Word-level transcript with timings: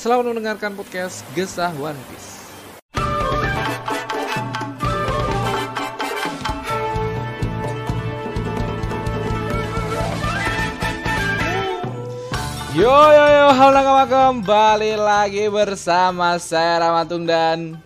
selamat 0.00 0.32
mendengarkan 0.32 0.72
podcast 0.72 1.20
Gesah 1.36 1.76
One 1.76 2.00
Piece. 2.08 2.40
Yo 12.72 12.88
yo 12.88 13.24
yo, 13.28 13.46
halo 13.52 13.72
nakama 13.76 14.04
kembali 14.08 14.96
lagi 14.96 15.52
bersama 15.52 16.40
saya 16.40 16.80
Ramatung 16.80 17.28
dan 17.28 17.76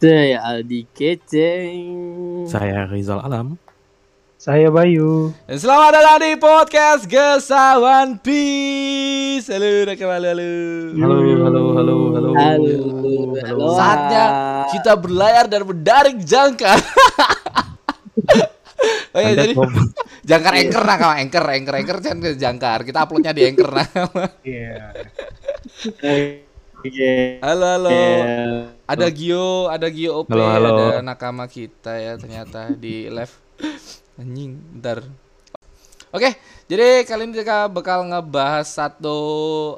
Saya 0.00 0.40
Aldi 0.40 0.88
Keceng. 0.96 1.92
Saya 2.48 2.88
Rizal 2.88 3.20
Alam. 3.20 3.60
Saya 4.42 4.74
Bayu. 4.74 5.30
Dan 5.46 5.54
selamat 5.54 5.90
datang 5.94 6.18
di 6.18 6.34
podcast 6.34 7.06
Gesah 7.06 7.78
One 7.78 8.18
Piece. 8.18 9.46
Halo 9.46 9.86
nakama 9.86 10.18
halo. 10.18 10.34
halo. 10.34 10.50
Halo, 10.98 11.16
halo, 11.38 11.62
halo, 11.78 11.94
halo. 12.10 12.30
Halo, 12.34 12.74
halo. 13.38 13.66
Saatnya 13.78 14.24
kita 14.74 14.98
berlayar 14.98 15.46
dan 15.46 15.62
mendaring 15.62 16.18
jangkar. 16.26 16.74
oh 19.14 19.18
iya, 19.22 19.30
Anda 19.30 19.46
jadi 19.46 19.54
jangkar 20.26 20.52
anchor 20.58 20.82
nakama, 20.90 21.14
anchor, 21.22 21.44
anchor, 21.46 21.74
anchor 21.78 21.98
jangan 22.02 22.34
jangkar. 22.34 22.82
Kita 22.82 23.06
uploadnya 23.06 23.30
di 23.30 23.46
anchor 23.46 23.70
nakama. 23.70 24.26
Iya. 24.42 24.90
Oke. 26.82 27.38
Halo 27.46 27.66
halo. 27.78 27.94
Iya. 27.94 28.74
Ada 28.90 29.06
Gio, 29.06 29.70
ada 29.70 29.86
Gio 29.86 30.26
OP, 30.26 30.34
Halo, 30.34 30.50
halo. 30.50 30.98
ada 30.98 31.00
nakama 31.06 31.46
kita 31.46 31.94
ya 31.94 32.18
ternyata 32.18 32.74
di 32.74 33.06
live. 33.06 33.38
Anjing, 34.20 34.60
bentar. 34.76 35.00
Oke, 36.12 36.36
jadi 36.68 37.08
kali 37.08 37.24
ini 37.24 37.40
kita 37.40 37.72
bakal 37.72 38.04
ngebahas 38.04 38.68
satu 38.68 39.16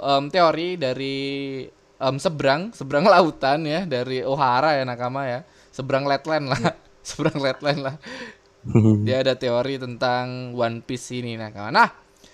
em, 0.03 0.27
teori 0.27 0.75
dari 0.75 1.19
em, 2.03 2.17
seberang, 2.19 2.75
seberang 2.75 3.07
lautan 3.07 3.63
ya 3.63 3.87
dari 3.87 4.27
Ohara 4.27 4.75
ya 4.75 4.83
nakama 4.83 5.31
ya. 5.31 5.47
Seberang 5.71 6.03
Letland 6.03 6.51
lah. 6.51 6.75
seberang 7.07 7.39
Letland 7.39 7.81
lah. 7.87 7.97
Dia 9.07 9.23
ada 9.23 9.39
teori 9.39 9.79
tentang 9.79 10.51
One 10.59 10.83
Piece 10.83 11.15
ini 11.15 11.39
nakama. 11.39 11.71
Nah, 11.71 11.89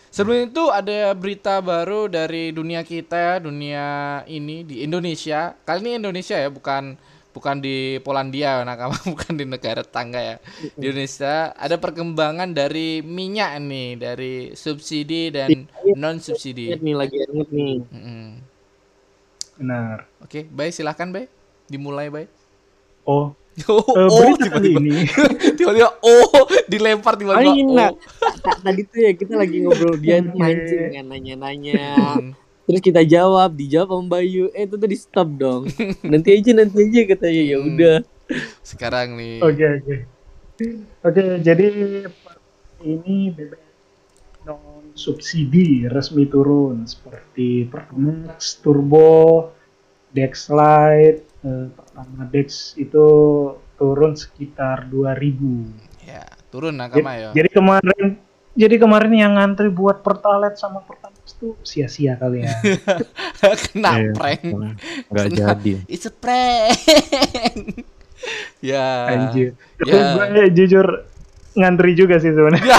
sebelum 0.08 0.48
itu 0.48 0.72
ada 0.72 1.12
berita 1.12 1.60
baru 1.60 2.08
dari 2.08 2.56
dunia 2.56 2.80
kita 2.80 3.44
dunia 3.44 4.24
ini 4.24 4.64
di 4.64 4.80
Indonesia. 4.80 5.52
Kali 5.68 5.84
ini 5.84 6.00
Indonesia 6.00 6.40
ya, 6.40 6.48
bukan 6.48 6.96
bukan 7.30 7.62
di 7.62 7.98
Polandia 8.02 8.60
nakama, 8.68 8.96
bukan 9.06 9.32
di 9.34 9.44
negara 9.46 9.82
tetangga 9.82 10.20
ya. 10.20 10.36
Di 10.76 10.90
Indonesia 10.90 11.54
ada 11.54 11.76
perkembangan 11.78 12.50
dari 12.50 13.00
minyak 13.02 13.50
nih, 13.62 13.88
dari 13.98 14.34
subsidi 14.54 15.30
dan 15.30 15.66
non 15.96 16.18
subsidi. 16.18 16.74
Nih 16.78 16.94
lagi 16.94 17.16
anget 17.24 17.48
nih. 17.50 17.74
Benar. 19.60 20.08
Oke, 20.24 20.48
baik 20.48 20.72
silahkan 20.72 21.08
baik. 21.12 21.28
Dimulai 21.70 22.08
baik. 22.10 22.30
Oh, 23.04 23.32
Oh, 23.68 23.82
eh, 23.92 24.08
oh, 24.08 24.34
tiba-tiba, 24.38 24.80
ini. 24.80 25.04
tiba-tiba, 25.58 25.90
oh, 26.00 26.46
dilempar 26.70 27.18
tiba-tiba. 27.18 27.50
Iya. 27.52 27.92
Oh. 27.92 27.98
Ta- 28.40 28.60
Tadi 28.62 28.82
tuh 28.88 28.98
ya 29.04 29.12
kita 29.12 29.34
lagi 29.36 29.60
ngobrol 29.60 29.98
dia 29.98 30.22
Oke. 30.22 30.32
mancing 30.38 30.84
kan 30.96 31.04
nanya-nanya. 31.10 31.84
Hmm. 32.70 32.78
Terus 32.78 32.86
kita 32.86 33.02
jawab, 33.02 33.50
dijawab 33.52 33.88
sama 33.90 34.06
Bayu. 34.08 34.46
Eh 34.54 34.62
itu 34.62 34.78
tuh 34.78 34.86
di 34.86 34.94
stop 34.94 35.26
dong. 35.34 35.66
Nanti 36.06 36.28
aja 36.30 36.54
nanti 36.54 36.78
aja 36.80 37.00
katanya 37.10 37.42
ya 37.42 37.56
Hmm. 37.58 37.68
udah. 37.68 37.96
Sekarang 38.62 39.18
nih. 39.18 39.42
Oke, 39.42 39.64
oke. 39.82 39.94
Oke, 41.02 41.20
jadi 41.42 41.66
ini 42.80 43.16
BBM 43.28 43.68
non 44.40 44.94
subsidi 44.94 45.84
resmi 45.84 46.24
turun 46.24 46.86
seperti 46.86 47.66
Pertamax, 47.66 48.60
Turbo, 48.60 49.50
Dex 50.08 50.46
Lite, 50.48 51.26
eh, 51.42 51.66
pertama 51.68 52.22
Dex 52.28 52.76
itu 52.76 53.04
turun 53.74 54.14
sekitar 54.14 54.86
2000. 54.86 55.72
Ya, 56.04 56.24
turun 56.48 56.76
nakama 56.76 57.16
ya. 57.16 57.28
Jadi 57.32 57.48
kemarin 57.50 58.06
jadi 58.52 58.76
kemarin 58.76 59.12
yang 59.12 59.32
ngantri 59.36 59.68
buat 59.68 60.00
Pertalite 60.00 60.54
sama 60.54 60.84
Pertamax 60.84 61.19
tuh 61.40 61.56
sia-sia 61.64 62.20
kali 62.20 62.44
ya. 62.44 62.52
Kena 63.64 63.90
Iya, 63.96 64.12
prank. 64.12 64.42
Nggak 65.08 65.24
Kena- 65.32 65.38
jadi. 65.56 65.72
It's 65.88 66.04
a 66.04 66.12
prank. 66.12 66.76
ya. 68.70 68.86
Anjir. 69.08 69.56
Ya. 69.80 70.20
gue 70.20 70.52
jujur 70.52 70.86
ngantri 71.50 71.98
juga 71.98 72.20
sih 72.20 72.30
sebenarnya. 72.30 72.78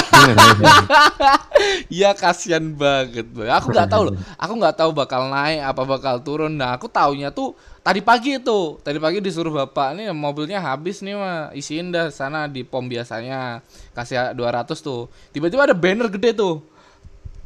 Ya 1.91 2.15
kasihan 2.21 2.63
banget, 2.71 3.27
Bang. 3.33 3.49
Aku 3.59 3.73
nggak 3.73 3.89
tahu 3.89 4.01
loh. 4.07 4.15
Aku 4.37 4.53
nggak 4.55 4.75
tahu 4.77 4.89
bakal 4.95 5.27
naik 5.27 5.65
apa 5.65 5.81
bakal 5.83 6.15
turun. 6.21 6.55
Nah, 6.55 6.77
aku 6.77 6.87
taunya 6.87 7.33
tuh 7.33 7.57
tadi 7.81 7.99
pagi 7.99 8.37
itu. 8.39 8.77
Tadi 8.79 8.97
pagi 9.01 9.19
disuruh 9.19 9.51
bapak 9.51 9.97
nih 9.97 10.13
mobilnya 10.13 10.61
habis 10.61 11.01
nih 11.01 11.17
mah. 11.17 11.49
Isiin 11.51 11.91
dah 11.91 12.13
sana 12.13 12.45
di 12.47 12.61
pom 12.63 12.85
biasanya. 12.85 13.59
Kasih 13.91 14.37
200 14.37 14.71
tuh. 14.79 15.09
Tiba-tiba 15.35 15.65
ada 15.67 15.75
banner 15.75 16.07
gede 16.07 16.37
tuh. 16.37 16.63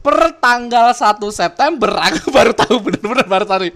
Per 0.06 0.18
tanggal 0.38 0.94
1 0.94 1.18
September 1.34 1.90
aku 2.06 2.30
baru 2.30 2.54
tahu 2.54 2.76
bener-bener 2.80 3.26
baru 3.26 3.46
tahu. 3.50 3.60
nih. 3.66 3.74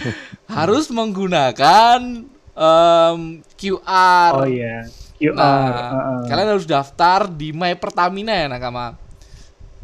Harus 0.56 0.92
menggunakan 0.92 2.28
em, 2.52 3.20
QR. 3.56 4.32
Oh 4.36 4.44
iya. 4.44 4.84
QR. 5.16 5.32
Nah, 5.32 5.64
heeh. 5.64 6.20
kalian 6.28 6.48
harus 6.50 6.66
daftar 6.66 7.24
di 7.24 7.56
My 7.56 7.72
Pertamina 7.72 8.36
ya 8.36 8.52
nakama. 8.52 9.00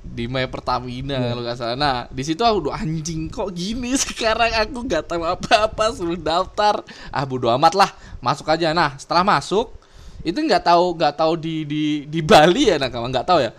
Di 0.03 0.28
My 0.28 0.44
Pertamina 0.44 1.16
Iya. 1.16 1.28
kalau 1.32 1.43
nggak 1.47 1.56
salah. 1.56 1.76
Nah, 1.78 1.97
di 2.10 2.20
situ 2.20 2.44
aku 2.44 2.69
udah 2.69 2.76
anjing 2.76 3.32
kok 3.32 3.49
gini 3.55 3.97
sekarang 4.03 4.53
aku 4.53 4.84
nggak 4.84 5.09
tahu 5.09 5.25
apa-apa 5.25 5.94
suruh 5.94 6.19
daftar. 6.19 6.84
Ah 7.09 7.25
bodo 7.25 7.49
amat 7.49 7.72
lah, 7.72 7.91
masuk 8.20 8.44
aja. 8.50 8.76
Nah, 8.76 8.93
setelah 9.00 9.25
masuk 9.25 9.72
itu 10.20 10.37
nggak 10.37 10.66
tahu 10.66 10.99
nggak 10.99 11.15
tahu 11.16 11.32
di 11.38 11.62
di 11.65 11.82
di 12.05 12.20
Bali 12.20 12.69
ya 12.69 12.76
nakama 12.76 13.09
nggak 13.09 13.25
tahu 13.25 13.41
ya. 13.41 13.55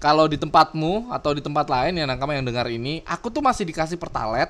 Kalau 0.00 0.24
di 0.24 0.40
tempatmu 0.40 1.12
atau 1.12 1.36
di 1.36 1.44
tempat 1.44 1.68
lain 1.68 2.00
ya 2.00 2.08
nakama 2.08 2.32
yang 2.32 2.48
dengar 2.48 2.64
ini, 2.72 3.04
aku 3.04 3.28
tuh 3.28 3.44
masih 3.44 3.68
dikasih 3.68 4.00
pertalet. 4.00 4.48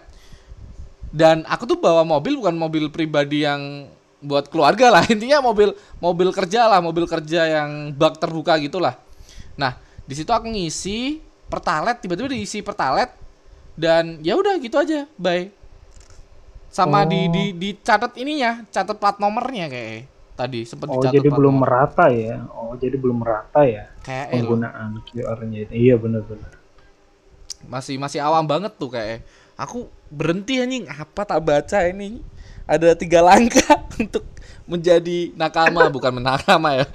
Dan 1.10 1.42
aku 1.50 1.66
tuh 1.66 1.74
bawa 1.74 2.06
mobil 2.06 2.38
bukan 2.38 2.54
mobil 2.54 2.86
pribadi 2.86 3.42
yang 3.42 3.90
buat 4.22 4.46
keluarga 4.46 4.94
lah. 4.94 5.02
Intinya 5.12 5.42
mobil 5.42 5.74
mobil 5.98 6.30
kerja 6.30 6.70
lah 6.70 6.78
mobil 6.78 7.02
kerja 7.10 7.50
yang 7.50 7.90
bak 7.98 8.22
terbuka 8.22 8.54
gitulah. 8.62 8.94
Nah 9.58 9.74
di 10.06 10.14
situ 10.14 10.30
aku 10.30 10.46
ngisi 10.46 11.18
pertalet 11.50 11.98
tiba-tiba 11.98 12.30
diisi 12.30 12.62
pertalet 12.62 13.10
dan 13.74 14.22
ya 14.22 14.38
udah 14.38 14.54
gitu 14.62 14.78
aja 14.78 15.10
bye. 15.18 15.50
Sama 16.70 17.02
di 17.02 17.26
Oh. 17.26 17.34
di 17.34 17.44
dicatat 17.58 18.14
ininya 18.14 18.62
catat 18.70 18.94
plat 19.02 19.18
nomornya 19.18 19.66
kayak 19.66 20.06
tadi 20.40 20.64
sempat 20.64 20.88
Oh 20.88 20.96
dicatat 20.96 21.20
jadi 21.20 21.28
belum 21.28 21.54
merata 21.60 22.06
ya? 22.08 22.48
Oh 22.56 22.72
jadi 22.80 22.96
belum 22.96 23.20
merata 23.20 23.60
ya 23.68 23.92
kayak 24.00 24.26
loh, 24.32 24.56
penggunaan 24.56 24.90
QR-nya 25.04 25.58
itu. 25.68 25.72
Iya 25.76 25.94
benar-benar. 26.00 26.52
masih 27.68 28.00
masih 28.00 28.24
awam 28.24 28.48
banget 28.48 28.72
tuh 28.80 28.88
kayak. 28.88 29.20
Aku 29.60 29.92
berhenti 30.08 30.56
anjing. 30.56 30.88
Apa 30.88 31.28
tak 31.28 31.44
baca 31.44 31.78
ini? 31.84 32.24
Ada 32.64 32.96
tiga 32.96 33.20
langkah 33.20 33.84
untuk 34.00 34.24
menjadi 34.64 35.36
nakama. 35.36 35.92
Bukan 35.92 36.08
menakama 36.16 36.80
ya. 36.80 36.88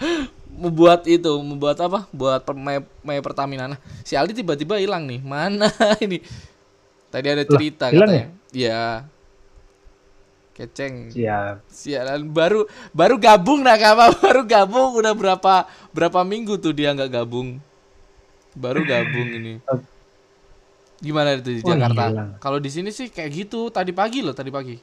Membuat 0.50 1.06
itu 1.06 1.30
membuat 1.45 1.77
apa? 1.86 2.09
Buat 2.09 2.50
Maya, 2.57 2.81
Maya 3.06 3.21
Pertamina. 3.21 3.69
Nah 3.69 3.80
si 4.01 4.18
Aldi 4.18 4.41
tiba-tiba 4.41 4.81
hilang 4.81 5.06
nih. 5.06 5.21
Mana 5.21 5.69
ini? 6.06 6.18
Tadi 7.13 7.27
ada 7.30 7.45
cerita 7.45 7.94
hilang 7.94 8.09
katanya. 8.09 8.27
iya 8.50 9.06
keceng. 10.55 11.11
Siap. 11.11 11.67
sialan 11.67 12.31
baru 12.31 12.63
baru 12.95 13.19
gabung 13.19 13.59
nakama 13.59 14.07
baru 14.23 14.47
gabung. 14.47 14.95
Udah 14.95 15.11
berapa 15.11 15.67
berapa 15.91 16.19
minggu 16.23 16.55
tuh 16.57 16.71
dia 16.71 16.95
nggak 16.95 17.11
gabung? 17.11 17.59
Baru 18.55 18.87
gabung 18.87 19.27
ini. 19.35 19.59
Gimana 21.03 21.35
itu 21.35 21.59
di 21.59 21.61
Wah, 21.61 21.75
Jakarta? 21.75 22.39
kalau 22.39 22.57
di 22.63 22.71
sini 22.71 22.89
sih 22.89 23.11
kayak 23.11 23.31
gitu. 23.35 23.67
Tadi 23.67 23.91
pagi 23.91 24.23
loh 24.23 24.31
tadi 24.31 24.47
pagi. 24.47 24.79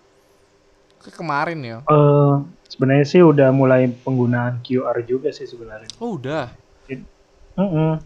Ke 1.01 1.09
kemarin 1.11 1.59
ya. 1.65 1.79
Eh 1.83 2.35
sebenarnya 2.69 3.07
sih 3.09 3.25
udah 3.25 3.49
mulai 3.51 3.89
penggunaan 3.89 4.61
QR 4.61 5.01
juga 5.03 5.33
sih 5.33 5.49
sebenarnya. 5.49 5.89
oh 5.99 6.21
udah? 6.21 6.53
Mm-mm. 7.53 8.01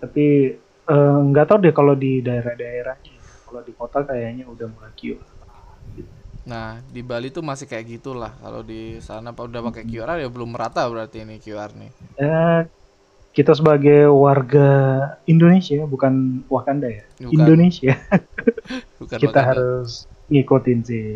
Tapi 0.00 0.56
eh, 0.88 1.18
nggak 1.28 1.46
tahu 1.46 1.58
deh 1.68 1.74
kalau 1.76 1.92
di 1.92 2.24
daerah-daerahnya. 2.24 3.20
Kalau 3.44 3.60
di 3.60 3.72
kota 3.76 4.08
kayaknya 4.08 4.48
udah 4.48 4.66
mulai 4.72 4.92
QR. 4.96 5.20
Nah, 6.50 6.82
di 6.82 7.06
Bali 7.06 7.30
tuh 7.30 7.46
masih 7.46 7.70
kayak 7.70 7.86
gitulah. 7.88 8.34
Kalau 8.42 8.66
di 8.66 8.98
sana 8.98 9.30
pa- 9.30 9.46
udah 9.46 9.62
pakai 9.70 9.86
QR 9.86 10.18
ya 10.18 10.26
belum 10.26 10.50
merata 10.50 10.82
berarti 10.90 11.22
ini 11.22 11.38
QR 11.38 11.70
nih. 11.78 11.90
Ya, 12.18 12.66
kita 13.30 13.54
sebagai 13.54 14.10
warga 14.10 14.66
Indonesia, 15.30 15.86
bukan 15.86 16.42
Wakanda 16.50 16.90
ya, 16.90 17.06
Bukan. 17.22 17.30
Indonesia, 17.38 17.94
Bukan 18.98 19.18
kita 19.22 19.30
Wakanda. 19.30 19.46
harus 19.46 20.10
ngikutin 20.26 20.78
sih 20.82 21.06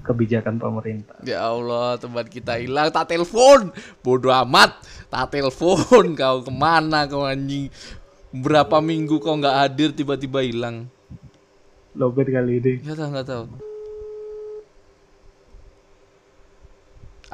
kebijakan 0.00 0.56
pemerintah. 0.56 1.20
Ya 1.20 1.44
Allah, 1.44 2.00
teman 2.00 2.24
kita 2.24 2.56
hilang, 2.56 2.88
tak 2.88 3.12
telepon. 3.12 3.68
Bodoh 4.00 4.32
amat, 4.32 4.80
tak 5.12 5.28
telepon. 5.28 5.76
Kau 6.20 6.40
ke 6.40 6.48
mana 6.48 7.04
kau 7.04 7.28
anjing? 7.28 7.68
Berapa 8.32 8.80
minggu 8.80 9.20
kau 9.20 9.36
nggak 9.36 9.56
hadir 9.60 9.92
tiba-tiba 9.92 10.40
hilang? 10.40 10.88
Lobet 11.92 12.32
kali 12.32 12.64
ini. 12.64 12.72
Tahu, 12.80 13.12
nggak 13.12 13.28
tahu. 13.28 13.44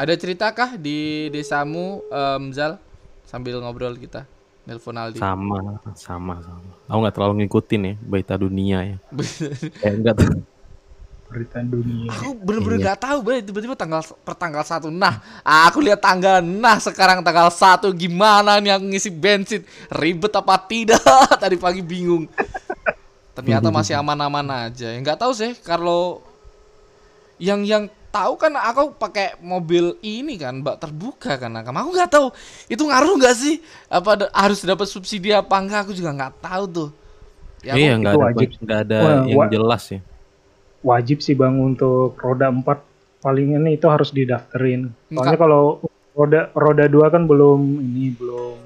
Ada 0.00 0.16
cerita 0.16 0.48
kah 0.56 0.80
di 0.80 1.28
desamu, 1.28 2.00
em, 2.08 2.56
Zal? 2.56 2.80
Sambil 3.28 3.60
ngobrol 3.60 4.00
kita, 4.00 4.24
nelpon 4.64 4.96
Aldi. 4.96 5.20
Sama, 5.20 5.76
sama, 5.92 6.40
sama. 6.40 6.72
Aku 6.88 6.98
nggak 7.04 7.14
terlalu 7.20 7.44
ngikutin 7.44 7.80
ya 7.84 7.94
berita 8.00 8.34
dunia 8.40 8.78
ya. 8.80 8.96
Eh, 9.84 9.92
enggak 9.92 10.24
tuh. 10.24 10.40
Berita 11.28 11.60
dunia. 11.60 12.08
Aku 12.16 12.32
bener-bener 12.32 12.80
nggak 12.80 13.00
tahu, 13.04 13.18
Bay. 13.20 13.44
Tiba-tiba 13.44 13.76
tanggal 13.76 14.00
per 14.00 14.34
tanggal 14.40 14.64
satu. 14.64 14.88
Nah, 14.88 15.20
aku 15.44 15.84
lihat 15.84 16.00
tanggal. 16.00 16.40
Nah, 16.40 16.80
sekarang 16.80 17.20
tanggal 17.20 17.52
satu 17.52 17.92
gimana 17.92 18.56
nih 18.56 18.80
aku 18.80 18.88
ngisi 18.88 19.12
bensin? 19.12 19.60
Ribet 19.92 20.32
apa 20.32 20.56
tidak? 20.64 21.04
Tadi 21.44 21.60
pagi 21.60 21.84
bingung. 21.84 22.24
Ternyata 23.36 23.68
masih 23.68 24.00
aman-aman 24.00 24.48
aja. 24.64 24.96
Nggak 24.96 25.20
tahu 25.20 25.36
sih 25.36 25.52
kalau 25.60 26.24
yang 27.36 27.68
yang 27.68 27.92
tahu 28.10 28.32
kan 28.36 28.52
aku 28.52 28.92
pakai 28.92 29.38
mobil 29.40 29.94
ini 30.00 30.34
kan, 30.34 30.60
bak 30.60 30.78
terbuka 30.78 31.38
kan. 31.38 31.48
Nah, 31.48 31.62
aku 31.62 31.90
nggak 31.90 32.10
tahu 32.10 32.26
itu 32.66 32.82
ngaruh 32.82 33.14
nggak 33.16 33.36
sih? 33.36 33.62
Apa 33.86 34.18
ada- 34.18 34.32
harus 34.34 34.60
dapat 34.60 34.86
subsidi 34.86 35.30
apa 35.30 35.54
enggak? 35.56 35.86
Aku 35.86 35.92
juga 35.94 36.10
nggak 36.10 36.42
tahu 36.42 36.64
tuh. 36.66 36.90
Ya, 37.60 37.76
iya, 37.76 37.92
nggak 37.94 38.14
ada, 38.14 38.24
wajib. 38.24 38.48
nggak 38.58 38.80
ada 38.84 38.98
Wah, 38.98 39.14
yang 39.24 39.38
wa- 39.38 39.48
jelas 39.48 39.84
ya. 39.88 40.00
Wajib 40.80 41.20
sih 41.20 41.36
bang 41.36 41.54
untuk 41.54 42.16
roda 42.16 42.48
4 42.48 42.80
palingan 43.20 43.68
itu 43.68 43.84
harus 43.84 44.10
didaftarin. 44.10 44.88
Soalnya 45.06 45.36
Enggak. 45.36 45.38
kalau 45.38 45.64
roda 46.16 46.48
roda 46.52 46.84
2 46.88 47.12
kan 47.12 47.28
belum 47.28 47.60
ini 47.78 48.16
belum 48.16 48.56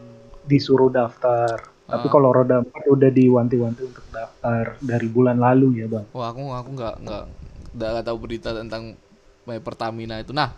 disuruh 0.46 0.88
daftar. 0.88 1.58
Tapi 1.85 2.06
Ah. 2.06 2.11
kalau 2.11 2.31
roda 2.31 2.62
4 2.62 2.87
udah 2.87 3.11
diwanti-wanti 3.11 3.82
untuk 3.82 4.06
daftar 4.08 4.79
dari 4.79 5.05
bulan 5.05 5.37
lalu 5.37 5.82
ya 5.82 5.87
bang. 5.91 6.06
Wah 6.14 6.31
aku 6.31 6.41
aku 6.49 6.70
nggak 6.73 6.94
nggak 7.02 7.25
nggak 7.75 8.05
tahu 8.06 8.19
berita 8.23 8.55
tentang 8.55 8.94
My 9.49 9.58
Pertamina 9.61 10.20
itu. 10.20 10.32
Nah 10.37 10.52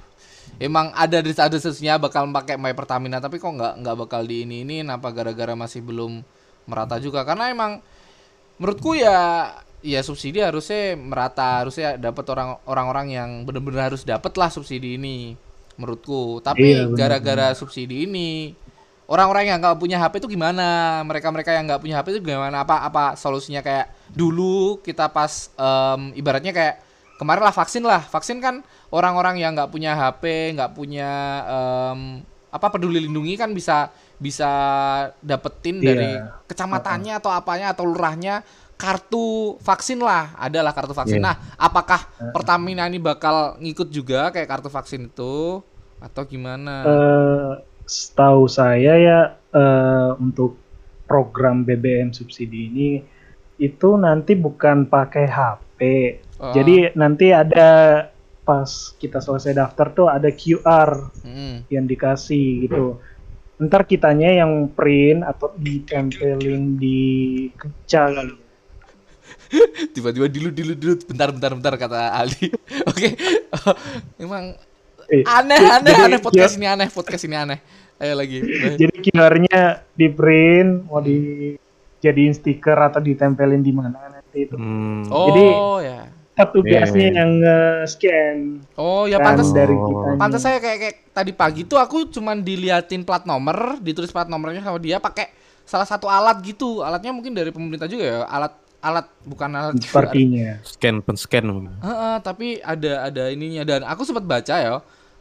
emang 0.63 0.95
ada 0.95 1.19
di 1.21 1.33
ada 1.35 1.59
sesunya 1.59 1.99
bakal 1.99 2.29
pakai 2.31 2.57
My 2.59 2.73
Pertamina 2.73 3.19
tapi 3.19 3.37
kok 3.43 3.51
nggak 3.53 3.75
nggak 3.83 3.97
bakal 4.07 4.23
di 4.25 4.47
ini 4.47 4.63
ini 4.67 4.83
apa 4.87 5.11
gara-gara 5.13 5.53
masih 5.59 5.83
belum 5.85 6.23
merata 6.69 6.97
juga? 7.03 7.23
Karena 7.27 7.51
emang 7.53 7.83
menurutku 8.59 8.97
ya 8.97 9.53
ya 9.85 10.01
subsidi 10.03 10.41
harusnya 10.43 10.97
merata 10.99 11.63
harusnya 11.63 11.95
dapat 12.01 12.25
orang 12.33 12.59
orang-orang 12.67 13.07
yang 13.13 13.31
benar-benar 13.47 13.93
harus 13.93 14.03
dapat 14.03 14.33
lah 14.39 14.49
subsidi 14.51 14.97
ini 14.99 15.37
menurutku. 15.79 16.41
Tapi 16.43 16.65
Iya, 16.73 16.89
gara-gara 16.97 17.53
subsidi 17.53 18.09
ini 18.09 18.57
orang-orang 19.07 19.53
yang 19.53 19.59
nggak 19.63 19.79
punya 19.79 19.97
HP 20.01 20.25
itu 20.25 20.29
gimana? 20.35 21.01
Mereka-mereka 21.07 21.51
yang 21.55 21.65
nggak 21.69 21.81
punya 21.83 21.95
HP 22.01 22.07
itu 22.17 22.21
gimana? 22.25 22.65
Apa 22.65 22.83
apa 22.87 23.15
solusinya? 23.19 23.61
Kayak 23.63 23.93
dulu 24.11 24.81
kita 24.83 25.11
pas 25.13 25.53
em, 25.55 26.17
ibaratnya 26.19 26.51
kayak 26.57 26.83
kemarin 27.21 27.43
lah 27.47 27.55
vaksin 27.55 27.85
lah. 27.85 28.03
Vaksin 28.03 28.39
kan 28.43 28.65
orang-orang 28.97 29.37
yang 29.37 29.53
nggak 29.53 29.69
punya 29.69 29.93
HP 29.93 30.57
nggak 30.57 30.73
punya 30.73 31.11
em, 31.45 32.01
apa 32.49 32.67
peduli 32.73 33.05
lindungi 33.05 33.37
kan 33.37 33.53
bisa 33.53 33.93
bisa 34.17 34.49
dapetin 35.21 35.85
Iya. 35.85 35.87
dari 35.93 36.11
kecamatannya 36.49 37.13
atau 37.21 37.29
apanya 37.29 37.77
atau 37.77 37.85
lurahnya 37.85 38.41
kartu 38.77 39.57
vaksin 39.61 40.01
lah 40.01 40.37
adalah 40.37 40.73
kartu 40.73 40.93
vaksin. 40.93 41.21
Iya. 41.21 41.33
Nah, 41.33 41.37
apakah 41.57 42.01
Pertamina 42.33 42.85
ini 42.89 43.01
bakal 43.01 43.57
ngikut 43.61 43.89
juga 43.89 44.29
kayak 44.33 44.49
kartu 44.49 44.69
vaksin 44.69 45.09
itu 45.09 45.61
atau 46.01 46.23
gimana? 46.29 46.85
Eh, 46.85 47.53
setahu 47.89 48.49
saya 48.49 48.93
ya 49.01 49.21
eh, 49.53 50.11
untuk 50.21 50.61
program 51.09 51.65
BBM 51.65 52.13
subsidi 52.13 52.69
ini 52.73 52.91
itu 53.57 53.97
nanti 53.97 54.37
bukan 54.37 54.85
pakai 54.89 55.25
HP. 55.25 55.81
Oh, 56.37 56.53
Jadi 56.53 56.93
nanti 56.93 57.33
ada 57.33 57.69
pas 58.47 58.95
kita 58.97 59.19
selesai 59.19 59.59
daftar 59.59 59.91
tuh 59.91 60.07
ada 60.07 60.31
QR 60.31 61.11
mm. 61.27 61.67
yang 61.67 61.85
dikasih 61.85 62.71
gitu. 62.71 63.03
Ntar 63.59 63.83
kitanya 63.85 64.31
yang 64.31 64.71
print 64.71 65.27
atau 65.27 65.51
ditempelin 65.59 66.79
di 66.79 67.01
kaca 67.59 68.15
kali. 68.15 68.37
tiba-tiba 69.95 70.27
dilu 70.31 70.51
dilu 70.55 70.75
dilu 70.75 70.95
bentar 71.07 71.35
bentar 71.35 71.53
bentar 71.59 71.75
kata 71.75 72.15
Aldi. 72.15 72.47
Oke. 72.91 73.07
Emang 74.23 74.55
Eh, 75.07 75.23
aneh 75.23 75.55
aneh 75.55 75.95
jadi- 75.95 76.07
aneh 76.11 76.19
podcast 76.19 76.59
ini 76.59 76.67
aneh 76.67 76.91
podcast 76.91 77.23
ini 77.31 77.39
aneh. 77.39 77.59
Ayo 78.03 78.19
lagi. 78.19 78.43
Jadi 78.75 79.07
QR-nya 79.07 79.87
di 79.95 80.11
print 80.11 80.83
mau 80.91 80.99
dijadiin 80.99 82.35
stiker 82.35 82.75
atau 82.75 82.99
ditempelin 82.99 83.63
di 83.63 83.71
mana 83.71 83.95
nanti 84.11 84.51
itu. 84.51 84.59
Hmm, 84.59 85.07
Oh 85.09 85.31
Jadi- 85.31 85.55
ya. 85.87 86.01
Satu 86.37 86.61
Iya, 86.61 86.85
gasnya 86.85 87.09
iya. 87.09 87.17
yang 87.25 87.33
scan 87.89 88.37
Oh 88.77 89.09
ya 89.09 89.17
kan 89.17 89.41
pantas 89.41 89.57
dari 89.57 89.73
Oh. 89.73 89.89
kitanya. 89.89 90.21
Pantes 90.21 90.43
saya 90.45 90.61
kayak, 90.61 90.79
kayak 90.85 90.97
tadi 91.17 91.33
pagi 91.33 91.65
tuh 91.65 91.81
aku 91.81 92.13
cuman 92.13 92.45
diliatin 92.45 93.09
plat 93.09 93.25
nomor, 93.25 93.81
ditulis 93.81 94.13
plat 94.13 94.29
nomornya 94.29 94.61
sama 94.61 94.77
dia 94.77 95.01
pakai 95.01 95.33
salah 95.65 95.89
satu 95.89 96.07
alat 96.07 96.37
gitu. 96.45 96.85
Alatnya 96.85 97.17
mungkin 97.17 97.33
dari 97.33 97.49
pemerintah 97.49 97.89
juga 97.89 98.05
ya. 98.05 98.19
Alat 98.29 98.53
alat 98.85 99.07
bukan 99.25 99.49
alat. 99.49 99.75
Sepertinya. 99.81 100.61
scan 100.61 101.01
penscan. 101.01 101.73
Heeh, 101.81 102.15
tapi 102.21 102.61
ada 102.61 103.09
ada 103.09 103.33
ininya 103.33 103.65
dan 103.65 103.81
aku 103.89 104.05
sempat 104.05 104.29
baca 104.29 104.55
ya. 104.61 104.77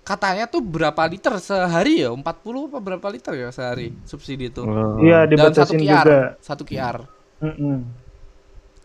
Katanya 0.06 0.46
tuh 0.46 0.62
berapa 0.62 1.02
liter 1.10 1.34
sehari 1.42 2.06
ya? 2.06 2.14
40 2.14 2.70
apa 2.70 2.78
berapa 2.78 3.08
liter 3.10 3.34
ya 3.40 3.50
sehari 3.50 3.90
subsidi 4.06 4.54
itu? 4.54 4.62
Oh, 4.62 5.02
Iya 5.02 5.26
Dan 5.26 5.50
satu 5.50 5.74
dibatasin 5.74 5.80
QR, 5.82 6.06
juga. 6.06 6.20
satu 6.44 6.64
QR. 6.68 6.98
Mm-mm. 7.42 7.78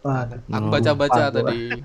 Wah, 0.01 0.25
Aku 0.31 0.67
baca-baca 0.73 1.29
tadi. 1.29 1.85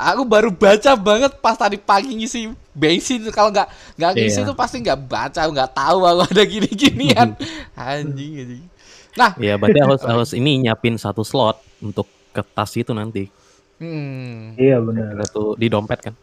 Aku 0.00 0.24
baru 0.24 0.48
baca 0.48 0.96
banget 0.96 1.32
pas 1.38 1.52
tadi 1.54 1.76
pagi 1.76 2.16
ngisi 2.16 2.46
bensin. 2.72 3.20
Kalau 3.28 3.52
nggak 3.52 3.68
nggak 3.94 4.12
ngisi 4.16 4.40
Iya. 4.40 4.48
tuh 4.48 4.56
pasti 4.56 4.80
nggak 4.80 5.00
baca, 5.04 5.40
nggak 5.44 5.70
tahu 5.70 5.98
aku 6.02 6.22
ada 6.26 6.42
gini-ginian. 6.42 7.28
anjing 7.76 8.32
anjing. 8.38 8.64
Nah, 9.12 9.36
Iya, 9.36 9.54
berarti 9.54 9.78
harus 9.84 10.00
harus 10.00 10.30
ini 10.32 10.56
nyiapin 10.58 10.96
satu 10.96 11.20
slot 11.20 11.60
untuk 11.78 12.08
ke 12.30 12.40
tas 12.40 12.72
itu 12.74 12.90
nanti. 12.90 13.28
hmm, 13.76 14.56
iya 14.56 14.76
benar. 14.78 15.20
Itu 15.20 15.52
di 15.54 15.68
dompet 15.68 16.00
kan. 16.00 16.14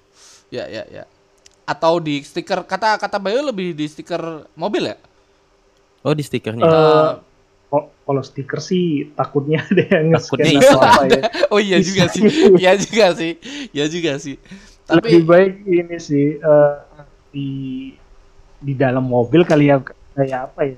ya 0.47 0.65
ya 0.65 0.83
ya. 0.87 1.03
Atau 1.63 1.99
di 1.99 2.23
stiker 2.23 2.63
kata 2.63 2.95
kata 2.95 3.17
Bayu 3.17 3.43
lebih 3.43 3.75
di 3.75 3.85
stiker 3.85 4.47
mobil 4.53 4.87
ya? 4.87 4.97
Oh, 6.01 6.15
di 6.15 6.23
stikernya. 6.23 6.63
Kok- 6.63 7.17
kalau 8.07 8.23
stiker 8.23 8.63
sih 8.63 9.11
takutnya 9.19 9.59
ada 9.67 9.83
yang 9.99 10.15
Takutnya 10.15 10.63
atau 10.63 10.79
apa 10.79 11.03
ya. 11.11 11.21
Oh 11.53 11.59
iya 11.59 11.77
juga 11.83 12.07
sih. 12.07 12.23
Iya 12.55 12.71
juga 12.79 13.05
sih. 13.11 13.31
Iya 13.75 13.85
juga 13.91 14.11
sih. 14.23 14.35
Lebih 14.87 15.27
Tapi 15.27 15.27
baik 15.27 15.53
ini 15.67 15.97
sih 15.99 16.39
eh, 16.39 16.75
di 17.35 17.49
di 18.57 18.73
dalam 18.73 19.03
mobil 19.03 19.43
kali 19.43 19.67
ya 19.67 19.83
kayak 20.15 20.39
apa 20.51 20.61
ya? 20.63 20.75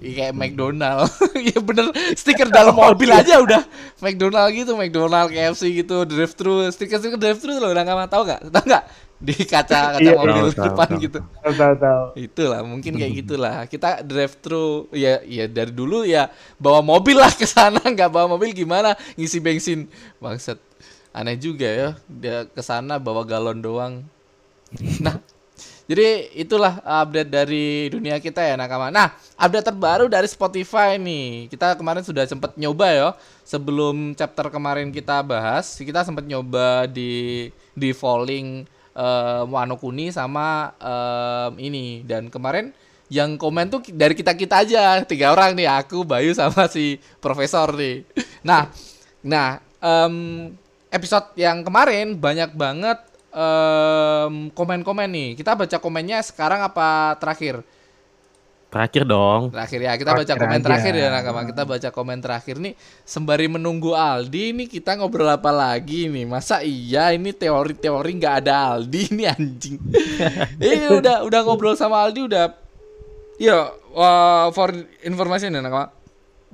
Iya, 0.00 0.12
kayak 0.16 0.34
McDonald. 0.36 1.08
Iya 1.40 1.58
bener 1.64 1.86
stiker 2.12 2.52
dalam 2.52 2.76
mobil 2.76 3.08
aja 3.08 3.40
udah 3.40 3.64
McDonald 4.04 4.52
gitu, 4.52 4.76
McDonald, 4.76 5.32
KFC 5.32 5.72
gitu, 5.72 6.04
drive 6.04 6.36
thru, 6.36 6.68
stiker-stiker 6.68 7.16
drive 7.16 7.40
thru 7.40 7.56
lo 7.56 7.72
udah 7.72 7.84
nggak 7.84 8.12
tahu 8.12 8.22
nggak? 8.28 8.40
Tahu 8.52 8.64
nggak? 8.68 8.84
Di 9.20 9.34
kaca 9.44 9.78
kaca 10.00 10.00
Iya, 10.00 10.16
mobil 10.16 10.48
tahu, 10.56 10.64
depan 10.64 10.88
tahu. 10.88 11.02
gitu. 11.04 11.18
Tahu 11.44 11.52
tahu 11.54 11.74
tahu. 11.76 12.02
Itulah 12.16 12.60
mungkin 12.64 12.96
kayak 12.96 13.12
gitulah. 13.24 13.54
Kita 13.68 14.00
drive 14.02 14.34
thru 14.40 14.88
ya 14.96 15.20
ya 15.24 15.44
dari 15.46 15.72
dulu 15.72 16.02
ya 16.08 16.32
bawa 16.56 16.80
mobil 16.80 17.16
lah 17.20 17.30
ke 17.32 17.44
sana, 17.44 17.80
nggak 17.94 18.10
bawa 18.10 18.26
mobil 18.32 18.50
gimana 18.56 18.96
ngisi 19.14 19.38
bensin. 19.38 19.86
Bangsat. 20.18 20.58
Aneh 21.12 21.36
juga 21.36 21.68
ya. 21.68 21.88
Dia 22.08 22.48
ke 22.48 22.62
sana 22.64 22.96
bawa 22.96 23.22
galon 23.28 23.60
doang. 23.60 23.94
Nah, 25.02 25.18
jadi 25.90 26.30
itulah 26.38 26.78
update 26.86 27.26
dari 27.28 27.90
dunia 27.90 28.22
kita 28.22 28.38
ya 28.46 28.54
nakama. 28.54 28.94
Nah, 28.94 29.10
update 29.34 29.66
terbaru 29.74 30.06
dari 30.06 30.30
Spotify 30.30 30.94
nih. 30.94 31.50
Kita 31.50 31.74
kemarin 31.74 32.06
sudah 32.06 32.22
sempat 32.30 32.54
nyoba 32.54 32.86
ya. 32.94 33.08
Sebelum 33.42 34.14
chapter 34.14 34.46
kemarin 34.54 34.94
kita 34.94 35.18
bahas, 35.26 35.74
kita 35.74 36.06
sempat 36.06 36.22
nyoba 36.22 36.86
di 36.86 37.50
di 37.74 37.90
falling 37.90 38.62
eh, 38.94 39.42
Wano 39.46 39.76
Kuni 39.78 40.10
sama 40.10 40.74
em, 40.78 41.52
ini 41.60 42.02
dan 42.06 42.28
kemarin 42.32 42.74
yang 43.10 43.34
komen 43.34 43.66
tuh 43.66 43.82
dari 43.90 44.14
kita 44.14 44.38
kita 44.38 44.62
aja 44.62 45.02
tiga 45.02 45.34
orang 45.34 45.58
nih 45.58 45.66
aku 45.66 46.06
Bayu 46.06 46.30
sama 46.30 46.70
si 46.70 46.98
profesor 47.18 47.74
nih. 47.74 48.06
Nah, 48.40 48.72
nah 49.20 49.60
em, 49.84 50.48
episode 50.88 51.36
yang 51.36 51.60
kemarin 51.60 52.16
banyak 52.16 52.56
banget 52.56 52.98
em, 53.34 54.48
komen-komen 54.56 55.10
nih. 55.12 55.28
Kita 55.36 55.52
baca 55.52 55.76
komennya 55.76 56.24
sekarang 56.24 56.64
apa 56.64 57.20
terakhir? 57.20 57.60
Terakhir 58.70 59.02
dong. 59.02 59.50
Terakhir 59.50 59.80
ya, 59.82 59.92
kita 59.98 60.10
baca 60.14 60.34
komen 60.38 60.58
aja. 60.62 60.66
terakhir 60.70 60.92
ya 60.94 61.08
nakama. 61.10 61.42
Kita 61.42 61.62
baca 61.66 61.88
komen 61.90 62.18
terakhir 62.22 62.56
nih 62.62 62.78
sembari 63.02 63.50
menunggu 63.50 63.98
Aldi 63.98 64.54
nih 64.54 64.70
kita 64.70 64.94
ngobrol 64.94 65.26
apa 65.26 65.50
lagi 65.50 66.06
nih? 66.06 66.22
Masa 66.22 66.62
iya 66.62 67.10
ini 67.10 67.34
teori-teori 67.34 68.10
nggak 68.22 68.34
ada 68.46 68.78
Aldi 68.78 69.02
nih 69.10 69.26
anjing. 69.26 69.76
ini 70.62 70.86
udah 70.86 71.26
udah 71.26 71.40
ngobrol 71.42 71.74
sama 71.74 71.98
Aldi 72.06 72.30
udah 72.30 72.54
ya 73.42 73.74
wah, 73.90 74.54
for 74.54 74.70
information 75.02 75.50
ya 75.50 75.58
nakama. 75.58 75.90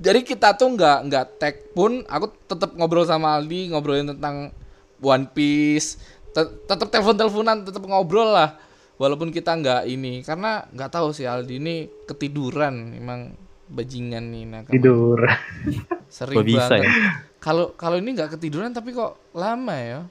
Jadi 0.01 0.25
kita 0.25 0.57
tuh 0.57 0.73
nggak 0.73 0.97
nggak 1.09 1.25
tag 1.37 1.55
pun 1.77 2.01
aku 2.09 2.33
tetap 2.49 2.73
ngobrol 2.73 3.05
sama 3.05 3.37
Aldi 3.37 3.69
ngobrolin 3.77 4.09
tentang 4.09 4.49
One 4.97 5.29
Piece 5.29 6.01
Tet- 6.33 6.65
tetap 6.69 6.89
telepon-teleponan 6.89 7.65
tetap 7.65 7.81
ngobrol 7.81 8.29
lah 8.29 8.57
walaupun 8.97 9.29
kita 9.29 9.53
nggak 9.53 9.81
ini 9.89 10.25
karena 10.25 10.65
nggak 10.73 10.91
tahu 10.91 11.13
sih 11.13 11.29
Aldi 11.29 11.55
ini 11.61 11.75
ketiduran 12.09 12.97
emang 12.97 13.33
bajingan 13.69 14.25
nih 14.33 14.43
nah 14.49 14.61
Tidur. 14.65 15.21
sering 16.17 16.39
bisa 16.41 16.71
banget. 16.71 16.87
ya? 16.87 16.91
kalau 17.37 17.75
kalau 17.77 17.97
ini 17.99 18.15
nggak 18.17 18.37
ketiduran 18.37 18.73
tapi 18.73 18.91
kok 18.95 19.33
lama 19.37 19.75
ya? 19.77 20.01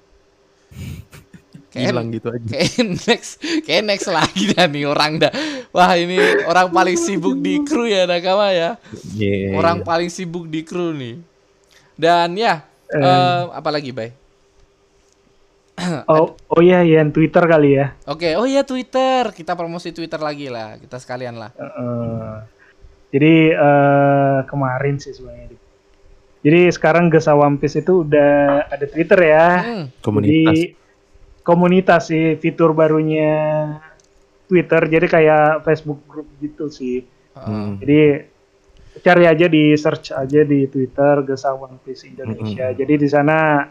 Hilang 1.77 2.09
gitu 2.09 2.33
aja. 2.33 2.41
kayak 2.49 2.89
next 3.05 3.33
kayak 3.69 3.85
next 3.85 4.09
lagi 4.09 4.55
dah 4.55 4.65
nih 4.65 4.85
orang 4.89 5.21
dah. 5.21 5.33
Wah 5.77 5.93
ini 5.93 6.17
orang 6.49 6.73
paling 6.73 6.97
sibuk 6.97 7.37
di 7.37 7.61
kru 7.69 7.85
ya 7.85 8.09
nakama 8.09 8.49
ya. 8.49 8.81
Iya, 9.13 9.53
orang 9.57 9.85
paling 9.85 10.09
sibuk 10.09 10.49
di 10.49 10.65
kru 10.65 10.97
nih. 10.97 11.21
Dan 11.97 12.37
ya 12.37 12.65
eh, 12.93 13.43
apa 13.53 13.69
lagi 13.73 13.93
bay 13.93 14.26
Oh, 16.09 16.35
oh 16.49 16.61
iya, 16.65 16.81
yang 16.83 17.13
Twitter 17.13 17.45
kali 17.45 17.77
ya. 17.77 17.93
Oke, 18.09 18.33
oh 18.35 18.49
iya 18.49 18.65
Twitter. 18.65 19.31
Kita 19.33 19.53
promosi 19.53 19.93
Twitter 19.93 20.17
lagi 20.17 20.49
lah. 20.49 20.81
Kita 20.81 20.97
sekalian 20.97 21.37
lah. 21.37 21.51
Heeh. 21.53 22.33
jadi 23.13 23.35
eh, 23.55 24.39
kemarin 24.51 24.99
sih 24.99 25.15
sebenarnya. 25.15 25.57
Jadi 26.47 26.61
sekarang 26.71 27.11
Gesa 27.11 27.35
One 27.35 27.59
Piece 27.59 27.83
itu 27.83 28.07
udah 28.07 28.67
ada 28.71 28.87
Twitter 28.87 29.19
ya. 29.19 29.47
Hmm. 29.63 29.85
Komunitas. 29.99 30.31
Jadi 30.31 30.61
komunitas 31.43 32.03
sih 32.07 32.39
fitur 32.39 32.71
barunya 32.71 33.35
Twitter. 34.47 34.87
Jadi 34.87 35.07
kayak 35.11 35.67
Facebook 35.67 36.07
group 36.07 36.29
gitu 36.39 36.71
sih. 36.71 37.03
Hmm. 37.35 37.83
Jadi 37.83 38.31
cari 39.03 39.25
aja 39.27 39.47
di 39.51 39.75
search 39.75 40.15
aja 40.15 40.41
di 40.47 40.71
Twitter 40.71 41.27
Gesa 41.27 41.51
One 41.53 41.83
Piece 41.83 42.07
Indonesia. 42.07 42.71
Mm-mm. 42.71 42.79
Jadi 42.79 42.95
di 42.95 43.09
sana 43.11 43.67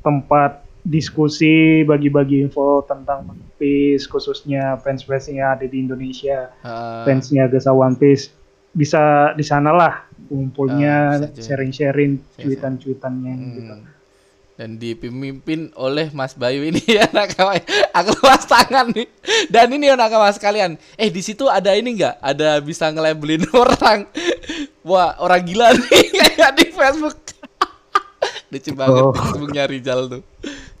tempat 0.00 0.69
diskusi, 0.82 1.82
bagi-bagi 1.82 2.40
info 2.40 2.82
tentang 2.82 3.28
One 3.28 3.44
Piece, 3.56 4.04
khususnya 4.04 4.80
fans-fans 4.80 5.28
yang 5.28 5.54
ada 5.54 5.64
di 5.64 5.78
Indonesia, 5.78 6.48
Eh, 6.60 7.02
fansnya 7.04 7.46
Gesa 7.46 7.70
One 7.70 7.94
Piece 7.94 8.32
bisa 8.70 9.34
di 9.34 9.42
sana 9.42 9.74
lah 9.74 10.06
kumpulnya, 10.26 11.18
aja. 11.18 11.42
sharing-sharing 11.42 12.22
cuitan-cuitannya 12.36 13.34
hmm. 13.34 13.52
gitu. 13.58 13.74
Dan 14.54 14.76
dipimpin 14.76 15.72
oleh 15.72 16.12
Mas 16.12 16.36
Bayu 16.36 16.60
ini 16.62 16.84
ya 17.00 17.08
nakama. 17.10 17.56
Aku 17.96 18.12
lepas 18.12 18.44
tangan 18.44 18.92
nih. 18.92 19.08
Dan 19.48 19.72
ini 19.72 19.88
ya 19.88 19.96
nakama 19.96 20.28
sekalian. 20.30 20.76
Eh 20.94 21.08
di 21.08 21.24
situ 21.24 21.48
ada 21.48 21.72
ini 21.72 21.96
nggak? 21.96 22.20
Ada 22.20 22.60
bisa 22.60 22.92
nge-labelin 22.92 23.40
orang. 23.56 24.04
Wah 24.84 25.16
orang 25.16 25.48
gila 25.48 25.72
nih 25.72 26.04
kayak 26.20 26.52
di 26.60 26.66
Facebook. 26.70 27.16
Lucu 28.52 28.70
banget 28.76 29.00
Oh. 29.00 29.14
Facebooknya 29.16 29.64
Rizal 29.64 30.00
tuh. 30.12 30.22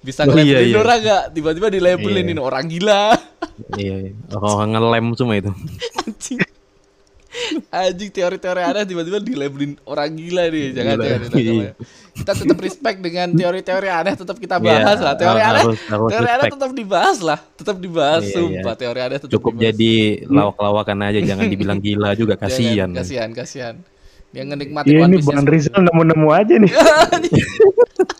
Bisa 0.00 0.24
Oh, 0.24 0.32
iya, 0.34 0.60
iya. 0.60 0.76
orang 0.76 0.98
nggak? 0.98 1.22
Tiba-tiba 1.30 1.68
di 1.68 1.78
labelin 1.78 2.24
Iya. 2.24 2.32
ini 2.32 2.40
orang 2.40 2.64
gila. 2.66 3.04
Iya, 3.76 3.94
iya. 4.00 4.12
Orang 4.32 4.72
ngelem 4.72 5.06
semua 5.12 5.36
itu. 5.36 5.52
anjing 6.00 6.40
anjing 7.70 8.10
teori-teori 8.10 8.58
ada 8.60 8.82
tiba-tiba 8.82 9.16
dilabelin 9.18 9.78
orang 9.84 10.10
gila 10.12 10.50
nih 10.50 10.66
jangan 10.72 10.94
Gila. 10.94 11.04
jangan, 11.06 11.20
jangan, 11.22 11.38
Iya. 11.38 11.70
kita 12.12 12.32
tetap 12.34 12.58
respect 12.58 12.98
dengan 12.98 13.28
teori-teori 13.30 13.88
aneh 13.88 14.14
tetap 14.14 14.36
kita 14.36 14.56
Iya, 14.56 14.66
bahas 14.82 14.98
lah 14.98 15.14
teori 15.14 15.38
harus- 15.40 15.62
aneh 15.62 15.76
harus 15.86 16.08
teori 16.10 16.28
aneh 16.28 16.48
tetap 16.50 16.70
dibahas 16.74 17.18
lah 17.20 17.38
tetap 17.54 17.76
dibahas 17.78 18.22
Iya, 18.24 18.34
sumpah 18.34 18.50
iya. 18.66 18.80
teori 18.82 19.00
aneh 19.00 19.18
tetap 19.20 19.30
Cukup 19.32 19.52
dibahas. 19.52 19.66
jadi 19.70 19.92
lawak-lawakan 20.26 20.98
aja, 21.04 21.20
jangan 21.22 21.46
dibilang 21.46 21.78
gila 21.78 22.10
juga 22.14 22.34
Jangan, 22.36 22.50
kasihan. 22.50 22.88
kasihan 22.90 23.30
kasihan 23.30 23.74
dia 24.28 24.42
ngenikmati 24.42 24.86
Iya 24.88 24.98
One 25.00 25.10
ini 25.12 25.22
Bang 25.22 25.42
Rizal 25.44 25.80
nemu-nemu 25.80 26.28
aja 26.30 26.54
nih. 26.56 26.72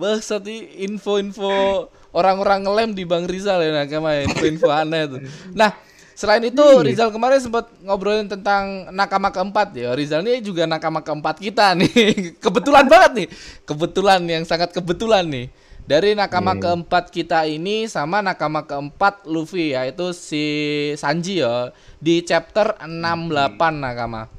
Bangsat 0.00 0.42
nih 0.44 0.88
info-info 0.88 1.88
orang-orang 2.14 2.62
ngelem 2.62 2.90
di 2.94 3.04
Bang 3.04 3.26
Rizal 3.26 3.60
ya 3.60 3.74
nakama 3.74 4.22
info-info 4.22 4.70
aneh 4.70 5.02
tuh. 5.10 5.20
Nah, 5.50 5.74
selain 6.14 6.46
itu 6.46 6.62
Rizal 6.80 7.10
kemarin 7.10 7.42
sempat 7.42 7.66
ngobrolin 7.82 8.30
tentang 8.30 8.88
nakama 8.94 9.34
keempat 9.34 9.74
ya. 9.74 9.90
Rizal 9.92 10.22
ini 10.22 10.40
juga 10.40 10.64
nakama 10.64 11.02
keempat 11.02 11.42
kita 11.42 11.74
nih. 11.74 11.90
Kebetulan 12.44 12.86
banget 12.86 13.12
nih. 13.18 13.28
Kebetulan 13.66 14.20
yang 14.30 14.46
sangat 14.46 14.70
kebetulan 14.70 15.26
nih. 15.26 15.50
Dari 15.84 16.16
nakama 16.16 16.56
keempat 16.56 17.12
kita 17.12 17.44
ini 17.44 17.84
sama 17.92 18.24
nakama 18.24 18.64
keempat 18.64 19.28
Luffy 19.28 19.76
yaitu 19.76 20.16
si 20.16 20.44
Sanji 20.96 21.44
ya 21.44 21.76
di 22.00 22.24
chapter 22.24 22.72
68 22.80 23.84
nakama. 23.84 24.32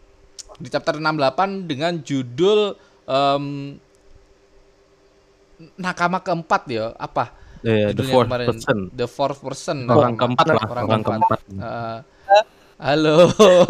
Di 0.57 0.73
chapter 0.73 0.97
68 0.97 1.69
dengan 1.69 2.01
judul 2.01 2.73
em, 3.05 3.77
nakama 5.75 6.19
keempat 6.19 6.61
ya 6.67 6.91
apa 6.95 7.31
Eh, 7.61 7.89
the 7.91 8.05
fourth 8.05 8.29
kemarin? 8.29 8.47
person. 8.47 8.77
the 8.93 9.07
fourth 9.07 9.39
person 9.39 9.77
Orang 9.85 10.13
nakama. 10.13 10.19
keempat 10.21 10.45
lah, 10.45 10.55
orang, 10.67 10.85
orang 10.85 11.01
keempat, 11.01 11.39
keempat. 11.41 11.65
Eh, 11.65 11.97
halo 12.77 13.17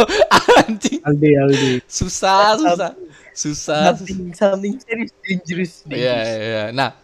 anjing 0.60 1.00
Aldi 1.00 1.30
Aldi. 1.38 1.72
susah 1.86 2.58
susah 2.58 2.92
susah 3.32 3.84
Something, 3.94 4.32
something 4.32 4.76
serious, 4.80 5.12
dangerous. 5.18 5.74
Iya, 5.86 6.16
iya, 6.18 6.36
iya. 6.42 6.64
Nah, 6.72 6.96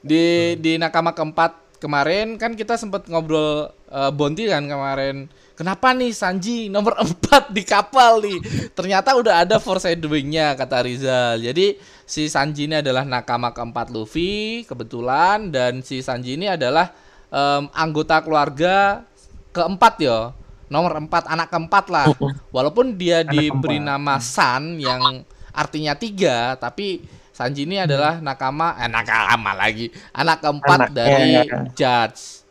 di 0.00 0.22
di 0.56 0.78
nakama 0.78 1.10
keempat 1.10 1.52
kemarin 1.78 2.34
kan 2.36 2.54
kita 2.54 2.74
sempat 2.74 3.06
ngobrol 3.06 3.70
eh, 3.86 4.10
Bonti 4.10 4.46
kan 4.46 4.62
kemarin. 4.64 5.26
Kenapa 5.52 5.92
nih 5.92 6.12
Sanji 6.16 6.72
nomor 6.72 6.96
4 7.02 7.52
di 7.52 7.62
kapal 7.62 8.24
nih? 8.24 8.38
Ternyata 8.72 9.12
udah 9.14 9.44
ada 9.44 9.56
foreshadowing-nya 9.60 10.56
kata 10.56 10.84
Rizal. 10.84 11.40
Jadi 11.44 11.76
si 12.08 12.26
Sanji 12.32 12.66
ini 12.68 12.80
adalah 12.80 13.04
nakama 13.04 13.52
keempat 13.52 13.92
Luffy 13.92 14.64
kebetulan 14.64 15.52
dan 15.52 15.84
si 15.84 16.00
Sanji 16.00 16.40
ini 16.40 16.48
adalah 16.48 16.90
em, 17.28 17.68
anggota 17.76 18.24
keluarga 18.24 19.04
keempat 19.52 19.94
ya. 20.00 20.32
Nomor 20.72 20.96
4 20.96 21.28
anak 21.28 21.48
keempat 21.52 21.84
lah. 21.92 22.06
Walaupun 22.48 22.96
dia 22.96 23.20
diberi 23.20 23.76
nama 23.76 24.16
San 24.24 24.80
yang 24.80 25.20
artinya 25.52 25.92
tiga, 25.92 26.56
tapi 26.56 27.04
Sanji 27.32 27.64
ini 27.68 27.76
adalah 27.80 28.20
nakama, 28.24 28.76
eh 28.80 28.88
nakama 28.88 29.52
lagi, 29.52 29.92
anak 30.16 30.40
keempat 30.44 30.78
Anak, 30.84 30.90
dari 30.92 31.32
ya, 31.32 31.44
ya. 31.44 31.60
Judge. 31.76 32.44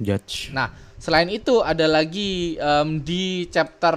Judge. 0.00 0.52
Nah, 0.52 0.68
selain 0.98 1.30
itu 1.30 1.62
ada 1.62 1.86
lagi 1.86 2.54
em, 2.54 2.98
di 2.98 3.46
chapter 3.48 3.94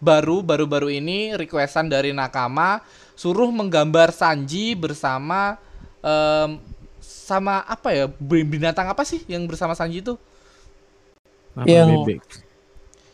baru 0.00 0.40
baru-baru 0.40 0.88
ini 0.90 1.36
requestan 1.36 1.86
dari 1.86 2.10
nakama 2.10 2.80
suruh 3.12 3.52
menggambar 3.52 4.08
Sanji 4.10 4.72
bersama 4.72 5.60
em, 6.00 6.56
sama 7.00 7.60
apa 7.62 7.92
ya 7.92 8.04
binatang 8.20 8.88
apa 8.88 9.04
sih 9.04 9.20
yang 9.24 9.44
bersama 9.44 9.72
Sanji 9.72 10.00
itu? 10.00 10.16
Apa 11.52 11.66
Yang- 11.66 11.88
bebek? 12.04 12.22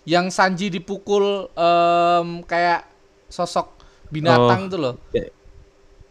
Yang 0.07 0.27
Sanji 0.31 0.67
dipukul 0.71 1.51
em, 1.51 2.47
kayak 2.47 2.87
sosok 3.27 3.75
binatang 4.07 4.71
itu 4.71 4.79
loh. 4.79 4.95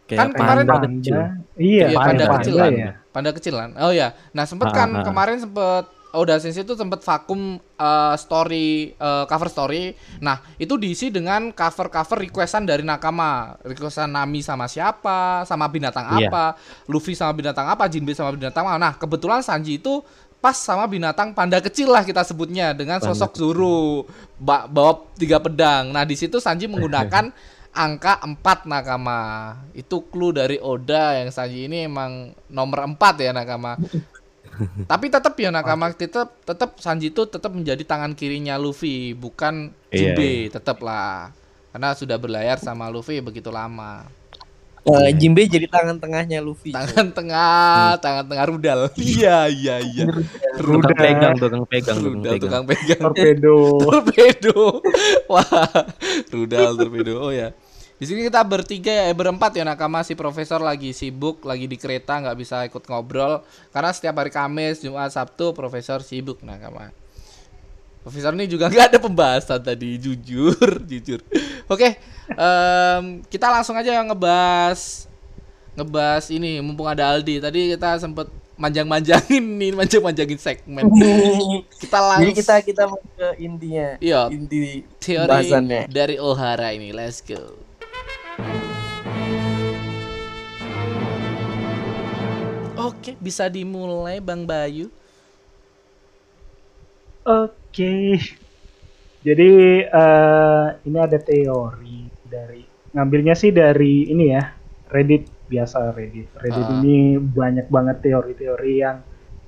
Kayak 0.06 0.20
Kan 0.20 0.30
kemarin 0.36 0.64
panda 0.64 0.74
Panda. 0.76 0.88
kecil. 1.00 1.14
Iya, 1.16 1.26
Iya, 1.56 1.86
panda 1.90 1.96
panda 1.98 2.24
kecil 2.36 2.54
panda 2.54 2.62
kan. 2.62 2.72
ya. 2.76 2.90
Panda 3.10 3.30
kecil 3.32 3.54
kan. 3.56 3.70
Oh 3.80 3.90
ya. 3.90 4.08
Nah, 4.30 4.44
sempet 4.44 4.68
kan 4.70 4.88
Ah, 4.92 5.00
ah. 5.00 5.02
kemarin 5.02 5.36
sempet 5.40 5.84
Oda 6.16 6.36
Sensei 6.36 6.64
itu 6.64 6.72
sempet 6.72 7.00
vakum 7.00 7.40
eh, 7.60 8.14
story 8.16 8.90
eh, 8.92 9.24
cover 9.24 9.46
story. 9.46 9.92
Nah, 10.18 10.40
itu 10.56 10.74
diisi 10.74 11.08
dengan 11.08 11.52
cover-cover 11.52 12.24
requestan 12.24 12.64
dari 12.64 12.80
nakama. 12.80 13.54
Requestan 13.60 14.10
Nami 14.10 14.40
sama 14.40 14.66
siapa, 14.66 15.44
sama 15.44 15.68
binatang 15.68 16.16
Iya. 16.16 16.28
apa, 16.28 16.44
Luffy 16.86 17.12
sama 17.12 17.30
binatang 17.30 17.68
apa, 17.68 17.84
Jinbe 17.86 18.10
sama 18.10 18.32
binatang 18.32 18.64
apa. 18.64 18.80
Nah, 18.80 18.92
kebetulan 18.96 19.40
Sanji 19.40 19.76
itu 19.76 20.00
pas 20.36 20.54
sama 20.54 20.84
binatang 20.86 21.32
panda 21.32 21.58
kecil 21.58 21.88
lah 21.88 22.00
kita 22.00 22.20
sebutnya 22.22 22.70
dengan 22.70 23.00
sosok 23.02 23.32
Zoro 23.34 24.04
ba- 24.36 24.64
bawa 24.64 25.04
tiga 25.14 25.36
pedang. 25.36 25.92
Nah, 25.92 26.02
di 26.02 26.16
situ 26.16 26.40
Sanji 26.40 26.64
menggunakan 26.72 27.28
angka 27.72 28.24
4 28.24 28.40
nakama. 28.64 29.20
Itu 29.72 30.08
clue 30.08 30.32
dari 30.32 30.56
Oda 30.56 31.20
yang 31.20 31.28
Sanji 31.28 31.68
ini 31.68 31.84
emang 31.84 32.32
nomor 32.48 32.88
4 32.88 32.96
ya 33.20 33.32
nakama. 33.32 33.76
Tapi 34.86 35.06
tetap 35.12 35.34
ya 35.36 35.50
nakama 35.52 35.92
tetap 35.92 36.36
tetap 36.42 36.80
Sanji 36.80 37.12
itu 37.12 37.22
tetap 37.28 37.52
menjadi 37.52 37.82
tangan 37.84 38.16
kirinya 38.16 38.56
Luffy, 38.56 39.12
bukan 39.12 39.72
Iya, 39.92 40.12
Jinbe, 40.16 40.48
tetap 40.52 40.80
lah. 40.80 41.32
Karena 41.72 41.92
sudah 41.92 42.16
berlayar 42.16 42.56
sama 42.56 42.88
Luffy 42.88 43.20
begitu 43.20 43.52
lama. 43.52 44.08
Eh, 44.86 45.10
Jimbe 45.18 45.42
jadi 45.50 45.66
tangan 45.66 45.98
tengahnya 45.98 46.38
Luffy. 46.38 46.70
Tangan 46.70 47.10
tengah, 47.10 47.98
tangan 47.98 48.24
tengah 48.30 48.44
rudal. 48.46 48.80
Iya, 48.94 49.50
iya, 49.50 49.82
iya. 49.82 50.06
Tukang 50.54 50.62
Rudal. 50.62 50.94
pegang, 50.94 51.34
tukang 51.34 51.64
pegang, 51.66 51.98
tukang 51.98 52.14
Rudal 52.22 52.32
pegang. 52.38 52.42
tukang 52.46 52.64
pegang. 52.70 53.00
torpedo 53.02 53.56
torpedo. 53.82 54.58
Wah, 55.26 55.74
rudal 56.30 56.70
torpedo. 56.78 57.12
Oh 57.18 57.34
ya. 57.34 57.50
Di 57.96 58.04
sini 58.04 58.28
kita 58.28 58.44
bertiga 58.44 58.92
ya, 58.92 59.04
eh, 59.08 59.16
berempat 59.16 59.56
ya 59.56 59.64
nakama 59.64 60.04
si 60.04 60.12
profesor 60.12 60.60
lagi 60.60 60.92
sibuk, 60.92 61.40
lagi 61.48 61.64
di 61.64 61.80
kereta 61.80 62.20
nggak 62.20 62.36
bisa 62.36 62.60
ikut 62.68 62.84
ngobrol 62.92 63.40
karena 63.72 63.88
setiap 63.88 64.20
hari 64.20 64.28
Kamis, 64.28 64.84
Jumat, 64.84 65.08
Sabtu 65.08 65.56
profesor 65.56 66.04
sibuk 66.04 66.44
nakama. 66.44 66.92
Profesor 68.04 68.36
ini 68.36 68.44
juga 68.52 68.68
nggak 68.72 68.92
ada 68.92 68.98
pembahasan 69.00 69.64
tadi, 69.64 69.96
jujur, 69.96 70.60
jujur. 70.92 71.24
Oke, 71.72 71.96
em, 72.36 73.24
kita 73.32 73.48
langsung 73.48 73.72
aja 73.80 73.96
ngebahas 74.04 75.08
ngebahas 75.72 76.28
ini 76.28 76.60
mumpung 76.60 76.88
ada 76.88 77.16
Aldi. 77.16 77.40
Tadi 77.40 77.72
kita 77.76 77.96
sempet 77.96 78.28
manjang-manjangin 78.60 79.44
nih, 79.60 79.72
manjang-manjangin 79.72 80.36
segmen. 80.36 80.84
Kita 81.80 81.98
langsung 82.00 82.28
Jadi 82.28 82.32
kita 82.36 82.54
kita 82.60 82.82
mau 82.88 83.00
ke 83.00 83.40
intinya. 83.40 83.96
Iya. 84.04 84.28
Inti 84.32 84.84
teori 85.00 85.28
bahasannya. 85.32 85.88
dari 85.88 86.20
Ohara 86.20 86.76
ini. 86.76 86.92
Let's 86.92 87.24
go. 87.24 87.65
Oke, 92.76 93.16
bisa 93.18 93.48
dimulai 93.48 94.20
Bang 94.20 94.44
Bayu. 94.44 94.92
Oke. 97.24 98.20
Jadi 99.26 99.50
eh, 99.82 100.66
ini 100.86 100.98
ada 101.02 101.18
teori 101.18 102.06
dari 102.22 102.62
ngambilnya 102.94 103.34
sih 103.34 103.50
dari 103.50 104.06
ini 104.06 104.30
ya 104.30 104.42
Reddit 104.86 105.26
biasa 105.50 105.90
Reddit. 105.90 106.30
Reddit 106.38 106.62
Ah. 106.62 106.78
ini 106.78 107.18
banyak 107.18 107.66
banget 107.66 108.06
teori-teori 108.06 108.72
yang 108.78 109.02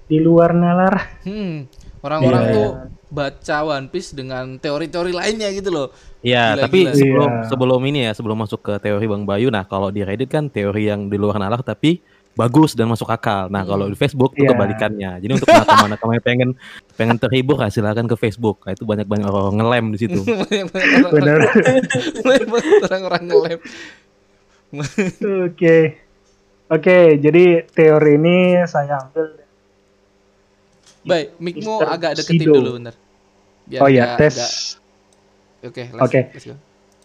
di 0.05 0.19
luar 0.19 0.51
nalar. 0.51 0.95
Hmm, 1.23 1.71
orang-orang 2.03 2.43
Iya. 2.43 2.55
tuh 2.55 2.71
baca 3.09 3.57
One 3.65 3.89
Piece 3.89 4.13
dengan 4.13 4.57
teori-teori 4.57 5.11
lainnya 5.11 5.49
gitu 5.51 5.69
loh. 5.69 5.89
Iya, 6.19 6.59
tapi 6.59 6.85
gila. 6.85 6.93
sebelum 6.93 7.31
Iya. 7.31 7.45
sebelum 7.47 7.81
ini 7.85 7.99
ya, 8.05 8.13
sebelum 8.13 8.37
masuk 8.39 8.61
ke 8.61 8.75
teori 8.79 9.07
Bang 9.07 9.23
Bayu, 9.23 9.49
nah 9.49 9.63
kalau 9.63 9.89
di 9.89 10.03
Reddit 10.03 10.29
kan 10.29 10.47
teori 10.47 10.87
yang 10.87 11.07
di 11.07 11.17
luar 11.17 11.37
nalar 11.37 11.61
tapi 11.61 12.03
bagus 12.35 12.71
dan 12.73 12.87
masuk 12.87 13.09
akal. 13.09 13.49
Nah, 13.49 13.63
kalau 13.63 13.87
di 13.87 13.95
Facebook 13.95 14.31
itu 14.33 14.47
Iya. 14.47 14.55
kebalikannya. 14.55 15.11
Jadi 15.19 15.33
untuk 15.33 15.49
nakama-nakama 15.49 16.13
yang 16.13 16.23
pengen 16.23 16.51
pengen 16.95 17.17
terhibur, 17.17 17.57
nah, 17.57 17.67
silakan 17.67 18.07
ke 18.07 18.15
Facebook. 18.15 18.63
Nah, 18.63 18.73
itu 18.73 18.85
banyak-banyak 18.85 19.27
orang 19.27 19.57
ngelem 19.59 19.85
di 19.91 19.99
situ. 19.99 20.21
Benar. 21.15 21.39
orang- 21.43 22.51
orang-orang 22.85 23.23
ngelem. 23.27 23.59
Oke. 25.45 25.77
Oke, 26.69 27.17
jadi 27.17 27.65
teori 27.65 28.13
ini 28.15 28.39
saya 28.69 29.01
ambil 29.01 29.38
Baik, 31.05 31.39
mikmu 31.39 31.73
Mr. 31.79 31.87
agak 31.89 32.11
deketin 32.19 32.41
Sido. 32.49 32.55
dulu 32.59 32.71
bentar. 32.81 32.95
Biar 33.69 33.81
Oh 33.85 33.89
ya, 33.89 34.17
tes. 34.17 34.37
Oke, 35.61 35.91
let's- 35.91 36.03
Oke. 36.03 36.21
go. 36.33 36.55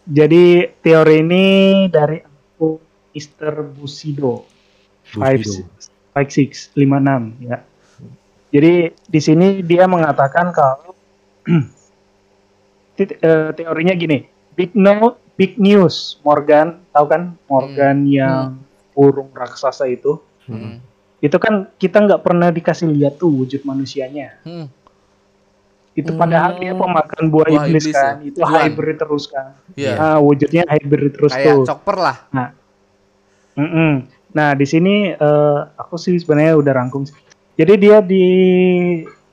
Jadi 0.03 0.43
teori 0.83 1.15
ini 1.23 1.45
dari 1.87 2.19
aku 2.19 2.77
Mr. 3.15 3.53
Busido. 3.71 4.43
Bushido. 5.13 5.63
5656 6.13 7.33
ya. 7.41 7.57
Jadi 8.53 8.73
di 8.93 9.19
sini 9.19 9.65
dia 9.65 9.89
mengatakan 9.89 10.53
kalau 10.53 10.93
eh, 12.99 13.49
teorinya 13.57 13.93
gini, 13.97 14.29
big 14.53 14.77
no 14.77 15.17
big 15.33 15.57
news 15.57 16.21
Morgan, 16.21 16.77
tahu 16.93 17.05
kan 17.09 17.33
Morgan 17.49 18.05
yang 18.05 18.61
burung 18.93 19.33
raksasa 19.33 19.89
itu? 19.89 20.21
Hmm. 20.45 20.77
Itu 21.23 21.39
kan 21.39 21.71
kita 21.79 22.03
nggak 22.03 22.19
pernah 22.19 22.51
dikasih 22.51 22.91
lihat 22.91 23.15
tuh 23.15 23.31
wujud 23.31 23.63
manusianya. 23.63 24.35
Hmm. 24.43 24.67
Itu 25.93 26.11
padahal 26.17 26.57
dia 26.57 26.73
pemakan 26.73 27.29
buah, 27.29 27.47
Buah 27.47 27.63
iblis, 27.69 27.85
iblis 27.85 27.95
kan. 27.95 28.19
ya? 28.19 28.27
Itu 28.27 28.39
Juan. 28.43 28.53
hybrid 28.65 28.97
terus 28.99 29.23
kan. 29.29 29.47
Iya. 29.77 29.93
Ah, 29.95 30.17
wujudnya 30.19 30.63
hybrid 30.67 31.13
terus 31.15 31.31
Kayak 31.31 31.45
tuh. 31.47 31.63
chopper 31.69 31.97
lah. 32.01 32.17
Mm-mm. 33.53 34.09
Nah 34.33 34.49
di 34.57 34.65
sini 34.65 35.13
eh, 35.13 35.59
aku 35.77 35.95
sih 35.95 36.17
sebenarnya 36.17 36.57
udah 36.57 36.73
rangkum. 36.73 37.05
Jadi 37.53 37.73
dia 37.77 38.01
di 38.01 38.25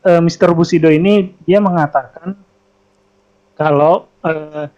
eh, 0.05 0.21
Mr. 0.21 0.53
Bushido 0.53 0.93
ini 0.93 1.33
dia 1.49 1.59
mengatakan 1.65 2.37
kalau 3.57 4.05
eh, 4.21 4.69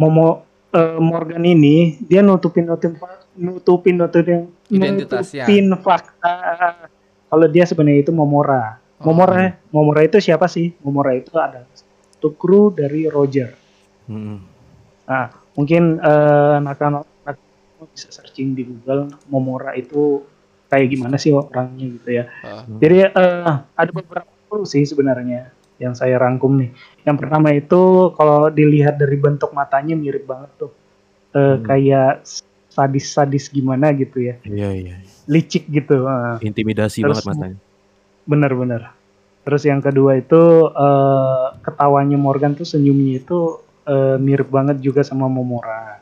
Momo 0.00 0.48
eh, 0.72 0.96
Morgan 0.96 1.44
ini 1.44 2.00
dia 2.00 2.24
nutupin 2.24 2.64
nutupin 2.64 2.96
nutupin 3.38 3.96
nutupin 3.96 4.50
Identitasnya. 4.68 5.46
nutupin 5.46 5.66
fakta 5.78 6.34
kalau 7.28 7.46
dia 7.46 7.64
sebenarnya 7.64 8.02
itu 8.02 8.12
Momora. 8.12 8.76
Oh. 8.98 9.08
Momora 9.08 9.54
Momora 9.70 10.02
itu 10.02 10.18
siapa 10.18 10.50
sih? 10.50 10.74
Momora 10.82 11.14
itu 11.14 11.30
adalah 11.32 11.64
satu 11.72 12.34
kru 12.34 12.74
dari 12.74 13.06
Roger. 13.06 13.54
Mm-mm. 14.10 14.38
Nah, 15.06 15.30
mungkin 15.54 15.96
eh, 15.96 16.56
nakama 16.58 17.06
nakama 17.22 17.84
bisa 17.88 18.10
searching 18.10 18.52
di 18.52 18.66
Google 18.66 19.06
Momora 19.30 19.72
itu 19.72 20.26
kayak 20.68 20.88
gimana 20.90 21.16
sih 21.16 21.30
orangnya 21.30 21.86
gitu 21.94 22.10
ya. 22.12 22.24
Ah. 22.42 22.66
Jadi 22.66 22.96
eh, 23.06 23.54
ada 23.72 23.90
beberapa 23.94 24.28
clue 24.50 24.66
sih 24.66 24.82
sebenarnya 24.82 25.54
yang 25.78 25.94
saya 25.94 26.18
rangkum 26.18 26.58
nih. 26.58 26.74
Yang 27.06 27.16
pertama 27.22 27.54
itu 27.54 27.82
kalau 28.18 28.50
dilihat 28.50 28.98
dari 28.98 29.14
bentuk 29.14 29.54
matanya 29.54 29.94
mirip 29.94 30.26
banget 30.26 30.50
tuh. 30.58 30.72
Eh, 31.30 31.38
Hmm. 31.38 31.62
kayak 31.62 32.24
sadis-sadis 32.78 33.50
gimana 33.50 33.90
gitu 33.90 34.22
ya. 34.22 34.38
Iya, 34.46 34.70
iya. 34.72 34.94
Licik 35.26 35.66
gitu. 35.66 36.06
Intimidasi 36.38 37.02
Terus- 37.02 37.26
banget 37.26 37.34
matanya. 37.34 37.58
Bener-bener. 38.22 38.82
Terus 39.42 39.62
yang 39.64 39.80
kedua 39.80 40.14
itu 40.14 40.38
eh, 40.68 41.46
ketawanya 41.58 42.14
Morgan 42.14 42.54
tuh 42.54 42.62
senyumnya 42.62 43.18
itu 43.18 43.58
eh, 43.82 44.14
mirip 44.16 44.46
banget 44.46 44.78
juga 44.78 45.02
sama 45.02 45.26
Momora. 45.26 45.98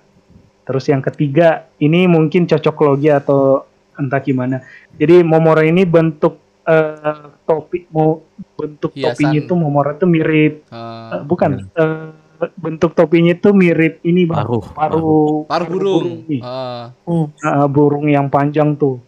Terus 0.66 0.84
yang 0.86 1.00
ketiga 1.00 1.70
ini 1.78 2.04
mungkin 2.04 2.44
cocok 2.44 2.76
logi 2.82 3.08
atau 3.08 3.64
entah 3.96 4.18
gimana. 4.18 4.60
Jadi 4.98 5.22
Momora 5.22 5.62
ini 5.62 5.86
bentuk 5.86 6.36
eh, 6.66 7.22
topi 7.46 7.86
mau 7.88 8.18
bentuk 8.58 8.90
Hiasan. 8.92 9.14
topinya 9.14 9.38
itu 9.38 9.52
Momora 9.54 9.94
tuh 9.94 10.10
mirip 10.10 10.66
Ah. 10.68 11.14
eh, 11.14 11.22
bukan 11.22 11.70
eh, 11.70 12.25
bentuk 12.54 12.92
topinya 12.92 13.32
itu 13.32 13.50
mirip 13.50 14.00
ini 14.02 14.24
Bang. 14.28 14.44
Paruh. 14.44 14.64
paruh 14.72 15.44
paruh 15.48 15.66
burung. 15.68 16.24
Ah. 16.40 16.92
Hmm. 17.04 17.32
Eh, 17.32 17.66
burung 17.68 18.06
yang 18.06 18.28
panjang 18.28 18.76
tuh. 18.76 19.00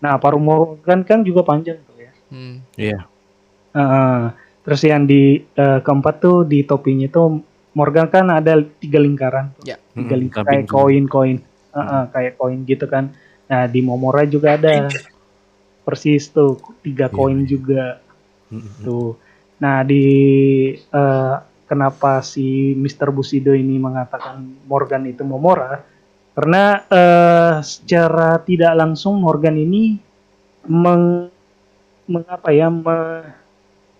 Nah 0.00 0.20
paruh 0.20 0.40
Morgan 0.40 1.02
kan 1.02 1.24
juga 1.24 1.40
panjang 1.42 1.80
tuh 1.82 1.96
ya. 1.96 2.12
Hmm. 2.30 2.54
Iya. 2.76 2.98
Heeh. 3.76 4.20
terus 4.66 4.82
yang 4.82 5.06
di 5.06 5.46
eh, 5.46 5.78
keempat 5.78 6.18
tuh 6.18 6.42
di 6.42 6.66
topinya 6.66 7.06
itu 7.06 7.38
Morgan 7.76 8.08
kan 8.10 8.26
ada 8.32 8.58
tiga 8.82 8.98
lingkaran, 8.98 9.52
tuh. 9.60 9.68
Ya. 9.68 9.76
tiga 9.94 10.16
Mm-mm, 10.16 10.22
lingkaran 10.26 10.48
kayak 10.48 10.64
koin-koin, 10.66 11.38
Heeh, 11.76 12.02
kayak 12.10 12.32
koin 12.40 12.64
gitu 12.64 12.88
kan. 12.88 13.12
Nah 13.46 13.68
di 13.70 13.78
Momora 13.84 14.24
juga 14.26 14.56
ada 14.58 14.90
persis 15.86 16.26
tuh 16.32 16.58
tiga 16.82 17.06
Iya, 17.06 17.14
koin 17.14 17.44
iya. 17.44 17.46
juga 17.46 17.82
Mm-mm. 18.50 18.82
tuh. 18.82 19.14
Nah 19.62 19.86
di 19.86 20.04
eh, 20.74 21.34
kenapa 21.66 22.22
si 22.22 22.72
Mr. 22.72 23.10
Bushido 23.10 23.52
ini 23.52 23.76
mengatakan 23.76 24.40
Morgan 24.64 25.04
itu 25.04 25.22
Momora? 25.22 25.82
Karena 26.32 26.84
eh, 26.86 27.54
secara 27.60 28.38
tidak 28.40 28.72
langsung 28.76 29.18
Morgan 29.18 29.56
ini 29.56 29.96
meng, 30.66 31.28
mengapa 32.06 32.52
ya 32.52 32.68
me- 32.68 33.32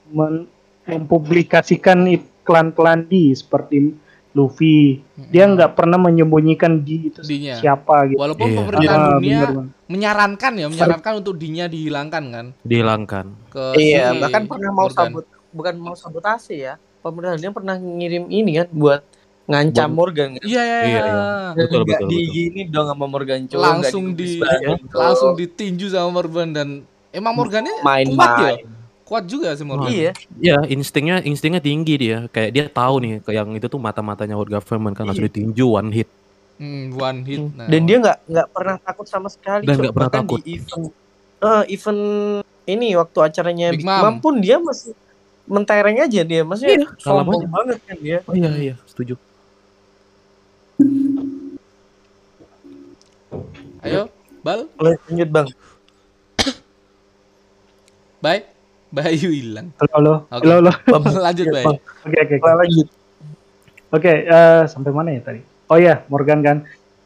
men- 0.09 0.46
mempublikasikan 0.87 2.07
iklan-iklan 2.07 3.11
di 3.11 3.35
seperti 3.35 3.90
Luffy. 4.31 5.00
Dia 5.16 5.48
nggak 5.48 5.74
pernah 5.74 5.96
menyembunyikan 5.96 6.85
di 6.85 7.09
itu 7.11 7.24
Dinya. 7.24 7.57
siapa 7.57 8.07
gitu. 8.07 8.20
Walaupun 8.20 8.46
Iya. 8.46 8.57
pemerintah 8.62 8.94
Ah, 8.94 9.07
dunia 9.16 9.38
bener 9.42 9.50
menyarankan 9.87 10.52
ya, 10.55 10.66
menyarankan 10.68 11.12
untuk 11.24 11.35
dinya 11.40 11.66
dihilangkan 11.66 12.24
kan 12.31 12.46
Dihilangkan. 12.62 13.26
ke 13.48 13.64
Iya, 13.74 14.12
si 14.12 14.20
bahkan 14.20 14.42
pernah 14.44 14.70
mau 14.70 14.87
Morgan. 14.87 15.09
sabut, 15.11 15.24
bukan 15.50 15.74
mau 15.81 15.96
sabotase 15.96 16.55
ya. 16.55 16.74
Pemerintah 17.06 17.38
dia 17.38 17.50
pernah 17.50 17.76
ngirim 17.76 18.24
ini 18.26 18.50
kan 18.56 18.68
buat 18.68 19.00
ngancam 19.46 19.86
Buat- 19.86 19.94
Morgan. 19.94 20.28
kan. 20.32 20.42
Iya, 20.42 20.58
iya, 20.58 20.76
Iya, 20.76 20.82
iya. 20.82 21.00
iya. 21.00 21.24
Betul, 21.54 21.80
Nggak 21.80 21.86
betul, 21.94 22.08
di 22.08 22.18
betul. 22.18 22.32
gini 22.32 22.60
dong 22.66 22.86
sama 22.88 23.04
Morgan 23.06 23.40
Cole, 23.46 23.62
Langsung 23.62 24.04
di- 24.08 24.10
digubris 24.10 24.34
badan. 24.42 24.76
Langsung 24.90 25.30
ditinju 25.32 25.86
sama 25.88 26.08
Morgan 26.12 26.48
dan 26.50 26.68
emang 27.10 27.32
Morgannya 27.32 27.72
kuat 27.72 27.80
ya. 27.80 27.86
main-main. 27.86 28.58
Kuat 29.02 29.24
juga 29.24 29.54
sih 29.54 29.62
Morgan. 29.62 29.86
Iya. 29.88 30.12
Iya, 30.36 30.58
instingnya 30.66 31.22
instingnya 31.22 31.62
tinggi 31.62 31.94
dia. 31.94 32.26
Kayak 32.26 32.50
dia 32.50 32.64
tahu 32.66 32.94
nih, 32.98 33.12
ke 33.20 33.30
yang 33.30 33.54
itu 33.54 33.66
tuh 33.66 33.78
mata-matanya 33.78 34.34
world 34.34 34.50
government 34.50 34.92
kan 34.92 35.06
langsung 35.06 35.22
Iya. 35.22 35.30
ditinju 35.30 35.64
one 35.64 35.90
hit. 35.92 36.10
Hmm, 36.56 36.90
one 36.90 37.20
hit. 37.22 37.38
Nah, 37.52 37.68
Dan 37.68 37.84
dia 37.84 37.96
nggak 37.96 38.18
nggak 38.26 38.46
pernah 38.50 38.76
takut 38.76 39.06
sama 39.06 39.28
sekali. 39.28 39.62
Dan 39.62 39.78
nggak 39.78 39.94
pernah 39.94 40.10
takut. 40.10 40.42
Di 40.42 40.58
event, 40.58 40.90
eh, 41.38 41.64
event 41.70 42.00
ini 42.66 42.98
waktu 42.98 43.18
acaranya 43.22 43.70
Big 43.70 43.80
Big, 43.80 43.86
Mom. 43.86 44.02
Mom. 44.02 44.14
pun 44.18 44.34
dia 44.36 44.58
masih 44.58 44.90
mentereng 45.46 46.02
aja 46.02 46.20
dia, 46.26 46.42
maksudnya 46.42 46.82
Iya, 46.82 46.88
sombong 46.98 47.46
aja. 47.46 47.48
banget 47.48 47.78
kan 47.87 47.96
dia. 48.02 48.18
Oh 48.26 48.35
iya 48.35 48.50
iya, 48.54 48.74
setuju. 48.85 49.14
Ayo, 53.80 54.11
Bal. 54.42 54.66
Boleh 54.74 54.98
lanjut 55.06 55.28
bang. 55.30 55.48
Bye. 58.22 58.42
Bayu 58.87 59.35
hilang. 59.35 59.74
Halo, 59.82 59.90
halo, 59.92 60.14
Oke. 60.30 60.46
halo, 60.46 60.70
halo. 60.70 61.11
Lanjut, 61.26 61.46
Bay. 61.50 61.64
Bang. 61.66 61.78
Oke, 62.06 62.18
oke, 62.22 62.37
lanjut. 62.38 62.88
Oke, 63.92 64.12
eh, 64.24 64.62
sampai 64.70 64.90
mana 64.94 65.11
ya 65.11 65.20
tadi? 65.22 65.40
Oh 65.66 65.78
ya, 65.78 66.06
Morgan 66.06 66.40
kan. 66.42 66.56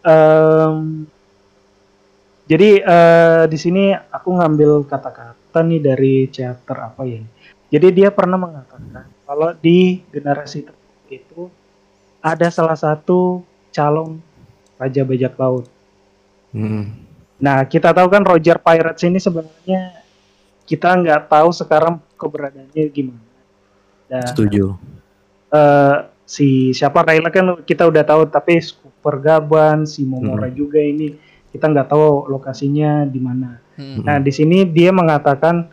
Em, 0.05 1.09
jadi 2.44 2.70
eh, 2.85 3.42
di 3.48 3.59
sini 3.61 3.92
aku 3.96 4.29
ngambil 4.37 4.85
kata-kata 4.85 5.61
nih 5.64 5.81
dari 5.81 6.14
chapter 6.29 6.76
apa 6.76 7.03
ya? 7.09 7.20
Jadi 7.70 7.88
dia 7.94 8.11
pernah 8.11 8.35
mengatakan 8.35 9.06
kalau 9.22 9.54
di 9.54 10.02
generasi 10.11 10.66
itu 11.06 11.46
ada 12.18 12.50
salah 12.50 12.74
satu 12.74 13.40
calon 13.70 14.18
raja 14.74 15.06
bajak 15.06 15.38
laut. 15.38 15.66
Hmm. 16.50 16.90
Nah, 17.38 17.64
kita 17.64 17.94
tahu 17.94 18.11
kan 18.11 18.26
Roger 18.26 18.59
Pirates 18.59 19.00
ini 19.00 19.16
sebenarnya 19.16 20.02
kita 20.66 20.92
nggak 20.92 21.30
tahu 21.30 21.48
sekarang 21.54 22.02
keberadaannya 22.18 22.85
gimana. 22.90 23.22
Dan 24.11 24.26
Setuju. 24.26 24.74
eh, 25.48 25.96
si 26.26 26.70
siapa 26.70 27.02
Rayla 27.02 27.30
kan 27.30 27.62
kita 27.62 27.87
udah 27.87 28.02
tahu 28.02 28.26
tapi 28.28 28.59
Super 28.59 29.18
Gaban, 29.18 29.87
si 29.87 30.02
Momora 30.02 30.50
Hmm. 30.50 30.59
juga 30.59 30.83
ini 30.83 31.14
kita 31.50 31.66
nggak 31.66 31.88
tahu 31.88 32.26
lokasinya 32.28 33.06
di 33.06 33.20
mana. 33.22 33.56
Hmm. 33.78 34.02
Nah 34.04 34.18
di 34.18 34.30
sini 34.30 34.66
dia 34.66 34.90
mengatakan 34.90 35.70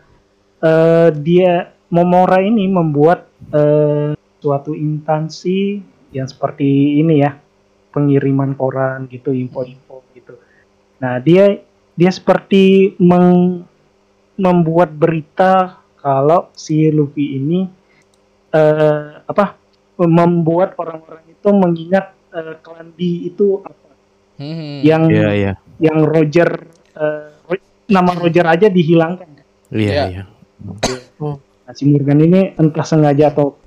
eh, 0.58 1.08
dia 1.14 1.70
Momora 1.88 2.44
ini 2.44 2.68
membuat 2.68 3.32
eh, 3.48 4.12
suatu 4.38 4.76
instansi 4.76 5.80
yang 6.12 6.28
seperti 6.28 7.00
ini 7.00 7.24
ya 7.24 7.32
pengiriman 7.90 8.52
koran 8.52 9.08
gitu 9.08 9.32
info-info 9.32 10.04
gitu. 10.12 10.36
Nah 11.00 11.16
dia 11.18 11.64
dia 11.96 12.10
seperti 12.12 12.94
meng- 13.00 13.64
membuat 14.38 14.92
berita 14.94 15.80
kalau 15.98 16.52
si 16.54 16.92
Luffy 16.92 17.40
ini 17.40 17.66
eh, 18.52 19.24
apa 19.24 19.56
membuat 19.98 20.76
orang-orang 20.78 21.24
itu 21.26 21.48
mengingat 21.50 22.14
eh, 22.36 22.54
klan 22.60 22.92
itu 22.98 23.64
apa 23.64 23.88
Hmm. 24.38 24.86
yang 24.86 25.10
Iya, 25.10 25.28
iya. 25.34 25.52
yang 25.82 26.06
Roger 26.06 26.70
eh, 26.94 27.58
nama 27.90 28.14
Roger 28.14 28.46
aja 28.46 28.70
dihilangkan. 28.70 29.26
Iya, 29.74 29.90
Iya. 29.90 30.04
iya. 30.06 30.22
Nah, 31.68 31.76
si 31.76 31.84
Morgan 31.84 32.24
ini 32.24 32.56
entah 32.56 32.80
sengaja 32.80 33.28
atau 33.28 33.60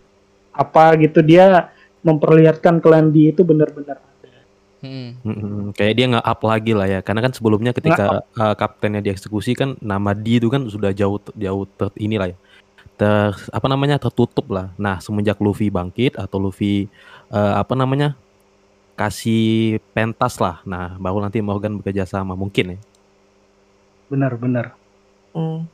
apa 0.49 0.97
gitu 0.97 1.21
dia 1.21 1.69
memperlihatkan 2.01 2.81
klan 2.81 3.13
D 3.13 3.29
itu 3.29 3.45
benar-benar 3.45 4.01
ada. 4.01 4.41
Hmm. 4.81 5.13
Mm-mm. 5.21 5.69
Kayak 5.77 5.93
dia 5.93 6.05
nggak 6.09 6.25
up 6.25 6.41
lagi 6.41 6.73
lah 6.73 6.89
ya, 6.89 6.99
karena 7.05 7.21
kan 7.29 7.33
sebelumnya 7.37 7.77
ketika 7.77 8.25
uh, 8.33 8.57
kaptennya 8.57 9.05
dieksekusi 9.05 9.53
kan 9.53 9.77
nama 9.77 10.17
D 10.17 10.41
itu 10.41 10.49
kan 10.49 10.65
sudah 10.65 10.89
jauh 10.97 11.21
jauh 11.37 11.69
ter 11.77 11.93
inilah 12.01 12.33
ya, 12.33 12.37
ter 12.97 13.37
apa 13.53 13.69
namanya 13.69 14.01
tertutup 14.01 14.49
lah. 14.49 14.73
Nah 14.81 14.97
semenjak 14.97 15.37
Luffy 15.37 15.69
bangkit 15.69 16.17
atau 16.17 16.41
Luffy 16.41 16.89
uh, 17.29 17.61
apa 17.61 17.77
namanya 17.77 18.17
kasih 18.97 19.77
pentas 19.93 20.41
lah, 20.41 20.65
nah 20.65 20.97
baru 20.97 21.21
nanti 21.21 21.37
Morgan 21.37 21.77
bekerja 21.77 22.09
sama 22.09 22.33
mungkin 22.33 22.73
ya. 22.73 22.79
Benar-benar. 24.09 24.73
Hmm. 25.37 25.69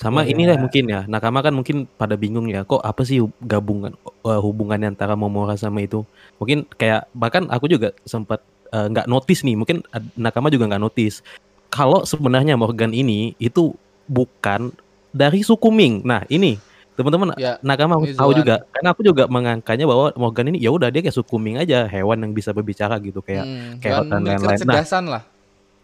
Sama 0.00 0.24
Ya. 0.24 0.32
inilah 0.32 0.56
mungkin 0.56 0.88
ya. 0.88 1.04
Nakama 1.04 1.44
kan 1.44 1.52
mungkin 1.52 1.84
pada 2.00 2.16
bingung 2.16 2.48
ya, 2.48 2.64
kok 2.64 2.80
apa 2.80 3.04
sih 3.04 3.20
gabungan 3.44 3.92
uh, 4.24 4.40
hubungannya 4.40 4.96
antara 4.96 5.12
Momora 5.12 5.60
sama 5.60 5.84
itu? 5.84 6.08
Mungkin 6.40 6.64
kayak 6.80 7.04
bahkan 7.12 7.44
aku 7.52 7.68
juga 7.68 7.92
sempat 8.08 8.40
uh, 8.72 8.88
nggak 8.88 9.04
notice 9.04 9.44
nih, 9.44 9.60
mungkin 9.60 9.84
Nakama 10.16 10.48
juga 10.48 10.72
nggak 10.72 10.80
notice. 10.80 11.20
Kalau 11.68 12.08
sebenarnya 12.08 12.56
Morgan 12.56 12.96
ini 12.96 13.36
itu 13.36 13.76
bukan 14.08 14.72
dari 15.12 15.44
suku 15.44 15.68
Ming. 15.68 16.00
Nah, 16.02 16.24
ini 16.32 16.56
teman-teman 16.96 17.36
Ya, 17.36 17.60
Nakama 17.60 18.00
ini 18.00 18.16
tahu 18.16 18.32
juga 18.40 18.64
karena 18.72 18.88
aku 18.96 19.04
juga 19.04 19.28
mengangkanya 19.28 19.84
bahwa 19.84 20.16
Morgan 20.16 20.48
ini 20.50 20.64
ya 20.64 20.72
udah 20.72 20.88
dia 20.88 21.04
kayak 21.04 21.14
suku 21.14 21.36
Ming 21.36 21.60
aja, 21.60 21.84
hewan 21.84 22.24
yang 22.24 22.32
bisa 22.32 22.56
berbicara 22.56 22.96
gitu 23.04 23.20
kayak 23.20 23.44
Hmm. 23.44 23.76
kayak 23.84 24.08
Dan 24.08 24.24
lain-lain. 24.24 24.58
Nah, 24.64 24.84
lah. 25.12 25.22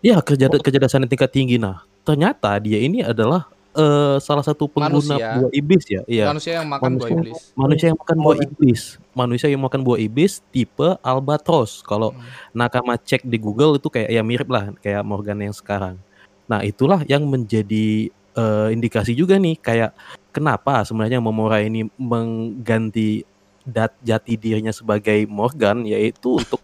Iya 0.01 0.17
kerja 0.25 0.49
kecerdasan 0.49 1.05
tingkat 1.05 1.31
tinggi. 1.33 1.61
Nah 1.61 1.85
ternyata 2.01 2.57
dia 2.63 2.81
ini 2.81 3.05
adalah 3.05 3.45
eh, 3.77 4.17
salah 4.19 4.41
satu 4.41 4.65
pengguna 4.67 4.97
Manusia. 5.21 5.29
buah 5.39 5.53
iblis 5.53 5.85
ya. 5.87 6.03
Iya. 6.09 6.25
Manusia 6.33 6.53
yang 6.59 6.67
makan 6.67 6.81
buah 6.81 7.09
Manusia. 7.09 7.17
iblis. 7.21 7.41
Manusia 7.55 7.87
yang 7.87 7.99
makan 8.01 8.17
buah 8.19 8.37
iblis. 8.41 8.81
Manusia 9.13 9.49
yang 9.53 9.63
makan 9.63 9.81
buah 9.85 9.99
iblis 10.01 10.33
tipe 10.49 10.89
albatros. 11.01 11.85
Kalau 11.85 12.11
Hmm. 12.11 12.25
nakama 12.53 12.97
cek 12.97 13.23
di 13.23 13.37
Google 13.37 13.77
itu 13.77 13.87
kayak 13.87 14.09
ya 14.09 14.23
mirip 14.25 14.49
lah 14.49 14.73
kayak 14.81 15.05
Morgan 15.05 15.39
yang 15.39 15.53
sekarang. 15.53 16.01
Nah 16.47 16.65
itulah 16.65 17.05
yang 17.05 17.23
menjadi 17.27 18.09
eh, 18.37 18.69
indikasi 18.69 19.17
juga 19.17 19.41
nih 19.41 19.57
kayak 19.57 19.97
kenapa 20.29 20.85
sebenarnya 20.85 21.21
Momora 21.21 21.61
ini 21.61 21.89
mengganti 21.97 23.25
dat 23.67 23.97
jati 23.99 24.39
dirinya 24.39 24.71
sebagai 24.71 25.27
Morgan 25.27 25.83
yaitu 25.83 26.39
untuk 26.39 26.61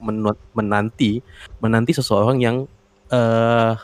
menanti 0.55 1.19
menanti 1.59 1.93
seseorang 1.93 2.39
yang 2.39 2.57
eh 3.09 3.17
ah, 3.19 3.75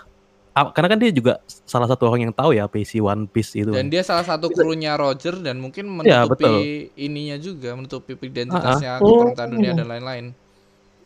karena 0.72 0.88
kan 0.94 0.98
dia 0.98 1.12
juga 1.12 1.32
salah 1.46 1.86
satu 1.86 2.08
orang 2.08 2.30
yang 2.30 2.34
tahu 2.34 2.56
ya 2.56 2.64
isi 2.72 2.98
One 2.98 3.28
Piece 3.28 3.54
itu. 3.54 3.70
Dan 3.70 3.92
dia 3.92 4.02
salah 4.02 4.24
satu 4.24 4.48
krunya 4.48 4.96
Roger 4.96 5.36
dan 5.38 5.60
mungkin 5.60 5.90
Ya, 6.02 6.24
menutupi 6.24 6.88
ininya 6.96 7.36
juga, 7.36 7.76
menutupi 7.76 8.16
identitasnya 8.16 8.96
Ah, 8.96 8.98
ah. 8.98 9.04
keperluan 9.04 9.48
dunia 9.52 9.72
dan 9.76 9.86
lain-lain. 9.86 10.24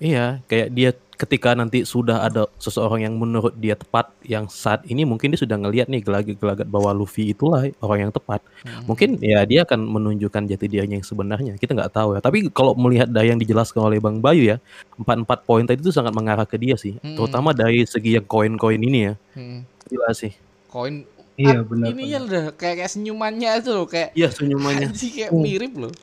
Iya, 0.03 0.43
kayak 0.51 0.69
dia 0.75 0.91
ketika 1.23 1.55
nanti 1.55 1.87
sudah 1.87 2.27
ada 2.27 2.51
seseorang 2.59 3.07
yang 3.07 3.15
menurut 3.15 3.55
dia 3.55 3.79
tepat 3.79 4.11
yang 4.27 4.51
saat 4.51 4.83
ini 4.91 5.07
mungkin 5.07 5.31
dia 5.31 5.39
sudah 5.39 5.55
ngelihat 5.55 5.87
nih 5.87 6.03
gelagat-gelagat 6.03 6.67
bahwa 6.67 6.91
Luffy 6.91 7.31
itulah 7.31 7.63
orang 7.79 8.11
yang 8.11 8.13
tepat. 8.13 8.43
Hmm. 8.67 8.91
Mungkin 8.91 9.23
ya 9.23 9.47
dia 9.47 9.63
akan 9.63 9.87
menunjukkan 9.87 10.51
jati 10.51 10.67
dirinya 10.67 10.99
yang 10.99 11.07
sebenarnya. 11.07 11.55
Kita 11.63 11.79
nggak 11.79 11.95
tahu 11.95 12.19
ya. 12.19 12.21
Tapi 12.21 12.51
kalau 12.51 12.75
melihat 12.75 13.07
dari 13.07 13.31
yang 13.31 13.39
dijelaskan 13.39 13.87
oleh 13.87 14.03
Bang 14.03 14.19
Bayu 14.19 14.43
ya, 14.43 14.59
empat-empat 14.99 15.47
poin 15.47 15.63
tadi 15.63 15.79
itu 15.79 15.95
sangat 15.95 16.11
mengarah 16.11 16.43
ke 16.45 16.59
dia 16.59 16.75
sih. 16.75 16.99
Hmm. 16.99 17.15
Terutama 17.15 17.55
dari 17.55 17.87
segi 17.87 18.19
yang 18.19 18.27
koin-koin 18.27 18.83
ini 18.83 18.99
ya. 19.07 19.15
Hmm. 19.39 19.63
Gila 19.87 20.11
sih. 20.11 20.35
Koin 20.67 21.07
Iya 21.33 21.65
benar. 21.65 21.97
Ininya 21.97 22.19
udah 22.29 22.45
kayak, 22.61 22.85
kayak 22.85 22.91
senyumannya 22.93 23.51
itu 23.57 23.71
loh 23.73 23.89
kayak 23.89 24.13
Iya 24.13 24.29
senyumannya. 24.29 24.87
anjing 24.93 25.13
kayak 25.17 25.31
Hmm. 25.33 25.41
mirip 25.41 25.73
loh. 25.79 25.95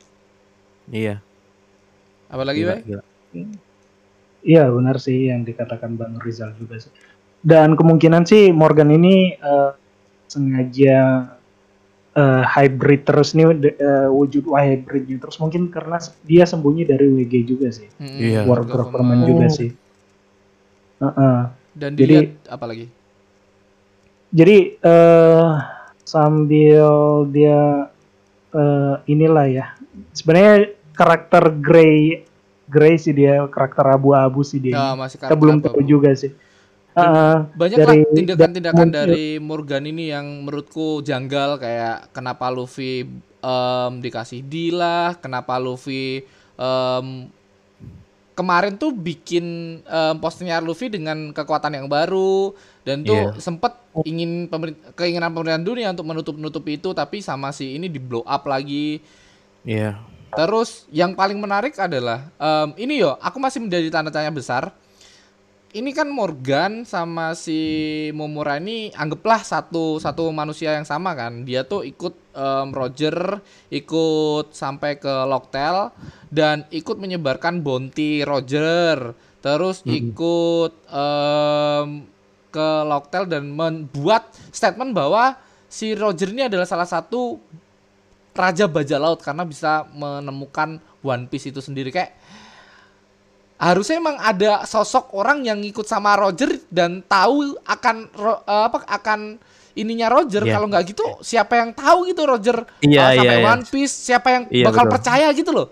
Iya. 0.90 1.22
Apalagi, 2.26 2.66
Gila, 2.66 2.74
Bay? 2.74 2.82
gila. 2.82 3.02
Iya 4.40 4.68
benar 4.68 4.96
sih 4.96 5.28
yang 5.28 5.44
dikatakan 5.44 5.94
Bang 5.94 6.16
Rizal 6.18 6.56
juga 6.56 6.80
sih. 6.80 6.92
Dan 7.40 7.76
kemungkinan 7.76 8.24
sih 8.24 8.48
Morgan 8.50 8.88
ini 8.88 9.32
eh, 9.32 9.70
sengaja 10.26 11.28
eh, 12.10 12.42
hybrid 12.44 13.04
terus 13.04 13.32
nih 13.32 13.48
eh, 13.70 14.08
wujud 14.08 14.48
hybridnya 14.48 15.16
terus 15.18 15.36
mungkin 15.36 15.68
karena 15.68 15.96
dia 16.22 16.44
sembunyi 16.44 16.84
dari 16.84 17.06
WG 17.06 17.34
juga 17.44 17.68
sih. 17.68 17.88
Hmm, 17.96 18.16
Iya. 18.16 18.40
War 18.44 18.64
juga 18.64 18.80
government 18.82 19.22
juga 19.24 19.46
Oh. 19.46 19.52
sih. 19.52 19.70
Heeh. 21.00 21.38
Dan 21.70 21.90
Jadi- 21.94 22.00
dilihat 22.00 22.28
apa 22.48 22.64
lagi? 22.66 22.86
Jadi 24.30 24.56
eh 24.78 25.50
sambil 26.02 26.88
dia 27.28 27.90
eh, 28.50 28.94
inilah 29.06 29.46
ya. 29.46 29.66
Sebenarnya 30.10 30.70
karakter 30.92 31.54
Grey 31.56 32.26
Grey 32.70 32.94
sih 32.94 33.10
dia 33.10 33.42
karakter 33.44 33.82
abu-abu 33.84 34.40
sih 34.40 34.56
dia. 34.56 34.72
Ya, 34.72 34.86
masih 34.94 35.18
Kita 35.18 35.34
belum 35.34 35.58
karakter 35.58 35.74
tahu 35.74 35.82
juga 35.84 36.10
sih. 36.14 36.30
Heeh. 36.90 37.34
Banyak 37.52 37.76
dari- 37.76 38.02
lah 38.02 38.14
tindakan-tindakan 38.14 38.88
dari- 38.88 39.10
dari 39.10 39.26
Morgan 39.38 39.84
ini 39.84 40.08
yang 40.08 40.26
menurutku 40.42 41.02
janggal 41.02 41.58
kayak 41.58 42.10
kenapa 42.10 42.46
Luffy 42.48 43.06
em, 43.40 43.92
dikasih 43.98 44.42
D 44.42 44.70
lah, 44.70 45.14
kenapa 45.16 45.56
Luffy 45.56 46.22
em, 46.56 47.06
kemarin 48.32 48.74
tuh 48.74 48.90
bikin 48.90 49.44
em, 49.80 50.14
postingnya 50.16 50.58
Luffy 50.58 50.88
dengan 50.88 51.30
kekuatan 51.30 51.74
yang 51.74 51.86
baru 51.86 52.52
dan 52.82 53.00
tuh 53.00 53.32
Iya. 53.32 53.38
sempet 53.38 53.74
ingin 54.02 54.46
pemerin- 54.46 54.78
keinginan 54.92 55.30
pemerintahan 55.30 55.62
dunia 55.62 55.88
untuk 55.88 56.06
menutup-nutupi 56.06 56.76
itu 56.76 56.90
tapi 56.90 57.18
sama 57.20 57.50
si 57.50 57.74
ini 57.74 57.86
di 57.86 57.98
blow 57.98 58.22
up 58.22 58.44
lagi. 58.44 58.98
Iya. 59.62 59.98
Terus 60.30 60.86
yang 60.94 61.18
paling 61.18 61.38
menarik 61.38 61.74
adalah 61.76 62.30
em, 62.38 62.74
ini 62.78 63.02
yo, 63.02 63.18
aku 63.18 63.42
masih 63.42 63.62
menjadi 63.62 63.90
tanda 63.90 64.14
tanya 64.14 64.30
besar. 64.30 64.70
Ini 65.70 65.94
kan 65.94 66.10
Morgan 66.10 66.82
sama 66.82 67.30
si 67.38 67.54
Momura 68.10 68.58
ini 68.58 68.90
anggaplah 68.90 69.38
satu 69.38 70.02
satu 70.02 70.34
manusia 70.34 70.74
yang 70.74 70.82
sama 70.82 71.14
kan. 71.14 71.46
Dia 71.46 71.62
tuh 71.62 71.86
ikut 71.86 72.14
em, 72.34 72.68
Roger, 72.74 73.38
ikut 73.70 74.50
sampai 74.50 74.98
ke 74.98 75.14
Locktail 75.30 75.94
dan 76.30 76.66
ikut 76.74 76.98
menyebarkan 76.98 77.62
bounty 77.62 78.26
Roger. 78.26 79.14
Terus 79.40 79.86
ikut 79.86 80.74
em, 80.90 82.06
ke 82.50 82.68
Locktail 82.86 83.30
dan 83.30 83.46
membuat 83.54 84.34
statement 84.50 84.90
bahwa 84.90 85.38
si 85.70 85.94
Roger 85.94 86.34
ini 86.34 86.50
adalah 86.50 86.66
salah 86.66 86.86
satu 86.86 87.38
raja 88.40 88.64
bajak 88.64 88.96
laut 88.96 89.20
karena 89.20 89.44
bisa 89.44 89.84
menemukan 89.92 90.76
One 91.00 91.24
Piece 91.26 91.48
itu 91.48 91.60
sendiri 91.60 91.88
kayak 91.88 92.16
harusnya 93.56 94.00
emang 94.00 94.16
ada 94.16 94.64
sosok 94.64 95.12
orang 95.12 95.44
yang 95.44 95.60
ngikut 95.60 95.84
sama 95.84 96.16
Roger 96.16 96.48
dan 96.72 97.04
tahu 97.04 97.60
akan 97.60 97.96
eh, 98.08 98.40
apa 98.66 98.78
akan 98.88 99.36
ininya 99.72 100.08
Roger 100.08 100.42
Iya. 100.42 100.52
kalau 100.54 100.66
nggak 100.66 100.84
gitu 100.88 101.04
siapa 101.20 101.54
yang 101.54 101.70
tahu 101.70 102.08
gitu 102.08 102.24
Roger 102.24 102.64
Iya, 102.80 103.00
eh, 103.06 103.16
sampai 103.20 103.28
iya, 103.28 103.36
iya. 103.38 103.50
One 103.52 103.64
Piece 103.64 103.94
siapa 104.02 104.28
yang 104.30 104.42
Iya, 104.48 104.64
bakal 104.66 104.84
betul. 104.84 104.94
percaya 104.96 105.28
gitu 105.30 105.50
loh 105.52 105.68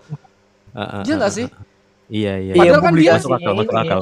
Ah, 0.69 0.81
ah, 0.81 1.01
Iya 1.01 1.17
nggak 1.17 1.25
ah, 1.25 1.35
sih. 1.35 1.47
Iya 2.09 2.33
iya. 2.39 2.53
Padahal 2.53 2.81
kan 2.83 2.93
dia- 2.93 3.17
masuk 3.17 3.31
akal, 3.31 3.53
masuk 3.53 3.69
ini 3.71 3.81
akal. 3.81 3.99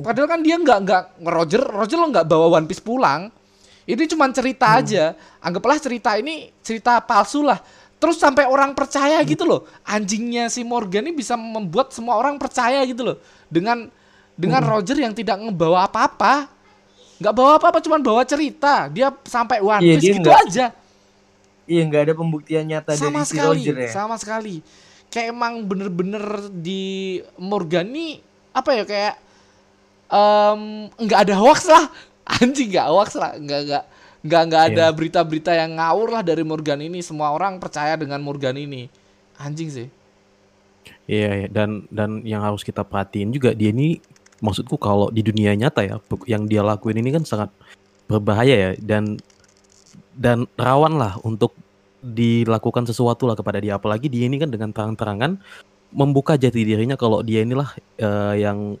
Padahal 0.00 0.28
kan 0.28 0.40
dia 0.40 0.56
nggak 0.56 0.78
nggak 0.80 1.02
Roger 1.26 1.62
Roger 1.64 1.96
lo 1.96 2.06
nggak 2.08 2.26
bawa 2.26 2.46
One 2.54 2.68
Piece 2.68 2.80
pulang. 2.80 3.32
Ini 3.84 4.04
cuma 4.06 4.28
cerita 4.28 4.68
Hmm. 4.68 4.80
aja. 4.80 5.04
Anggaplah 5.40 5.76
cerita 5.76 6.12
ini 6.14 6.52
cerita 6.60 7.00
palsu 7.00 7.40
lah. 7.40 7.56
Terus 8.00 8.16
sampai 8.16 8.44
orang 8.44 8.72
percaya 8.72 9.20
gitu 9.22 9.44
loh. 9.44 9.68
Anjingnya 9.84 10.48
si 10.48 10.64
Morgan 10.64 11.04
ini 11.04 11.12
bisa 11.12 11.36
membuat 11.36 11.92
semua 11.92 12.16
orang 12.16 12.34
percaya 12.34 12.80
gitu 12.82 13.04
loh. 13.04 13.16
Dengan 13.46 13.92
dengan 14.32 14.64
Hmm. 14.64 14.72
Roger 14.72 14.96
yang 14.96 15.12
tidak 15.12 15.36
ngebawa 15.38 15.84
apa-apa. 15.84 16.48
nggak 17.20 17.34
bawa 17.36 17.60
apa-apa 17.60 17.78
cuma 17.78 18.00
bawa 18.00 18.24
cerita. 18.24 18.88
Dia 18.88 19.12
sampai 19.22 19.60
One 19.60 19.84
Iya, 19.84 19.94
Piece 19.94 20.08
gitu 20.10 20.24
nggak- 20.24 20.44
aja. 20.48 20.66
Iya 21.68 21.82
nggak 21.84 22.02
ada 22.02 22.14
pembuktian 22.16 22.64
nyata 22.64 22.96
Sama 22.96 23.20
dari 23.20 23.28
si 23.28 23.30
sekali, 23.30 23.46
Roger 23.60 23.74
ya. 23.76 23.90
sama 23.92 24.16
sekali. 24.16 24.54
Kayak 25.06 25.26
emang 25.30 25.60
bener-bener 25.62 26.24
di 26.50 26.82
Morgan 27.36 27.84
nih 27.86 28.24
apa 28.50 28.70
ya 28.72 28.82
kayak 28.82 29.14
nggak 30.96 31.20
ada 31.22 31.34
hoax 31.36 31.68
lah 31.68 31.84
anjing 32.40 32.70
nggak 32.70 32.88
hoax 32.88 33.14
lah 33.14 33.36
nggak 33.36 33.60
nggak 33.68 33.84
nggak 34.20 34.42
nggak 34.52 34.62
ada 34.74 34.84
Iya. 34.92 34.96
berita-berita 34.96 35.52
yang 35.56 35.80
ngawur 35.80 36.08
lah 36.12 36.22
dari 36.24 36.44
Morgan 36.44 36.80
ini. 36.84 37.00
Semua 37.00 37.32
orang 37.32 37.56
percaya 37.56 37.96
dengan 37.96 38.20
Morgan 38.20 38.56
ini. 38.56 38.88
Anjing 39.40 39.68
sih. 39.72 39.88
Iya, 41.10 41.44
iya. 41.44 41.48
dan 41.50 41.88
dan 41.90 42.22
yang 42.22 42.40
harus 42.44 42.62
kita 42.62 42.86
perhatiin 42.86 43.34
juga 43.34 43.50
dia 43.52 43.74
ini 43.74 43.98
maksudku 44.40 44.78
kalau 44.80 45.10
di 45.12 45.20
dunia 45.20 45.52
nyata 45.52 45.84
ya 45.84 45.96
yang 46.24 46.46
dia 46.48 46.64
lakuin 46.64 46.96
ini 47.02 47.10
kan 47.16 47.24
sangat 47.24 47.50
berbahaya 48.06 48.54
ya. 48.54 48.70
Dan 48.80 49.16
dan 50.16 50.44
rawan 50.60 51.00
lah 51.00 51.16
untuk 51.24 51.56
dilakukan 52.00 52.84
sesuatu 52.88 53.24
lah 53.28 53.36
kepada 53.36 53.60
dia. 53.60 53.76
Apalagi 53.80 54.08
dia 54.08 54.28
ini 54.28 54.36
kan 54.40 54.52
dengan 54.52 54.72
terang-terangan 54.72 55.40
membuka 55.90 56.38
jati 56.38 56.62
dirinya 56.62 56.94
kalau 56.94 57.20
dia 57.24 57.42
inilah 57.42 57.74
eh, 57.98 58.34
yang 58.46 58.78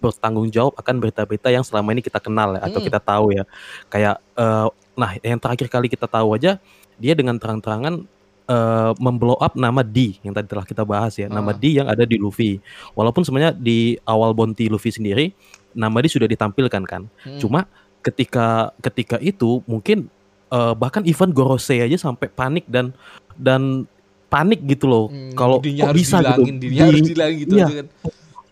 bertanggung 0.00 0.48
jawab 0.48 0.72
akan 0.74 0.96
berita-berita 0.98 1.48
yang 1.48 1.62
selama 1.62 1.92
ini 1.92 2.00
kita 2.00 2.18
kenal 2.18 2.56
ya 2.56 2.64
atau 2.64 2.80
Mm. 2.80 2.86
kita 2.88 2.98
tahu 2.98 3.26
ya 3.30 3.44
kayak 3.86 4.16
eh, 4.34 4.66
nah 4.96 5.10
yang 5.20 5.38
terakhir 5.38 5.68
kali 5.68 5.86
kita 5.86 6.08
tahu 6.08 6.34
aja 6.34 6.56
dia 6.96 7.12
dengan 7.12 7.36
terang-terangan 7.36 8.04
eh, 8.48 8.92
memblow 8.98 9.36
up 9.36 9.54
nama 9.54 9.80
D 9.80 10.18
yang 10.24 10.32
tadi 10.32 10.48
telah 10.48 10.64
kita 10.64 10.82
bahas 10.82 11.14
ya 11.14 11.28
nama 11.28 11.52
Ah. 11.52 11.56
D 11.56 11.76
yang 11.76 11.86
ada 11.86 12.02
di 12.02 12.16
Luffy 12.16 12.58
walaupun 12.92 13.22
sebenarnya 13.22 13.54
di 13.54 13.94
awal 14.02 14.32
bounty 14.32 14.66
Luffy 14.66 14.90
sendiri 14.90 15.30
nama 15.70 16.00
D 16.00 16.08
sudah 16.08 16.26
ditampilkan 16.26 16.82
kan 16.82 17.06
Hmm. 17.22 17.38
cuma 17.38 17.68
ketika 18.00 18.72
ketika 18.80 19.16
itu 19.20 19.60
mungkin 19.68 20.08
eh, 20.48 20.74
bahkan 20.74 21.04
Ivan 21.04 21.30
Gorose 21.30 21.78
aja 21.78 21.94
sampai 21.94 22.26
panik 22.26 22.66
dan 22.66 22.90
dan 23.38 23.86
panik 24.26 24.62
gitu 24.62 24.86
loh 24.86 25.06
Hmm, 25.10 25.34
kalau 25.34 25.58
kok 25.58 25.90
bisa 25.90 26.18
gitu 26.22 26.30
harus 26.74 27.02
gitu 27.38 27.54
iya. 27.54 27.66
kan. 27.66 27.86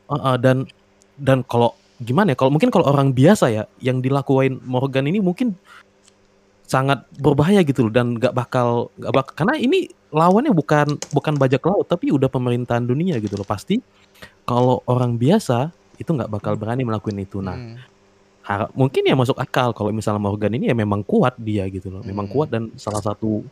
Uh, 0.09 0.15
uh, 0.15 0.37
dan 0.37 0.57
dan 1.19 1.43
kalau 1.45 1.75
gimana 1.99 2.33
ya 2.33 2.37
kalau 2.39 2.55
mungkin 2.55 2.71
kalau 2.71 2.87
orang 2.87 3.11
biasa 3.11 3.51
ya 3.51 3.67
yang 3.83 3.99
dilakuin 3.99 4.63
Morgan 4.63 5.11
ini 5.11 5.19
mungkin 5.19 5.59
sangat 6.69 7.03
berbahaya 7.19 7.65
gitu 7.65 7.89
loh 7.89 7.93
dan 7.93 8.15
nggak 8.15 8.37
bakal 8.37 8.93
nggak 9.01 9.13
bakal 9.13 9.33
karena 9.35 9.55
ini 9.57 9.89
lawannya 10.13 10.53
bukan 10.53 11.01
bukan 11.11 11.35
bajak 11.41 11.65
laut 11.65 11.89
tapi 11.89 12.13
udah 12.13 12.29
pemerintahan 12.29 12.85
dunia 12.85 13.17
gitu 13.19 13.35
loh. 13.41 13.49
Pasti 13.49 13.81
kalau 14.45 14.85
orang 14.87 15.17
biasa 15.17 15.73
itu 15.99 16.09
nggak 16.09 16.31
bakal 16.31 16.55
berani 16.55 16.85
melakukan 16.85 17.19
itu. 17.19 17.41
Nah 17.43 17.57
Hmm. 18.49 18.71
mungkin 18.73 19.05
ya 19.05 19.13
masuk 19.13 19.37
akal 19.37 19.77
kalau 19.77 19.93
misalnya 19.93 20.25
Morgan 20.25 20.57
ini 20.57 20.73
ya 20.73 20.77
memang 20.77 21.05
kuat 21.05 21.37
dia 21.37 21.69
gitu 21.69 21.93
loh. 21.93 22.01
Memang 22.01 22.29
Hmm. 22.29 22.35
kuat 22.37 22.49
dan 22.49 22.73
salah 22.81 23.05
satu 23.05 23.45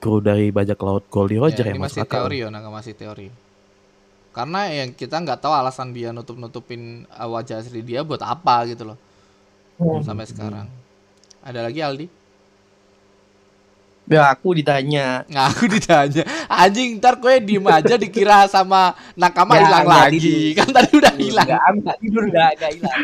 kru 0.00 0.22
dari 0.24 0.48
bajak 0.48 0.80
laut 0.80 1.04
Goldie 1.12 1.36
Roger 1.36 1.64
Ya, 1.64 1.72
ya, 1.72 1.76
ini 1.76 1.80
masuk 1.84 2.00
masih 2.00 2.02
akal. 2.08 2.16
teori 2.24 2.36
ya 2.40 2.48
masih 2.48 2.94
teori 2.96 3.28
karena 4.30 4.70
yang 4.70 4.94
kita 4.94 5.18
nggak 5.18 5.42
tahu 5.42 5.50
alasan 5.50 5.90
dia 5.90 6.14
nutup 6.14 6.38
nutupin 6.38 7.02
wajah 7.10 7.58
asli 7.58 7.82
dia 7.82 8.06
buat 8.06 8.22
apa 8.22 8.66
gitu 8.70 8.94
loh. 8.94 8.98
Hmm. 9.80 10.04
sampai 10.04 10.28
sekarang. 10.28 10.68
Ada 11.40 11.64
lagi 11.64 11.80
Aldi? 11.80 12.06
Ya 14.10 14.26
aku 14.28 14.52
ditanya. 14.58 15.22
Ngaku 15.30 15.64
ditanya. 15.70 16.22
Anjing 16.50 16.98
ntar 16.98 17.16
gue 17.16 17.38
diem 17.40 17.62
aja 17.64 17.94
dikira 17.94 18.44
sama 18.50 18.92
nakama 19.14 19.56
Ya, 19.56 19.70
hilang 19.70 19.84
nggak 19.86 20.04
lagi. 20.10 20.38
Kan 20.58 20.68
tadi 20.68 20.90
udah 20.98 21.14
hilang. 21.14 21.46
Enggak, 21.48 21.62
enggak 21.72 21.96
tidur 22.02 22.22
enggak, 22.26 22.50
enggak 22.58 22.70
hilang. 22.76 23.00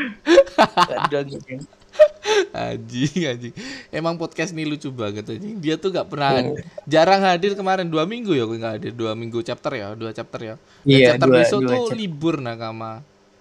Anjing 2.52 3.22
anjing. 3.26 3.54
Emang 3.88 4.16
podcast 4.16 4.50
ini 4.50 4.64
lucu 4.64 4.88
banget 4.90 5.24
anjing. 5.26 5.56
Dia 5.56 5.76
tuh 5.76 5.92
gak 5.92 6.08
pernah 6.08 6.40
Jarang 6.84 7.22
hadir 7.22 7.52
kemarin 7.54 7.86
Dua 7.86 8.04
minggu 8.04 8.32
ya 8.32 8.44
gue 8.44 8.58
gak 8.58 8.74
hadir. 8.80 8.92
Dua 8.92 9.12
minggu 9.12 9.40
chapter 9.40 9.72
ya 9.72 9.92
Dua 9.94 10.10
chapter 10.12 10.40
ya. 10.42 10.54
Dan 10.56 10.86
Iya, 10.86 11.06
chapter 11.14 11.28
dua- 11.28 11.36
besok 11.40 11.60
dua 11.60 11.68
tuh 11.68 11.76
chapter. 11.86 11.96
libur 11.96 12.34
nakama. 12.38 12.92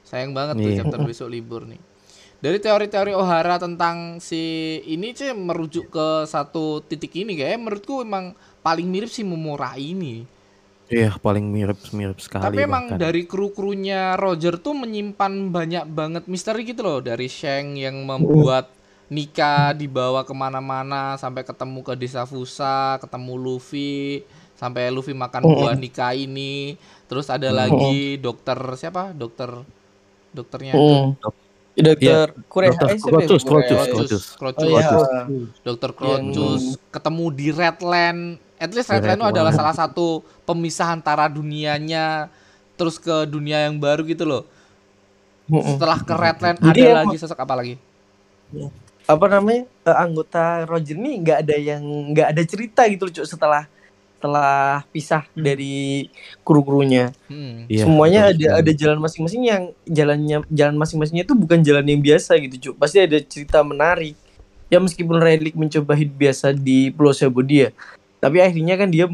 Sayang 0.06 0.32
banget 0.32 0.56
tuh 0.60 0.70
Iya. 0.70 0.78
chapter 0.84 1.00
besok 1.10 1.28
libur 1.30 1.64
nih. 1.66 1.82
Dari 2.36 2.60
teori-teori 2.62 3.12
Ohara 3.16 3.58
tentang 3.58 4.20
si 4.20 4.38
ini 4.86 5.16
sih 5.18 5.34
merujuk 5.34 5.90
ke 5.90 6.08
satu 6.30 6.84
titik 6.84 7.16
ini. 7.16 7.34
Kayak 7.34 7.58
menurutku 7.58 8.04
emang 8.04 8.36
paling 8.62 8.86
mirip 8.86 9.10
si 9.10 9.26
Momora 9.26 9.74
ini 9.78 10.28
iya 10.90 11.10
paling 11.18 11.46
mirip 11.50 11.80
mirip 11.94 12.20
sekali 12.22 12.54
Tapi 12.54 12.60
emang 12.68 12.86
bahkan. 12.86 13.00
dari 13.00 13.26
kru-krunya 13.26 14.14
Roger 14.20 14.60
tuh 14.62 14.76
menyimpan 14.78 15.50
banyak 15.50 15.86
banget 15.90 16.24
misteri 16.28 16.62
gitu 16.68 16.82
loh 16.86 17.00
dari 17.02 17.28
Shang 17.32 17.80
yang 17.80 17.96
membuat 18.06 18.76
Nika 19.10 19.72
dibawa 19.78 20.26
ke 20.26 20.34
mana-mana 20.34 21.14
sampai 21.22 21.46
ketemu 21.46 21.86
ke 21.86 21.94
desa 21.94 22.26
Fusa, 22.26 22.98
ketemu 22.98 23.38
Luffy, 23.38 24.26
sampai 24.58 24.90
Luffy 24.90 25.14
makan 25.14 25.54
buah 25.54 25.78
Nika 25.78 26.18
ini. 26.18 26.74
Terus 27.06 27.30
ada 27.30 27.54
lagi 27.54 28.18
dokter 28.18 28.58
siapa? 28.82 29.14
Dokter 29.14 29.62
dokternya 30.34 30.74
Hmm. 30.74 31.16
Dokter 31.76 32.32
Kure 32.48 32.72
Dokter 32.72 32.88
ya? 32.88 33.00
Crocus, 33.04 33.42
Kure- 33.44 33.68
Crocus, 33.68 33.88
Crocus, 33.92 34.24
Crocus. 34.40 34.64
Oh 34.64 34.80
iya. 34.80 34.90
Dokter 35.62 35.90
ketemu 36.90 37.26
di 37.36 37.48
Redland. 37.52 38.22
At 38.56 38.72
least 38.72 38.88
Redland 38.88 39.20
itu 39.20 39.28
adalah 39.28 39.52
salah 39.52 39.76
satu 39.76 40.24
pemisah 40.48 40.96
antara 40.96 41.28
dunianya 41.28 42.32
terus 42.76 42.96
ke 42.96 43.28
dunia 43.28 43.68
yang 43.68 43.76
baru 43.76 44.08
gitu 44.08 44.24
loh. 44.24 44.44
Setelah 45.46 46.00
ke 46.00 46.14
Redland 46.16 46.58
Jadi 46.64 46.80
ada 46.80 46.88
emang- 46.90 47.00
lagi 47.12 47.18
sosok 47.20 47.40
apa 47.40 47.54
lagi? 47.60 47.76
Apa 49.06 49.26
namanya? 49.30 49.70
eh, 49.86 49.98
anggota 50.00 50.66
Roger 50.66 50.98
nih 50.98 51.16
nggak 51.22 51.38
ada 51.46 51.56
yang 51.60 51.84
nggak 51.84 52.28
ada 52.34 52.42
cerita 52.42 52.82
gitu 52.90 53.06
loh, 53.06 53.14
Cuk, 53.14 53.28
setelah 53.30 53.70
setelah 54.26 54.82
pisah 54.90 55.22
dari 55.38 56.10
kru-krunya. 56.42 57.14
Hmm. 57.30 57.70
Iya, 57.70 57.86
Semuanya 57.86 58.34
betul 58.34 58.50
ada 58.50 58.66
ada 58.66 58.72
jalan 58.74 58.98
masing-masing 58.98 59.44
yang 59.46 59.64
jalannya 59.86 60.38
jalan 60.50 60.76
masing-masingnya 60.82 61.30
itu 61.30 61.38
bukan 61.38 61.62
jalan 61.62 61.86
yang 61.86 62.02
biasa 62.02 62.34
gitu, 62.42 62.56
Cuk. 62.58 62.76
Pasti 62.82 62.98
ada 63.06 63.22
cerita 63.22 63.62
menarik. 63.62 64.18
Ya 64.74 64.82
meskipun 64.82 65.22
Relic 65.22 65.54
mencoba 65.54 65.94
hidup 65.94 66.18
biasa 66.18 66.50
di 66.58 66.90
Pulau 66.90 67.14
Sabodia, 67.14 67.70
tapi 68.18 68.42
akhirnya 68.42 68.82
kan 68.82 68.90
dia 68.90 69.06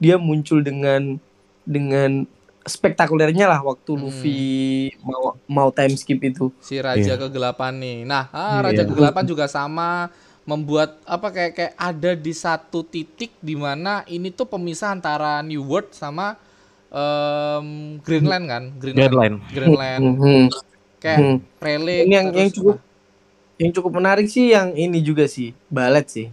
dia 0.00 0.16
muncul 0.16 0.64
dengan 0.64 1.20
dengan 1.68 2.24
spektakulernya 2.64 3.44
lah 3.44 3.60
waktu 3.60 3.92
Hmm. 3.92 4.08
Luffy 4.08 4.40
mau 5.04 5.36
mau 5.44 5.68
time 5.68 5.92
skip 6.00 6.16
itu. 6.24 6.48
Si 6.64 6.80
Raja 6.80 7.04
Iya. 7.04 7.20
Kegelapan 7.20 7.76
nih. 7.76 7.98
Nah, 8.08 8.32
ah, 8.32 8.56
Iya. 8.56 8.60
Raja 8.64 8.82
Kegelapan 8.88 9.24
juga 9.28 9.44
sama 9.44 10.08
membuat 10.44 11.00
apa 11.04 11.28
kayak 11.28 11.52
kayak 11.52 11.74
ada 11.74 12.12
di 12.12 12.32
satu 12.32 12.84
titik 12.84 13.32
di 13.38 13.56
mana 13.56 14.04
ini 14.06 14.28
tuh 14.28 14.44
pemisah 14.44 14.92
antara 14.92 15.40
New 15.40 15.64
World 15.64 15.90
sama 15.90 16.36
em, 16.88 17.98
Greenland 18.00 18.44
kan? 18.46 18.62
Greenland. 18.76 19.00
Deadline. 19.02 19.34
Greenland. 19.50 20.02
Mhm. 20.04 20.44
Kayak 21.00 21.18
Hmm. 21.18 21.36
Relic 21.58 22.00
Ini 22.00 22.12
yang- 22.14 22.28
yang 22.30 22.48
terus 22.48 22.52
cukup- 22.54 22.82
Yang 23.54 23.72
cukup 23.72 23.92
menarik 23.94 24.26
sih 24.26 24.50
yang 24.50 24.74
ini 24.74 24.98
juga 24.98 25.24
sih, 25.26 25.54
Ballet 25.68 26.06
sih. 26.06 26.26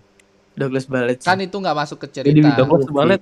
Douglas 0.51 0.85
Ballet. 0.85 1.17
sih. 1.17 1.27
kan 1.27 1.37
itu 1.37 1.53
nggak 1.53 1.77
masuk 1.77 1.97
ke 2.01 2.07
Jadi 2.09 2.33
cerita. 2.33 2.57
Douglas 2.57 2.83
Douglas 2.83 2.89
Ballet. 2.91 3.21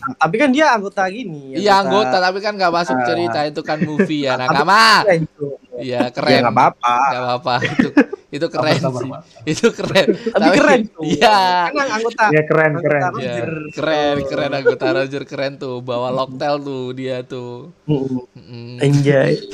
Tapi 0.00 0.34
kan 0.36 0.48
dia 0.48 0.66
anggota 0.70 1.04
gini. 1.06 1.54
Iya 1.54 1.80
anggota 1.80 2.16
tapi 2.18 2.38
kan 2.38 2.52
nggak 2.52 2.72
masuk 2.72 2.96
Ah. 2.96 3.06
cerita 3.06 3.38
itu 3.42 3.60
kan 3.60 3.78
movie 3.80 4.22
ya 4.22 4.34
nakama. 4.34 5.04
Keren, 5.04 5.22
Cuk. 5.30 5.56
Iya 5.76 5.98
Ya 5.98 6.10
keren. 6.10 6.40
nggak 6.42 6.52
apa-apa. 6.52 6.94
Nggak 7.06 7.22
apa-apa 7.22 7.54
itu 7.66 7.88
itu 8.30 8.46
keren 8.46 8.78
Sabar, 8.78 9.02
sih. 9.02 9.10
Itu 9.44 9.66
keren. 9.70 10.06
Tapi 10.14 10.48
keren 10.52 10.80
tuh. 10.86 11.02
Iya. 11.02 11.38
Kan 11.68 11.86
anggota. 11.90 12.24
Ya 12.30 12.42
keren 12.44 12.72
keren. 12.76 13.02
anggota 13.02 13.20
Iya, 13.20 13.32
Roger. 13.34 13.50
keren 13.72 14.16
keren 14.24 14.50
anggota 14.54 14.86
Roger 14.92 15.22
keren 15.24 15.52
tuh 15.56 15.74
bawa 15.80 16.08
locktail 16.10 16.56
tuh 16.58 16.84
dia 16.92 17.16
tuh. 17.22 17.74
Mm. 17.84 18.78
Kan 18.78 18.92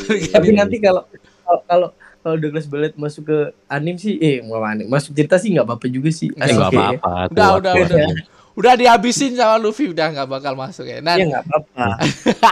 Tapi 0.35 0.49
nanti 0.53 0.77
kalau 0.79 1.03
kalau 1.65 1.89
kalau 2.19 2.37
Douglas 2.37 2.67
Ballet 2.67 2.91
masuk 2.93 3.23
ke 3.25 3.39
anim 3.67 3.95
sih, 3.95 4.19
eh 4.19 4.43
mau 4.43 4.59
anim, 4.61 4.85
masuk 4.85 5.15
cerita 5.15 5.39
sih 5.39 5.55
nggak 5.55 5.63
apa-apa 5.65 5.87
juga 5.87 6.11
sih. 6.11 6.27
Nggak 6.29 6.43
Eh, 6.43 6.45
Asik 6.45 6.59
nggak 6.59 6.73
ya. 6.73 6.79
apa-apa. 6.93 7.13
udah 7.31 7.49
udah 7.57 7.73
udah 7.77 8.07
udah 8.57 8.73
dihabisin 8.75 9.33
sama 9.33 9.57
Luffy 9.57 9.87
udah 9.87 10.11
nggak 10.11 10.29
bakal 10.29 10.53
masuk 10.53 10.85
ya. 10.85 10.99
Nah 10.99 11.15
Iya 11.15 11.25
nggak 11.31 11.43
apa-apa. 11.45 11.87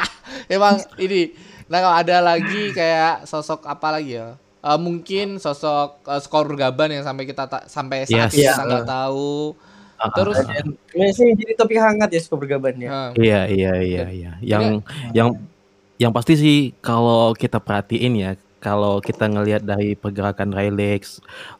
emang 0.49 0.75
ini 0.97 1.33
Nah 1.65 1.81
kalau 1.81 1.97
ada 1.97 2.17
lagi 2.23 2.71
kayak 2.71 3.25
sosok 3.25 3.65
apa 3.65 3.89
lagi 3.91 4.15
ya? 4.15 4.37
Eh, 4.61 4.79
mungkin 4.79 5.37
sosok 5.37 6.05
uh, 6.05 6.17
skor 6.19 6.45
gaban 6.53 6.89
yang 6.91 7.01
sampai 7.03 7.25
kita 7.25 7.45
ta- 7.45 7.65
sampai 7.65 8.05
saat 8.05 8.29
Yes. 8.29 8.33
ini 8.33 8.41
Iya. 8.43 8.53
kita 8.53 8.65
nggak 8.65 8.87
tahu. 8.87 9.33
Ah, 9.95 10.11
Terus 10.11 10.37
Ini 10.91 11.07
sih 11.09 11.29
jadi 11.33 11.53
topik 11.55 11.79
hangat 11.79 12.09
ya 12.09 12.21
skor 12.21 12.37
bergabannya. 12.39 12.85
eh, 12.85 13.09
Iya 13.19 13.41
iya 13.47 13.73
iya 13.79 14.05
iya. 14.07 14.33
Yang 14.43 14.85
yang 15.13 15.29
yang 15.97 16.13
pasti 16.13 16.35
sih 16.35 16.57
kalau 16.79 17.33
kita 17.33 17.57
perhatiin 17.57 18.13
ya, 18.15 18.31
kalau 18.65 18.97
kita 19.05 19.29
ngelihat 19.29 19.61
dari 19.61 19.93
pergerakan 19.93 20.57
Rayleigh, 20.57 21.05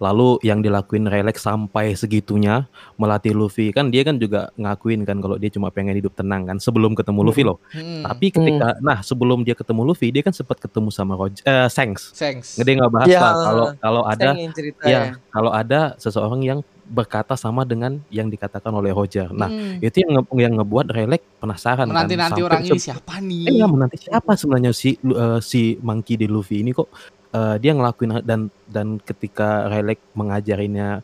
lalu 0.01 0.41
yang 0.41 0.65
dilakuin 0.65 1.05
Rayleigh 1.05 1.37
sampai 1.37 1.93
segitunya 1.93 2.65
melatih 2.97 3.37
Luffy 3.37 3.69
kan 3.77 3.93
dia 3.93 4.01
kan 4.09 4.17
juga 4.17 4.49
ngakuin 4.57 5.05
kan 5.05 5.21
kalau 5.21 5.37
dia 5.37 5.53
cuma 5.53 5.69
pengen 5.69 6.01
hidup 6.01 6.17
tenang 6.17 6.49
kan 6.49 6.57
sebelum 6.57 6.97
ketemu 6.97 7.21
Luffy 7.21 7.45
loh. 7.45 7.61
hmm, 7.77 8.09
Tapi 8.09 8.27
ketika 8.33 8.81
nah 8.81 9.05
sebelum 9.05 9.45
dia 9.45 9.53
ketemu 9.53 9.85
Luffy 9.85 10.09
dia 10.09 10.25
kan 10.25 10.33
sempat 10.33 10.57
ketemu 10.57 10.89
sama 10.89 11.13
Roger 11.13 11.45
eh, 11.45 11.69
Shanks. 11.69 12.17
Shanks. 12.17 12.57
Gede 12.57 12.81
nggak 12.81 12.89
bahas 12.91 13.09
Ya. 13.13 13.21
lah 13.21 13.35
kalau 13.37 13.67
kalau 13.77 14.03
ada 14.09 14.31
ya 14.33 14.89
ya. 14.89 15.01
kalau 15.29 15.53
ada 15.53 15.93
seseorang 16.01 16.41
yang 16.41 16.59
berkata 16.85 17.33
sama 17.35 17.65
dengan 17.65 17.97
yang 18.09 18.29
dikatakan 18.29 18.69
oleh 18.71 18.93
Roger. 18.93 19.33
Nah, 19.33 19.49
Hmm. 19.49 19.81
itu 19.81 20.05
yang 20.05 20.21
nge- 20.21 20.37
yang 20.37 20.55
ngebuat 20.61 20.87
Rayleigh 20.93 21.25
penasaran 21.41 21.89
kan. 21.89 21.93
menanti-nanti 21.93 22.39
Sampai 22.39 22.47
orang 22.47 22.63
ini 22.63 22.79
siapa 22.79 23.15
nih? 23.19 23.45
Eh, 23.45 23.53
nggak 23.57 23.71
menanti 23.71 23.97
siapa 23.99 24.31
sebenarnya 24.37 24.73
si 24.73 24.91
eh, 24.95 25.41
si 25.41 25.81
Monkey 25.81 26.15
di 26.15 26.29
Luffy 26.29 26.61
ini 26.61 26.71
kok 26.71 26.89
eh, 27.33 27.57
dia 27.59 27.73
ngelakuin 27.73 28.21
dan 28.23 28.47
dan 28.69 29.01
ketika 29.01 29.67
Rayleigh 29.67 29.99
mengajarinya 30.13 31.01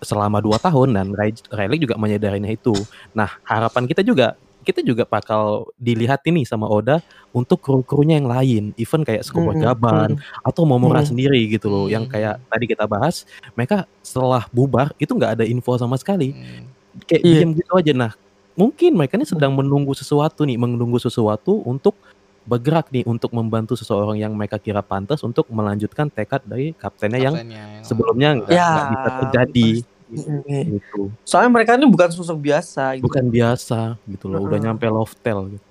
selama 0.00 0.40
dua 0.40 0.56
tahun 0.56 0.96
dan 0.96 1.06
Rayleigh 1.48 1.80
juga 1.80 1.94
menyadarinya 1.94 2.48
itu. 2.48 2.72
Nah 3.12 3.28
harapan 3.44 3.84
kita 3.84 4.00
juga 4.00 4.34
kita 4.60 4.80
juga 4.80 5.02
bakal 5.04 5.70
dilihat 5.76 6.20
ini 6.24 6.44
sama 6.44 6.66
Oda 6.66 7.00
untuk 7.30 7.60
kru-krunya 7.60 8.20
yang 8.20 8.28
lain, 8.28 8.64
even 8.76 9.02
kayak 9.02 9.24
Scoper 9.24 9.54
Mm-mm, 9.54 9.64
Gaban 9.64 10.10
atau 10.42 10.62
Momora 10.64 11.00
Mm. 11.00 11.08
sendiri 11.14 11.40
gitu 11.48 11.66
loh, 11.66 11.86
yang 11.86 12.04
Mm. 12.04 12.12
kayak 12.12 12.34
tadi 12.46 12.64
kita 12.68 12.84
bahas, 12.84 13.24
mereka 13.54 13.88
setelah 14.00 14.44
bubar 14.50 14.92
itu 14.96 15.10
nggak 15.10 15.40
ada 15.40 15.44
info 15.46 15.76
sama 15.76 15.96
sekali, 15.96 16.34
Hmm. 16.34 16.66
kayak 17.06 17.22
Iya. 17.22 17.32
diam 17.40 17.50
gitu 17.54 17.72
aja. 17.72 17.92
Nah 17.94 18.12
mungkin 18.52 18.92
mereka 18.92 19.16
ini 19.16 19.24
sedang 19.24 19.56
menunggu 19.56 19.94
sesuatu 19.94 20.44
nih, 20.44 20.58
menunggu 20.58 21.00
sesuatu 21.00 21.64
untuk 21.64 21.96
bergerak 22.40 22.88
nih 22.90 23.04
untuk 23.04 23.30
membantu 23.30 23.76
seseorang 23.76 24.16
yang 24.16 24.32
mereka 24.34 24.56
kira 24.56 24.80
pantas 24.80 25.20
untuk 25.22 25.46
melanjutkan 25.52 26.08
tekad 26.10 26.40
dari 26.42 26.72
kaptennya 26.74 27.20
yang 27.20 27.34
Kaptennya 27.36 27.64
yang- 27.78 27.84
sebelumnya 27.86 28.28
nggak 28.42 28.50
Ya, 28.50 28.70
bisa 28.90 29.08
terjadi. 29.22 29.68
Gitu. 30.10 31.00
Soalnya 31.22 31.50
mereka 31.50 31.74
ini 31.74 31.86
bukan 31.86 32.10
sosok 32.10 32.38
biasa 32.38 32.98
gitu. 32.98 33.06
Bukan 33.06 33.30
biasa 33.30 33.94
gitu 34.04 34.26
loh, 34.26 34.42
udah 34.44 34.58
Heeh. 34.58 34.64
nyampe 34.66 34.86
Loftel 34.86 35.54
gitu. 35.54 35.66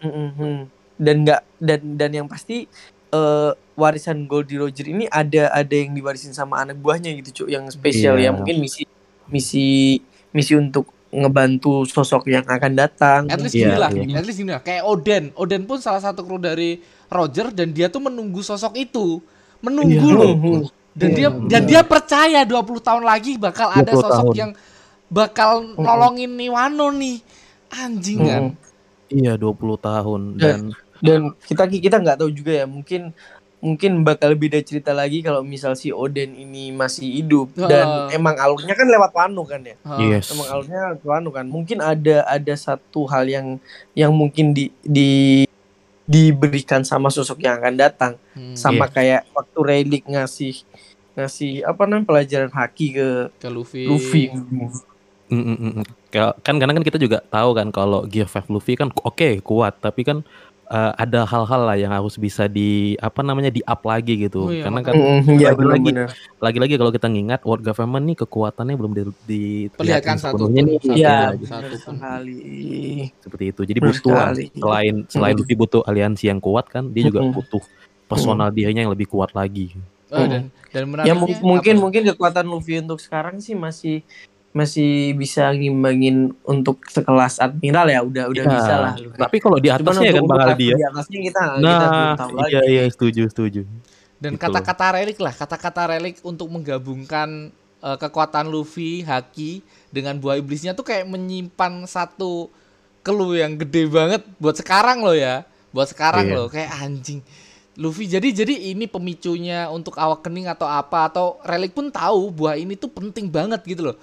Mm-mm. 0.00 0.68
Dan 0.96 1.16
nggak 1.22 1.40
dan 1.60 1.80
dan 1.96 2.10
yang 2.10 2.28
pasti 2.28 2.64
eh, 3.08 3.50
warisan 3.74 4.24
Goldie 4.24 4.58
Roger 4.58 4.84
ini 4.84 5.04
ada 5.06 5.52
ada 5.52 5.74
yang 5.74 5.92
diwarisin 5.92 6.32
sama 6.32 6.60
anak 6.60 6.76
buahnya 6.76 7.12
gitu 7.20 7.44
cuk 7.44 7.48
yang 7.52 7.64
spesial 7.68 8.16
Iya. 8.16 8.28
ya 8.28 8.36
mungkin 8.36 8.56
misi 8.58 8.82
misi 9.28 10.00
misi 10.32 10.52
untuk 10.56 10.88
ngebantu 11.08 11.88
sosok 11.88 12.28
yang 12.28 12.44
akan 12.44 12.72
datang. 12.76 13.20
At 13.32 13.40
least 13.40 13.56
Iya, 13.56 13.64
gini 13.64 13.76
lah, 13.80 13.90
iya. 13.92 14.16
at 14.20 14.24
least 14.28 14.38
gini 14.40 14.52
lah. 14.52 14.60
Kayak 14.60 14.84
Oden, 14.84 15.24
Oden 15.32 15.62
pun 15.64 15.80
salah 15.80 16.04
satu 16.04 16.20
kru 16.20 16.36
dari 16.36 16.80
Roger 17.08 17.48
dan 17.48 17.72
dia 17.72 17.88
tuh 17.88 18.04
menunggu 18.04 18.44
sosok 18.44 18.76
itu, 18.76 19.24
menunggu 19.64 20.04
Iya. 20.04 20.16
loh. 20.20 20.68
Dan 20.98 21.08
Iya, 21.08 21.16
dia 21.16 21.28
bener. 21.30 21.46
dan 21.46 21.62
dia 21.64 21.82
percaya 21.82 22.40
20 22.42 22.82
tahun 22.82 23.02
lagi 23.02 23.38
bakal 23.38 23.70
ada 23.70 23.86
20 23.86 24.02
sosok 24.02 24.12
tahun. 24.24 24.34
yang 24.34 24.50
bakal 25.08 25.50
nolongin 25.72 26.34
nih 26.34 26.50
Wano 26.50 26.90
nih. 26.90 27.22
Anjing 27.70 28.18
kan. 28.20 28.42
Mhm. 28.44 28.66
Iya 29.08 29.32
20 29.34 29.78
tahun 29.78 30.20
Dan- 30.36 30.74
dan 30.98 31.20
kita 31.40 31.64
kita 31.64 31.96
nggak 31.96 32.18
tahu 32.18 32.30
juga 32.30 32.52
ya 32.52 32.66
mungkin 32.66 33.14
mungkin 33.58 34.02
bakal 34.02 34.34
beda 34.34 34.58
cerita 34.60 34.90
lagi 34.92 35.18
kalau 35.18 35.42
misal 35.42 35.72
si 35.72 35.90
Oden 35.90 36.30
ini 36.32 36.70
masih 36.70 37.08
hidup 37.12 37.50
dan 37.56 37.86
Heeh. 38.08 38.14
emang 38.14 38.36
alurnya 38.36 38.70
kan 38.72 38.86
lewat 38.86 39.10
Wano 39.10 39.42
kan 39.42 39.62
ya. 39.62 39.74
Heeh. 39.80 40.14
yes. 40.14 40.30
Emang 40.30 40.46
alurnya 40.48 40.78
lewat 40.88 41.02
Wano 41.04 41.28
kan. 41.30 41.44
Mungkin 41.44 41.78
ada 41.78 42.22
ada 42.24 42.54
satu 42.54 43.06
hal 43.06 43.24
yang 43.24 43.46
yang 43.92 44.10
mungkin 44.10 44.50
di 44.50 44.70
di 44.80 45.42
diberikan 46.04 46.80
sama 46.82 47.08
sosok 47.08 47.36
yang 47.38 47.58
akan 47.58 47.74
datang 47.76 48.12
Hmm, 48.32 48.54
sama 48.54 48.86
kayak 48.86 49.28
waktu 49.30 49.58
Rayleigh 49.58 50.04
ngasih 50.06 50.54
ngasih 51.18 51.66
apa 51.66 51.82
namanya 51.84 52.06
pelajaran 52.06 52.52
haki 52.54 52.86
ke 52.94 53.08
ke 53.34 53.48
Luffy. 53.50 53.84
Luffy. 53.84 54.30
Mm, 55.28 55.42
mm, 55.42 55.56
mm, 55.58 55.72
mm. 55.82 55.86
Kayak- 56.08 56.40
kan 56.40 56.54
karena 56.56 56.72
kan 56.72 56.84
kita 56.86 56.96
juga 56.96 57.18
tahu 57.26 57.50
kan 57.52 57.68
kalau 57.68 58.06
Gear 58.06 58.24
5 58.24 58.48
Luffy 58.48 58.78
kan 58.78 58.88
oke 58.94 59.42
kuat 59.42 59.76
tapi 59.82 60.00
kan 60.00 60.22
eh, 60.68 60.92
ada 61.00 61.24
hal-hal 61.24 61.64
lah 61.64 61.76
yang 61.76 61.92
harus 61.92 62.16
bisa 62.16 62.44
di 62.44 62.92
apa 63.00 63.20
namanya 63.20 63.48
di 63.48 63.60
up 63.64 63.80
lagi 63.84 64.28
gitu 64.28 64.48
Oh 64.48 64.52
iya, 64.52 64.64
karena 64.68 64.80
kan 64.84 64.94
Mm, 64.96 65.20
Iya 65.36 65.48
lagi-lagi 65.52 65.90
lagi-lagi 66.38 66.74
kalau 66.76 66.92
kita 66.92 67.08
ngingat 67.08 67.40
world 67.44 67.64
government 67.64 68.04
nih 68.04 68.16
kekuatannya 68.20 68.76
belum 68.76 68.92
di, 68.92 69.02
Perlihatkan 69.72 69.72
diperlihatkan 69.72 70.16
satu 70.16 70.44
nih 70.48 70.64
Iya, 70.92 71.32
benar 71.34 71.44
satu 71.44 71.76
pun. 71.76 71.94
sekali. 71.96 72.40
seperti 73.20 73.44
itu 73.52 73.60
jadi 73.64 73.80
butuh 73.80 74.16
selain 74.56 74.94
selain 75.08 75.34
Mm. 75.36 75.40
Luffy 75.40 75.54
butuh 75.56 75.82
aliansi 75.84 76.24
yang 76.28 76.40
kuat 76.40 76.68
kan 76.68 76.88
dia 76.92 77.08
juga 77.08 77.20
Mm-mm. 77.24 77.36
butuh 77.36 77.60
personal 78.08 78.48
dirinya 78.48 78.80
yang 78.84 78.92
lebih 78.92 79.08
kuat 79.08 79.32
lagi 79.36 79.72
Oh, 80.10 80.24
dan 80.24 80.48
dan 80.68 80.82
Ya 81.04 81.12
menariknya 81.12 81.14
mungkin 81.38 81.74
apa? 81.74 81.82
mungkin 81.82 82.02
kekuatan 82.06 82.44
Luffy 82.44 82.74
untuk 82.78 82.96
sekarang 82.96 83.38
sih 83.38 83.52
masih 83.52 84.00
masih 84.50 85.12
bisa 85.14 85.52
ngimbangin 85.52 86.16
untuk 86.42 86.80
sekelas 86.86 87.36
admiral 87.38 87.86
ya 87.86 88.00
udah 88.00 88.24
udah 88.26 88.42
Ya, 88.42 88.50
bisa 88.50 88.74
lah 88.74 88.94
Luffy. 88.96 89.18
tapi 89.18 89.36
kalau 89.38 89.56
di 89.56 89.68
Cuman 89.68 89.80
atasnya 89.84 90.08
kan 90.08 90.16
untuk- 90.18 90.32
bakal 90.34 90.52
dia 90.54 90.74
di 90.74 90.84
atasnya 90.84 91.18
kita 91.20 91.42
kita 91.54 91.86
belum 91.86 92.02
nah 92.02 92.16
tahu 92.16 92.30
lagi. 92.34 92.48
iya 92.48 92.60
iya 92.66 92.82
setuju 92.86 93.22
setuju 93.28 93.62
Dan 94.16 94.34
Gitu 94.34 94.42
kata-kata 94.42 94.86
relik 94.94 95.18
lah, 95.18 95.30
kata-kata 95.30 95.82
relik 95.88 96.18
untuk 96.22 96.48
menggabungkan 96.48 97.54
eh, 97.78 97.96
kekuatan 97.96 98.48
Luffy, 98.48 99.00
Haki 99.00 99.62
dengan 99.88 100.16
buah 100.16 100.34
iblisnya 100.34 100.74
tuh 100.74 100.82
kayak 100.82 101.06
menyimpan 101.06 101.86
satu 101.86 102.50
clue 103.00 103.38
yang 103.38 103.54
gede 103.54 103.86
banget 103.86 104.26
buat 104.36 104.56
sekarang 104.56 105.00
loh 105.00 105.14
ya. 105.14 105.46
Buat 105.70 105.92
sekarang 105.92 106.26
Iya. 106.26 106.34
loh, 106.34 106.46
kayak 106.48 106.66
anjing. 106.74 107.22
Luffy 107.78 108.10
jadi 108.10 108.34
jadi 108.34 108.74
ini 108.74 108.90
pemicunya 108.90 109.70
untuk 109.70 109.94
awak 109.94 110.26
kening 110.26 110.50
atau 110.50 110.66
apa 110.66 111.06
atau 111.06 111.38
relik 111.46 111.70
pun 111.70 111.86
tahu 111.94 112.34
buah 112.34 112.58
ini 112.58 112.74
tuh 112.74 112.90
penting 112.90 113.30
banget 113.30 113.62
gitu 113.62 113.94
loh. 113.94 113.96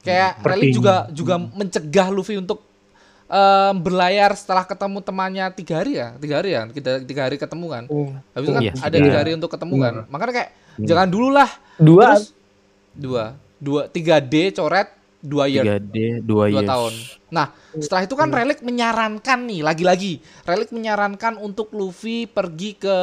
Kayak 0.00 0.40
relik 0.40 0.72
ini. 0.72 0.76
juga 0.80 0.94
juga 1.12 1.36
mencegah 1.36 2.08
Luffy 2.08 2.40
untuk 2.40 2.64
em, 3.28 3.74
berlayar 3.84 4.32
setelah 4.32 4.64
ketemu 4.64 4.98
temannya 5.04 5.44
tiga 5.52 5.74
hari 5.84 5.92
ya, 6.00 6.16
tiga 6.16 6.34
hari 6.40 6.50
ya, 6.56 6.62
kita 6.72 6.90
tiga 7.04 7.20
hari 7.28 7.36
ketemu 7.36 7.66
kan. 7.68 7.84
Hmm. 7.86 8.12
Habis 8.32 8.46
itu 8.48 8.54
kan 8.56 8.62
Iya, 8.64 8.72
ada 8.80 8.96
iya. 8.96 9.04
tiga 9.04 9.18
hari 9.20 9.30
untuk 9.36 9.50
ketemu 9.52 9.74
kan. 9.76 9.94
Makanya 10.08 10.32
kayak 10.32 10.50
Hmm. 10.72 10.86
jangan 10.88 11.08
dulu 11.12 11.28
lah. 11.28 11.50
Dua 11.76 12.06
Terus 12.16 12.26
dua, 12.96 13.24
dua, 13.60 13.82
tiga 13.92 14.16
D 14.24 14.56
coret 14.56 14.88
dua 15.22 15.46
year, 15.46 15.78
3D 15.78 16.20
2 16.20 16.26
dua 16.26 16.44
years 16.50 16.68
tahun. 16.68 16.92
Nah 17.30 17.46
setelah 17.78 18.02
itu 18.04 18.14
kan 18.18 18.28
Relik 18.28 18.60
menyarankan 18.60 19.38
nih, 19.46 19.60
lagi-lagi 19.62 20.18
Relik 20.44 20.74
menyarankan 20.74 21.38
untuk 21.38 21.70
Luffy 21.72 22.26
pergi 22.26 22.74
ke 22.76 22.98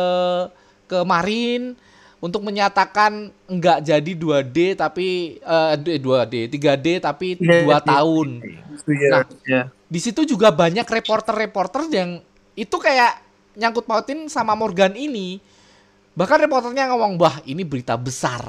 ke 0.85 0.99
Marin 1.07 1.79
untuk 2.19 2.43
menyatakan 2.43 3.31
enggak 3.47 3.79
jadi 3.79 4.11
2D 4.11 4.75
tapi 4.75 5.39
eh 5.39 5.75
2D, 5.79 6.51
3D 6.51 6.99
tapi 6.99 7.39
Iya, 7.39 7.63
dua 7.63 7.77
iya. 7.79 7.87
tahun. 7.87 8.27
Iya, 8.43 9.09
Nah. 9.47 9.65
Di 9.89 9.97
situ 9.97 10.21
juga 10.21 10.53
banyak 10.53 10.85
reporter-reporter 10.85 11.89
yang 11.89 12.21
itu 12.53 12.75
kayak 12.77 13.17
nyangkut 13.57 13.89
pautin 13.89 14.29
sama 14.29 14.53
Morgan 14.53 14.93
ini. 14.93 15.41
Bahkan 16.13 16.37
reporternya 16.45 16.91
ngomong, 16.93 17.17
"Bah, 17.17 17.41
ini 17.47 17.65
berita 17.65 17.95
besar." 17.97 18.43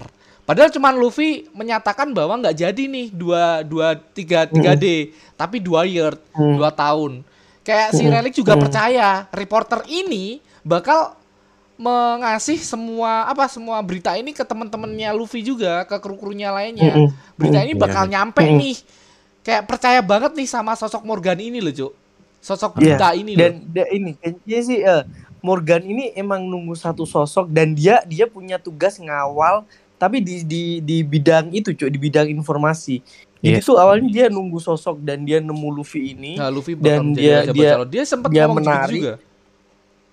Padahal 0.50 0.66
cuman 0.66 0.98
Luffy 0.98 1.46
menyatakan 1.54 2.10
bahwa 2.10 2.34
nggak 2.36 2.58
jadi 2.58 2.82
nih 2.82 3.06
dua 3.08 3.62
dua 3.62 3.94
tiga 3.94 4.50
tiga 4.50 4.74
D, 4.74 5.14
tapi 5.38 5.62
dua 5.62 5.86
year, 5.86 6.18
Hmm. 6.34 6.58
dua 6.58 6.74
tahun. 6.74 7.22
Kayak 7.62 7.94
si 7.94 8.02
Hmm. 8.02 8.10
Relik 8.10 8.34
juga 8.34 8.58
Hmm. 8.58 8.66
percaya 8.66 9.30
reporter 9.30 9.86
ini 9.86 10.42
bakal 10.66 11.14
mengasih 11.76 12.58
semua 12.58 13.24
apa 13.24 13.46
semua 13.46 13.78
berita 13.78 14.12
ini 14.12 14.34
ke 14.34 14.42
teman-temannya 14.42 15.14
Luffy 15.14 15.38
juga, 15.40 15.86
ke 15.86 15.96
kru-krunya 15.96 16.50
lainnya. 16.50 16.92
Mm-mm. 16.92 17.14
Berita 17.38 17.62
ini 17.62 17.72
Iya, 17.72 17.80
bakal 17.80 18.04
iya. 18.04 18.10
nyampe 18.10 18.42
Hmm. 18.42 18.58
nih. 18.58 18.76
Kayak 19.40 19.62
percaya 19.64 20.00
banget 20.02 20.34
nih 20.34 20.44
sama 20.44 20.74
sosok 20.74 21.00
Morgan 21.00 21.38
ini 21.38 21.62
loh, 21.62 21.70
Cuk. 21.70 21.92
Sosok 22.40 22.74
Iya, 22.74 22.98
berita 22.98 23.08
ini 23.14 23.32
dan 23.32 23.52
loh. 23.54 23.70
da- 23.70 23.90
ini 23.90 24.10
kayaknya 24.18 24.58
sih 24.60 24.78
eh, 24.82 25.02
Morgan 25.40 25.80
ini 25.80 26.10
emang 26.12 26.42
nunggu 26.42 26.74
satu 26.74 27.06
sosok 27.06 27.48
dan 27.48 27.70
dia 27.70 28.02
dia 28.04 28.26
punya 28.26 28.58
tugas 28.58 28.98
ngawal 28.98 29.62
tapi 30.00 30.18
di 30.18 30.40
di 30.42 30.62
di 30.80 30.96
bidang 31.02 31.52
itu 31.52 31.70
cuy 31.70 31.86
di 31.86 32.00
bidang 32.00 32.32
informasi 32.32 33.04
jadi 33.36 33.56
Yes. 33.56 33.64
tuh 33.64 33.76
awalnya 33.76 34.08
dia 34.08 34.26
nunggu 34.26 34.56
sosok 34.58 34.96
dan 34.98 35.22
dia 35.22 35.38
nemu 35.38 35.68
Luffy 35.70 36.10
ini 36.10 36.36
Nah, 36.36 36.48
Luffy 36.48 36.72
dan 36.72 37.12
dia- 37.12 37.44
dia- 37.46 37.76
dia, 37.76 37.84
dia 37.86 38.02
sempat 38.04 38.28
dia 38.28 38.44
gitu 38.44 38.52
menarik. 38.54 38.96
juga. 38.98 39.14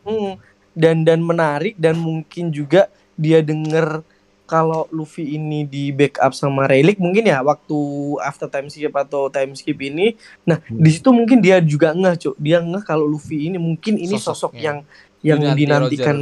Hmm, 0.03 0.31
dan 0.73 0.95
dan 1.01 1.19
menarik 1.19 1.75
dan 1.75 1.95
mungkin 1.97 2.47
juga 2.49 2.87
dia 3.13 3.39
denger 3.41 4.03
kalau 4.45 4.87
Luffy 4.89 5.35
ini 5.35 5.63
di 5.63 5.91
backup 5.91 6.31
sama 6.31 6.63
Rayleigh 6.65 6.95
mungkin 6.95 7.25
ya 7.25 7.39
waktu 7.41 7.75
after 8.21 8.47
time 8.47 8.67
skip 8.67 8.93
atau 8.93 9.27
time 9.27 9.51
skip 9.51 9.75
ini 9.77 10.15
nah 10.41 10.59
Hmm. 10.61 10.79
di 10.79 10.89
situ 10.89 11.09
mungkin 11.09 11.39
dia 11.39 11.59
juga 11.59 11.91
ngeh 11.91 12.15
cuk 12.17 12.35
dia 12.37 12.59
ngeh 12.59 12.79
kalau 12.81 13.03
Luffy 13.03 13.43
ini 13.45 13.57
mungkin 13.57 13.95
ini 13.97 14.15
sosok 14.15 14.55
Sosoknya. 14.55 14.63
yang 14.63 14.77
yang 15.19 15.39
Dinanti 15.51 15.59
dinantikan 15.59 16.17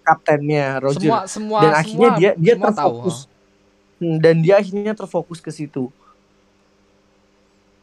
kaptennya 0.00 0.66
Roger 0.78 1.00
Semua 1.00 1.20
semua 1.26 1.58
dan 1.60 1.72
akhirnya 1.76 2.10
semua, 2.10 2.20
dia 2.20 2.30
dia 2.36 2.54
semua 2.56 2.70
tahu, 2.70 2.74
terfokus 2.74 3.16
Hmm, 4.00 4.16
dan 4.16 4.40
dia 4.40 4.54
akhirnya 4.56 4.92
terfokus 4.96 5.38
ke 5.38 5.52
situ 5.52 5.92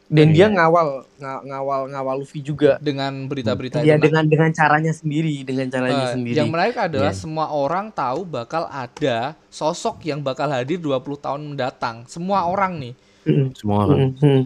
dan 0.07 0.31
Iya. 0.31 0.33
dia 0.33 0.47
ngawal 0.55 0.87
nga- 1.19 1.43
ngawal 1.43 1.81
ngawal 1.91 2.15
Luffy 2.23 2.39
juga 2.39 2.79
dengan 2.79 3.27
berita-berita 3.27 3.83
ya 3.83 3.99
dengan 3.99 4.23
dengan 4.23 4.47
caranya 4.49 4.95
sendiri 4.95 5.43
dengan 5.43 5.67
caranya 5.67 6.07
Eh, 6.07 6.13
sendiri 6.15 6.35
yang 6.39 6.47
menarik 6.47 6.79
adalah 6.79 7.11
Iya. 7.11 7.19
semua 7.19 7.51
orang 7.51 7.91
tahu 7.91 8.23
bakal 8.23 8.71
ada 8.71 9.35
sosok 9.51 10.07
yang 10.07 10.23
bakal 10.23 10.47
hadir 10.47 10.79
20 10.79 11.19
tahun 11.19 11.53
mendatang. 11.53 12.07
Semua 12.07 12.47
orang 12.47 12.79
nih. 12.79 12.93
Mm, 13.27 13.47
semua 13.51 13.77
orang 13.83 13.99
mm, 13.99 14.11
mm. 14.15 14.43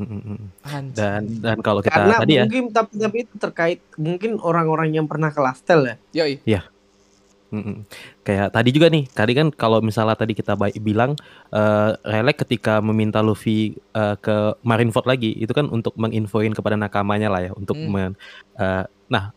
Mm, 0.00 0.06
mm, 0.06 0.22
mm. 0.22 0.38
Anjing. 0.62 0.94
dan 0.94 1.22
dan 1.42 1.56
kalau 1.58 1.82
kita 1.82 1.92
karena 1.92 2.14
tadi 2.22 2.32
ya 2.32 2.42
mungkin 2.46 2.64
tapi 2.70 2.92
tapi 2.96 3.16
itu 3.26 3.34
terkait 3.36 3.78
mungkin 3.98 4.30
orang-orang 4.38 4.94
yang 4.94 5.04
pernah 5.04 5.28
ke 5.28 5.40
Laftel 5.42 5.80
ya 5.84 5.96
Yoi. 6.22 6.40
Mm-mm. 7.50 7.82
Kayak 8.22 8.54
tadi 8.54 8.70
juga 8.70 8.86
nih, 8.86 9.10
tadi 9.10 9.32
kan 9.34 9.50
kalau 9.50 9.82
misalnya 9.82 10.14
tadi 10.14 10.32
kita 10.32 10.54
baik 10.54 10.78
bilang 10.78 11.18
eh 11.50 11.90
Relek 12.00 12.46
ketika 12.46 12.78
meminta 12.78 13.18
Luffy 13.20 13.74
eh, 13.90 14.16
ke 14.16 14.54
Marineford 14.62 15.04
lagi, 15.04 15.34
itu 15.34 15.50
kan 15.50 15.66
untuk 15.66 15.98
menginfoin 15.98 16.54
kepada 16.54 16.78
nakamanya 16.78 17.26
lah 17.26 17.42
ya, 17.42 17.52
untuk 17.52 17.74
Hmm. 17.74 17.90
men- 17.90 18.18
eh, 18.54 18.86
nah 19.06 19.34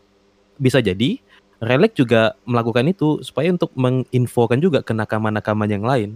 bisa 0.54 0.78
jadi 0.78 1.18
Relek 1.58 1.96
juga 1.96 2.36
melakukan 2.44 2.86
itu 2.86 3.18
supaya 3.20 3.48
untuk 3.48 3.74
menginfokan 3.74 4.60
juga 4.60 4.78
ke 4.80 4.92
nakama-nakama 4.92 5.64
yang 5.64 5.82
lain 5.82 6.14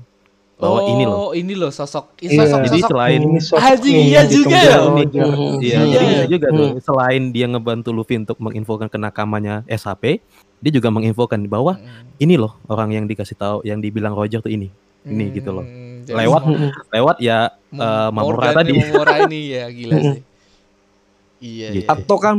bahwa 0.58 0.82
ini 0.84 1.06
loh. 1.06 1.30
Oh, 1.30 1.32
ini 1.32 1.54
loh 1.54 1.70
sosok. 1.70 2.18
Ini 2.18 2.34
Iya. 2.34 2.38
sosok, 2.44 2.58
Jadi 2.66 2.78
sosok. 2.82 2.90
selain 2.90 3.20
Haji, 3.56 3.90
iya 3.94 4.20
yang 4.20 4.26
juga 4.28 4.58
ya. 4.58 4.76
Iya, 4.98 5.26
Iya. 5.62 5.78
jadi 5.88 6.06
juga 6.28 6.46
tuh 6.50 6.68
Hmm. 6.74 6.82
selain 6.82 7.22
dia 7.30 7.46
ngebantu 7.46 7.90
Luffy 7.94 8.18
untuk 8.18 8.36
menginfokan 8.38 8.86
ke 8.86 8.98
nakamanya 8.98 9.62
SHP, 9.66 10.18
dia 10.58 10.72
juga 10.72 10.88
menginfokan 10.88 11.44
bahwa 11.44 11.74
Hmm. 11.74 12.06
ini 12.16 12.34
loh 12.34 12.58
orang 12.66 12.90
yang 12.90 13.04
dikasih 13.04 13.34
tahu 13.34 13.58
yang 13.62 13.78
dibilang 13.78 14.12
Roger 14.12 14.38
tuh 14.38 14.50
ini. 14.50 14.68
Ini 15.00 15.24
gitu 15.32 15.50
loh. 15.50 15.62
Hmm, 15.62 16.04
jadi 16.04 16.16
Lewat 16.20 16.42
semua- 16.42 16.84
Lewat 16.90 17.16
ya 17.18 17.38
Mem- 17.68 17.80
eh, 17.80 18.08
Mamura 18.10 18.48
tadi. 18.52 18.70
Mamura 18.74 19.14
ini 19.24 19.40
ya 19.50 19.64
gila 19.68 19.94
sih. 19.96 20.22
Iya, 21.38 21.68
Gitu. 21.70 21.84
iya. 21.84 21.88
atau 21.88 22.16
kan 22.16 22.34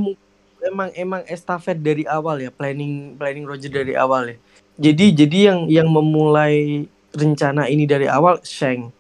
emang 0.62 0.90
emang 0.94 1.22
estafet 1.26 1.80
dari 1.80 2.04
awal 2.04 2.36
ya 2.38 2.52
planning 2.52 3.16
planning 3.16 3.48
Roger 3.48 3.72
dari 3.74 3.96
awal 3.96 4.28
ya 4.28 4.38
jadi 4.78 5.06
jadi 5.16 5.38
yang 5.46 5.60
yang 5.72 5.88
memulai 5.88 6.84
rencana 7.10 7.66
ini 7.66 7.88
dari 7.88 8.06
awal 8.06 8.44
Shang 8.44 8.92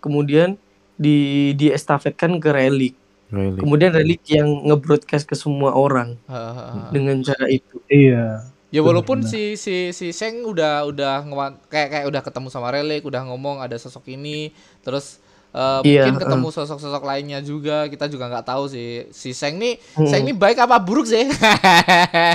kemudian 0.00 0.56
di 0.94 1.16
di 1.52 1.68
estafetkan 1.68 2.40
ke 2.40 2.48
Relic 2.48 2.96
Really. 3.28 3.60
kemudian 3.60 3.92
Relic 3.92 4.24
yang 4.26 4.48
nge-broadcast 4.62 5.24
ke 5.24 5.32
semua 5.32 5.72
orang 5.72 6.16
Ha, 6.24 6.32
ha, 6.32 6.52
ha. 6.64 6.88
dengan 6.88 7.20
cara 7.20 7.44
itu 7.46 7.76
Iya. 7.86 8.48
Ya 8.72 8.80
walaupun 8.80 9.20
Benar. 9.20 9.28
si 9.28 9.54
si 9.54 9.76
si 9.92 10.10
Seng 10.10 10.42
udah 10.42 10.88
udah 10.88 11.20
ngewan- 11.22 11.60
kayak 11.68 11.88
kayak 11.92 12.06
udah 12.08 12.20
ketemu 12.20 12.48
sama 12.48 12.68
Relic, 12.68 13.04
udah 13.04 13.20
ngomong 13.22 13.60
ada 13.60 13.76
sosok 13.76 14.08
ini, 14.08 14.48
terus 14.80 15.20
eh, 15.52 15.80
Iya, 15.84 16.08
mungkin 16.08 16.16
ketemu 16.18 16.48
sosok-sosok 16.50 17.04
lainnya 17.04 17.44
juga, 17.44 17.84
kita 17.84 18.08
juga 18.08 18.32
nggak 18.32 18.48
tahu 18.48 18.64
sih. 18.66 19.04
Si 19.12 19.30
Seng 19.30 19.60
nih, 19.60 19.76
Hmm. 19.92 20.08
Seng 20.08 20.24
nih 20.24 20.32
baik 20.32 20.56
apa 20.56 20.80
buruk 20.80 21.04
sih? 21.04 21.28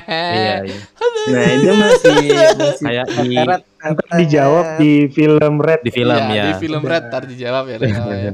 Iya, 0.06 0.62
iya. 0.62 0.78
nah 1.28 1.44
itu 1.50 1.72
masih 1.74 2.16
masih 2.54 2.86
Kayak 2.86 3.06
di 3.18 3.36
dijawab 4.22 4.66
di 4.78 4.92
film 5.10 5.54
Red. 5.58 5.82
di 5.82 5.92
film 5.92 6.14
Iya, 6.14 6.30
ya. 6.32 6.44
Di 6.46 6.54
film 6.58 6.84
Red 6.84 7.04
ntar 7.10 7.24
dijawab 7.26 7.64
ya. 7.66 7.76
Ren. 7.78 7.92
Oh, 7.98 8.14
ya. 8.14 8.32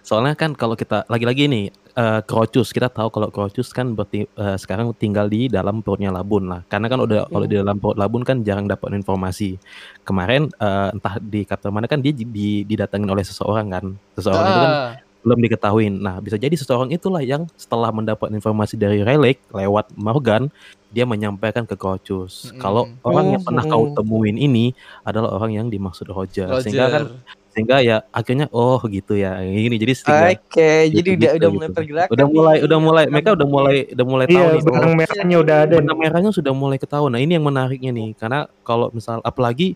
Soalnya 0.00 0.32
kan 0.32 0.56
kalau 0.56 0.74
kita 0.74 1.04
lagi-lagi 1.06 1.44
nih 1.44 1.68
eh 1.94 2.20
Crocus 2.26 2.68
kita 2.74 2.88
tahu 2.90 3.08
kalau 3.14 3.28
Crocus 3.34 3.70
kan 3.70 3.94
berti, 3.94 4.26
eh, 4.26 4.56
sekarang 4.58 4.90
tinggal 4.98 5.26
di 5.30 5.46
dalam 5.46 5.78
perutnya 5.84 6.10
Labun 6.10 6.50
lah. 6.50 6.60
Karena 6.66 6.86
kan 6.90 6.98
udah 7.06 7.30
kalau 7.30 7.46
di 7.46 7.54
dalam 7.54 7.76
perut 7.78 7.96
Labun 7.98 8.22
kan 8.26 8.42
jarang 8.42 8.66
dapat 8.66 8.98
informasi. 8.98 9.62
Kemarin 10.02 10.50
eh, 10.58 10.88
entah 10.94 11.14
di 11.22 11.46
chapter 11.46 11.70
mana 11.70 11.86
kan 11.86 12.02
dia 12.02 12.10
di- 12.10 12.26
di- 12.26 12.64
didatengin 12.66 13.08
oleh 13.10 13.22
seseorang 13.22 13.66
kan. 13.70 13.84
Seseorang 14.18 14.46
itu 14.50 14.60
kan 14.64 14.72
Ah, 14.74 15.03
belum 15.24 15.40
diketahui. 15.40 15.88
Nah, 15.90 16.20
bisa 16.20 16.36
jadi 16.36 16.52
seseorang 16.52 16.92
itulah 16.92 17.24
yang 17.24 17.48
setelah 17.56 17.88
mendapat 17.88 18.28
informasi 18.30 18.76
dari 18.76 19.00
Relic 19.00 19.40
lewat 19.50 19.90
Morgan, 19.96 20.52
dia 20.92 21.02
menyampaikan 21.02 21.64
ke 21.64 21.74
Crocus 21.74 22.52
Mm-mm. 22.52 22.60
kalau 22.60 22.86
orang 23.02 23.34
yang 23.34 23.42
Oh, 23.42 23.46
pernah 23.50 23.64
kau 23.66 23.88
mm. 23.88 23.94
temuin 23.96 24.36
ini 24.36 24.70
adalah 25.02 25.34
orang 25.34 25.56
yang 25.56 25.66
dimaksud 25.66 26.06
Roger. 26.06 26.46
Sehingga 26.60 26.86
kan 26.86 27.02
Roger. 27.10 27.42
sehingga 27.50 27.76
ya 27.80 28.02
akhirnya 28.10 28.46
oh 28.50 28.78
gitu 28.86 29.14
ya. 29.14 29.38
Ini 29.40 29.74
jadi 29.74 29.92
tinggal 29.96 30.30
Oke, 30.34 30.70
jadi 30.90 31.08
gitu, 31.08 31.18
udah 31.18 31.30
gitu, 31.30 31.38
udah 31.38 31.50
mulai 31.50 31.66
gitu. 31.66 31.76
pergerakan. 31.78 32.12
udah 32.14 32.26
mulai 32.28 32.54
nih. 32.54 32.64
udah 32.66 32.78
mulai 32.78 33.04
mereka 33.06 33.28
udah 33.34 33.46
mulai 33.48 33.76
udah 33.90 34.06
mulai 34.06 34.26
tahu 34.26 34.34
Iya, 34.34 34.46
nih 34.50 34.60
oh, 34.60 34.64
benang 34.70 34.92
merahnya 34.94 35.36
udah 35.38 35.56
ada. 35.66 35.74
benang 35.78 35.98
merahnya 35.98 36.30
sudah 36.30 36.52
mulai 36.54 36.78
ketahuan. 36.78 37.10
Nah, 37.14 37.22
ini 37.22 37.32
yang 37.34 37.46
menariknya 37.46 37.90
nih 37.90 38.08
karena 38.14 38.46
kalau 38.62 38.90
misal 38.90 39.18
apalagi 39.22 39.74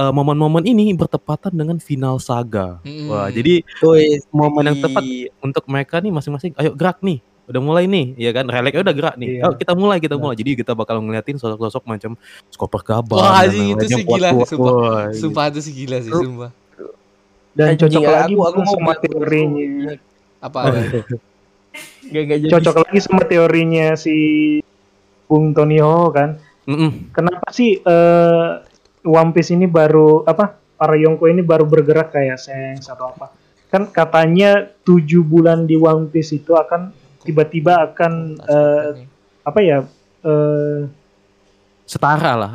eh, 0.00 0.08
momen-momen 0.10 0.64
ini 0.64 0.96
bertepatan 0.96 1.52
dengan 1.52 1.76
final 1.76 2.16
saga. 2.16 2.80
Mm-mm. 2.80 3.06
Wah, 3.06 3.28
jadi 3.28 3.60
Wih, 3.84 4.24
momen 4.32 4.64
yang 4.64 4.78
tepat 4.80 5.04
untuk 5.38 5.64
mereka 5.66 6.00
nih 6.00 6.08
masing-masing 6.08 6.56
ayo 6.56 6.72
gerak 6.72 7.04
nih 7.04 7.20
udah 7.44 7.58
mulai 7.58 7.84
nih 7.84 8.14
ya 8.14 8.30
kan 8.30 8.46
releknya 8.46 8.86
udah 8.86 8.94
gerak 8.94 9.14
nih 9.18 9.28
Iya. 9.36 9.42
ayo 9.42 9.58
kita 9.58 9.72
mulai 9.74 9.98
kita 9.98 10.14
Iya. 10.14 10.22
mulai 10.22 10.34
jadi 10.38 10.50
kita 10.54 10.72
bakal 10.72 11.02
ngeliatin 11.02 11.34
sosok-sosok 11.34 11.82
macam 11.82 12.14
Skoper 12.46 12.78
Gaban 12.80 13.18
Wah, 13.18 13.42
dan 13.42 13.50
anjing, 13.50 13.74
itu 13.74 13.84
sih 13.90 14.04
gila, 14.06 14.30
kuat-kuat. 14.30 14.48
sumpah. 14.48 14.70
Wah, 14.70 15.02
Sumpah 15.10 15.44
itu 15.50 15.58
sih 15.60 15.72
gila 15.74 15.98
sih, 15.98 16.12
sumpah. 16.14 16.50
Dan 17.50 17.66
Anjing, 17.74 17.82
cocok 17.90 18.02
ya, 18.06 18.10
lagi 18.14 18.32
aku 18.32 18.42
aku 18.46 18.58
mau 18.62 18.74
sama 18.78 18.92
teorinya. 18.96 19.92
Apa? 20.38 20.60
Gak, 22.10 22.22
gak 22.26 22.38
jadi. 22.38 22.50
Cocok 22.54 22.76
lagi 22.86 22.98
sama 23.02 23.22
teorinya 23.22 23.86
si 23.94 24.14
Bung 25.26 25.50
Tony 25.50 25.78
Ho 25.78 26.10
kan. 26.10 26.38
Mm-mm. 26.66 27.10
Kenapa 27.10 27.50
sih 27.50 27.78
eh 27.78 28.48
One 29.04 29.30
Piece 29.32 29.52
ini 29.56 29.64
baru 29.64 30.24
apa? 30.28 30.56
Para 30.80 30.96
Yonko 30.96 31.28
ini 31.28 31.44
baru 31.44 31.68
bergerak 31.68 32.12
kayak 32.16 32.40
Seng 32.40 32.80
atau 32.80 33.12
apa? 33.12 33.32
Kan 33.68 33.88
katanya 33.92 34.66
tujuh 34.84 35.22
bulan 35.22 35.68
di 35.68 35.76
One 35.76 36.08
Piece 36.08 36.36
itu 36.36 36.56
akan 36.56 36.92
tiba-tiba 37.24 37.92
akan 37.92 38.12
eh, 38.40 38.90
apa 39.44 39.58
ya? 39.60 39.78
eh 40.20 40.84
setara 41.88 42.36
lah 42.36 42.52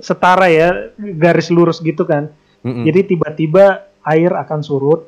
setara 0.00 0.46
ya 0.48 0.90
garis 0.96 1.52
lurus 1.52 1.78
gitu 1.84 2.06
kan. 2.08 2.32
Mm-mm. 2.64 2.84
Jadi 2.88 3.14
tiba-tiba 3.14 3.88
air 4.04 4.32
akan 4.32 4.60
surut, 4.64 5.04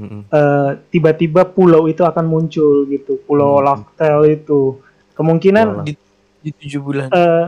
eh, 0.00 0.70
tiba-tiba 0.92 1.48
pulau 1.48 1.88
itu 1.88 2.04
akan 2.04 2.24
muncul 2.28 2.84
gitu, 2.88 3.20
pulau 3.24 3.60
Hmm. 3.60 3.64
Laftel 3.64 4.20
itu. 4.42 4.80
Kemungkinan 5.16 5.84
di, 5.88 5.96
di 6.44 6.50
tujuh 6.52 6.80
bulan. 6.84 7.08
eh 7.08 7.46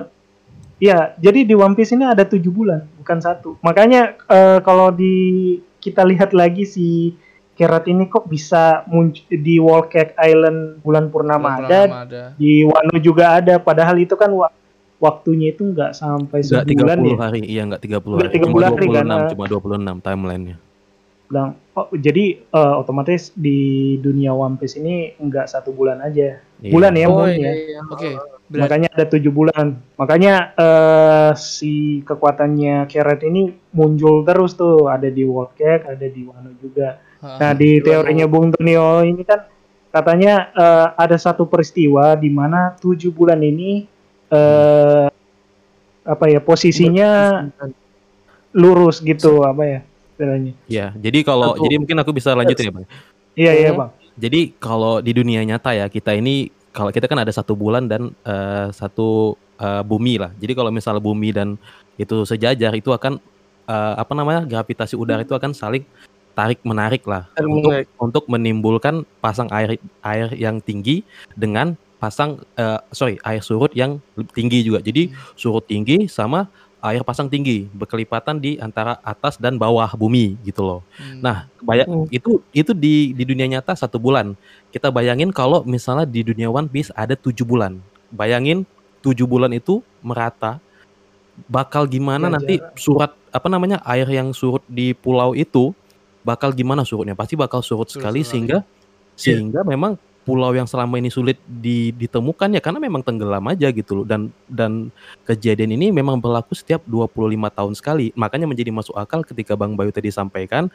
ya, 0.78 1.14
jadi 1.16 1.42
di 1.42 1.52
One 1.52 1.74
Piece 1.74 1.90
ini 1.90 2.02
ada 2.02 2.22
tujuh 2.22 2.48
bulan, 2.48 2.86
bukan 2.96 3.18
satu. 3.18 3.58
Makanya 3.60 4.14
eh, 4.24 4.58
kalau 4.60 4.88
di 4.88 5.14
kita 5.78 6.02
lihat 6.02 6.32
lagi 6.32 6.62
si 6.62 7.14
Kerat 7.52 7.84
ini 7.84 8.06
kok 8.06 8.24
bisa 8.24 8.86
muncul 8.86 9.26
di 9.28 9.58
Wall 9.58 9.86
Cake 9.86 10.14
Island 10.16 10.78
bulan 10.78 11.10
purnama 11.10 11.58
Bulan 11.58 11.66
ada, 11.66 11.80
purnama 11.82 12.02
ada. 12.06 12.22
di 12.34 12.62
Wano 12.62 12.96
juga 12.98 13.34
ada. 13.34 13.58
Padahal 13.58 13.98
itu 13.98 14.14
kan 14.14 14.30
wa- 14.30 14.54
waktunya 14.96 15.50
itu 15.50 15.66
nggak 15.66 15.90
sampai 15.90 16.38
Enggak 16.40 16.70
sebulan 16.70 16.98
30 16.98 17.10
ya. 17.10 17.16
hari, 17.18 17.40
iya 17.42 17.62
enggak 17.66 17.82
30 17.82 17.98
Nggak 18.14 18.22
hari. 18.24 18.38
30 18.38 18.46
Cuma 18.46 18.62
hari 18.62 18.86
kan, 18.88 19.06
26, 19.06 19.10
ah. 19.10 19.28
cuma 19.28 19.44
26 19.46 20.06
timelinenya. 20.06 20.56
bilang 21.28 21.50
oh 21.74 21.86
jadi 21.92 22.24
eh, 22.40 22.74
otomatis 22.78 23.34
di 23.34 23.58
dunia 23.98 24.32
One 24.32 24.54
Piece 24.54 24.78
ini 24.78 25.12
nggak 25.14 25.46
satu 25.46 25.70
bulan 25.70 25.98
aja 26.00 26.38
Iya. 26.58 26.72
bulan 26.72 26.92
ya 26.94 27.06
oh 27.06 27.26
iya, 27.26 27.36
ya 27.38 27.52
iya. 27.54 27.78
Oke. 27.84 28.10
Berarti 28.48 28.60
makanya 28.64 28.88
ada 28.96 29.04
tujuh 29.04 29.32
bulan. 29.32 29.66
Makanya 30.00 30.34
eh, 30.56 31.30
si 31.36 32.00
kekuatannya 32.00 32.88
Keret 32.88 33.20
ini 33.28 33.52
muncul 33.76 34.24
terus 34.24 34.56
tuh. 34.56 34.88
Ada 34.88 35.12
di 35.12 35.22
World 35.22 35.52
Cake 35.54 35.84
ada 35.84 36.06
di 36.08 36.24
Wano 36.24 36.56
juga. 36.56 36.96
Nah 37.20 37.52
di 37.52 37.78
teorinya 37.84 38.24
Bung 38.24 38.54
Tonio 38.56 39.04
ini 39.04 39.20
kan 39.22 39.44
katanya 39.92 40.48
eh, 40.56 40.86
ada 40.96 41.16
satu 41.20 41.44
peristiwa 41.44 42.16
di 42.16 42.32
mana 42.32 42.72
tujuh 42.80 43.12
bulan 43.12 43.40
ini 43.44 43.84
eh, 44.32 45.08
apa 46.08 46.24
ya 46.32 46.40
posisinya 46.40 47.44
lurus 48.56 49.04
gitu 49.04 49.44
apa 49.44 49.62
ya 49.68 49.80
istilahnya. 50.18 50.52
Iya, 50.66 50.86
jadi 50.98 51.18
kalau 51.22 51.54
jadi 51.60 51.76
mungkin 51.78 51.98
aku 52.00 52.10
bisa 52.10 52.34
lanjut 52.34 52.58
ya, 52.58 52.72
Bang. 52.74 52.86
iya 53.38 53.52
iya 53.54 53.70
Hmm. 53.70 53.80
bang. 53.86 53.90
Jadi 54.18 54.40
kalau 54.58 54.98
di 54.98 55.14
dunia 55.14 55.46
nyata 55.46 55.70
ya 55.78 55.86
kita 55.86 56.10
ini 56.10 56.50
kalau 56.72 56.90
kita 56.92 57.08
kan 57.10 57.20
ada 57.20 57.32
satu 57.32 57.56
bulan 57.56 57.88
dan 57.88 58.12
eh, 58.24 58.68
satu 58.70 59.34
eh, 59.58 59.82
bumi 59.82 60.20
lah. 60.20 60.30
Jadi 60.38 60.52
kalau 60.54 60.70
misal 60.70 61.00
bumi 61.02 61.34
dan 61.34 61.58
itu 61.98 62.22
sejajar 62.28 62.72
itu 62.76 62.90
akan 62.94 63.18
eh, 63.66 63.94
apa 63.98 64.12
namanya 64.14 64.46
gravitasi 64.46 64.94
udara 64.94 65.24
itu 65.24 65.34
akan 65.34 65.52
saling 65.52 65.84
tarik 66.38 66.62
menarik 66.62 67.02
lah 67.02 67.26
untuk 67.34 67.74
untuk 67.98 68.24
menimbulkan 68.30 69.02
pasang 69.18 69.50
air 69.50 69.74
air 70.06 70.30
yang 70.38 70.62
tinggi 70.62 71.02
dengan 71.34 71.74
pasang 71.98 72.38
eh, 72.54 72.78
sorry 72.94 73.18
air 73.26 73.42
surut 73.42 73.74
yang 73.74 73.98
tinggi 74.32 74.62
juga. 74.62 74.78
Jadi 74.78 75.10
surut 75.34 75.66
tinggi 75.66 76.06
sama 76.06 76.46
air 76.78 77.02
pasang 77.02 77.26
tinggi 77.26 77.66
berkelipatan 77.74 78.38
di 78.38 78.54
antara 78.58 79.02
atas 79.02 79.34
dan 79.36 79.58
bawah 79.58 79.90
bumi 79.98 80.38
gitu 80.46 80.62
loh. 80.62 80.80
Hmm. 80.94 81.20
Nah, 81.20 81.36
bayang 81.60 81.88
Hmm. 81.88 82.06
itu 82.08 82.38
itu 82.54 82.70
di 82.70 83.12
di 83.12 83.24
dunia 83.26 83.46
nyata 83.50 83.74
satu 83.74 83.98
bulan. 83.98 84.38
Kita 84.70 84.92
bayangin 84.94 85.34
kalau 85.34 85.66
misalnya 85.66 86.06
di 86.06 86.22
dunia 86.22 86.46
One 86.46 86.70
Piece 86.70 86.94
ada 86.94 87.18
tujuh 87.18 87.42
bulan. 87.42 87.82
Bayangin 88.14 88.62
tujuh 89.02 89.26
bulan 89.26 89.50
itu 89.54 89.82
merata 90.00 90.58
bakal 91.46 91.86
gimana 91.86 92.26
Ya, 92.26 92.34
nanti 92.34 92.54
surat 92.74 93.14
apa 93.30 93.46
namanya 93.46 93.78
air 93.86 94.06
yang 94.10 94.34
surut 94.34 94.62
di 94.66 94.90
pulau 94.90 95.38
itu 95.38 95.70
bakal 96.26 96.50
gimana 96.50 96.82
surutnya 96.82 97.14
pasti 97.14 97.38
bakal 97.38 97.62
surut 97.62 97.86
Surut 97.86 98.02
sekali 98.02 98.20
sekali. 98.22 98.30
sehingga 98.30 98.58
sehingga 99.14 99.60
memang 99.62 99.94
pulau 100.28 100.52
yang 100.52 100.68
selama 100.68 101.00
ini 101.00 101.08
sulit 101.08 101.40
di- 101.48 101.88
ditemukan 101.96 102.52
ya 102.52 102.60
karena 102.60 102.76
memang 102.76 103.00
tenggelam 103.00 103.40
aja 103.48 103.72
gitu 103.72 104.04
loh. 104.04 104.04
Dan 104.04 104.28
dan 104.44 104.92
kejadian 105.24 105.72
ini 105.72 105.88
memang 105.88 106.20
berlaku 106.20 106.52
setiap 106.52 106.84
25 106.84 107.48
tahun 107.48 107.72
sekali. 107.72 108.12
Makanya 108.12 108.44
menjadi 108.44 108.68
masuk 108.68 108.92
akal 108.92 109.24
ketika 109.24 109.56
Bang 109.56 109.72
Bayu 109.72 109.88
tadi 109.88 110.12
sampaikan 110.12 110.68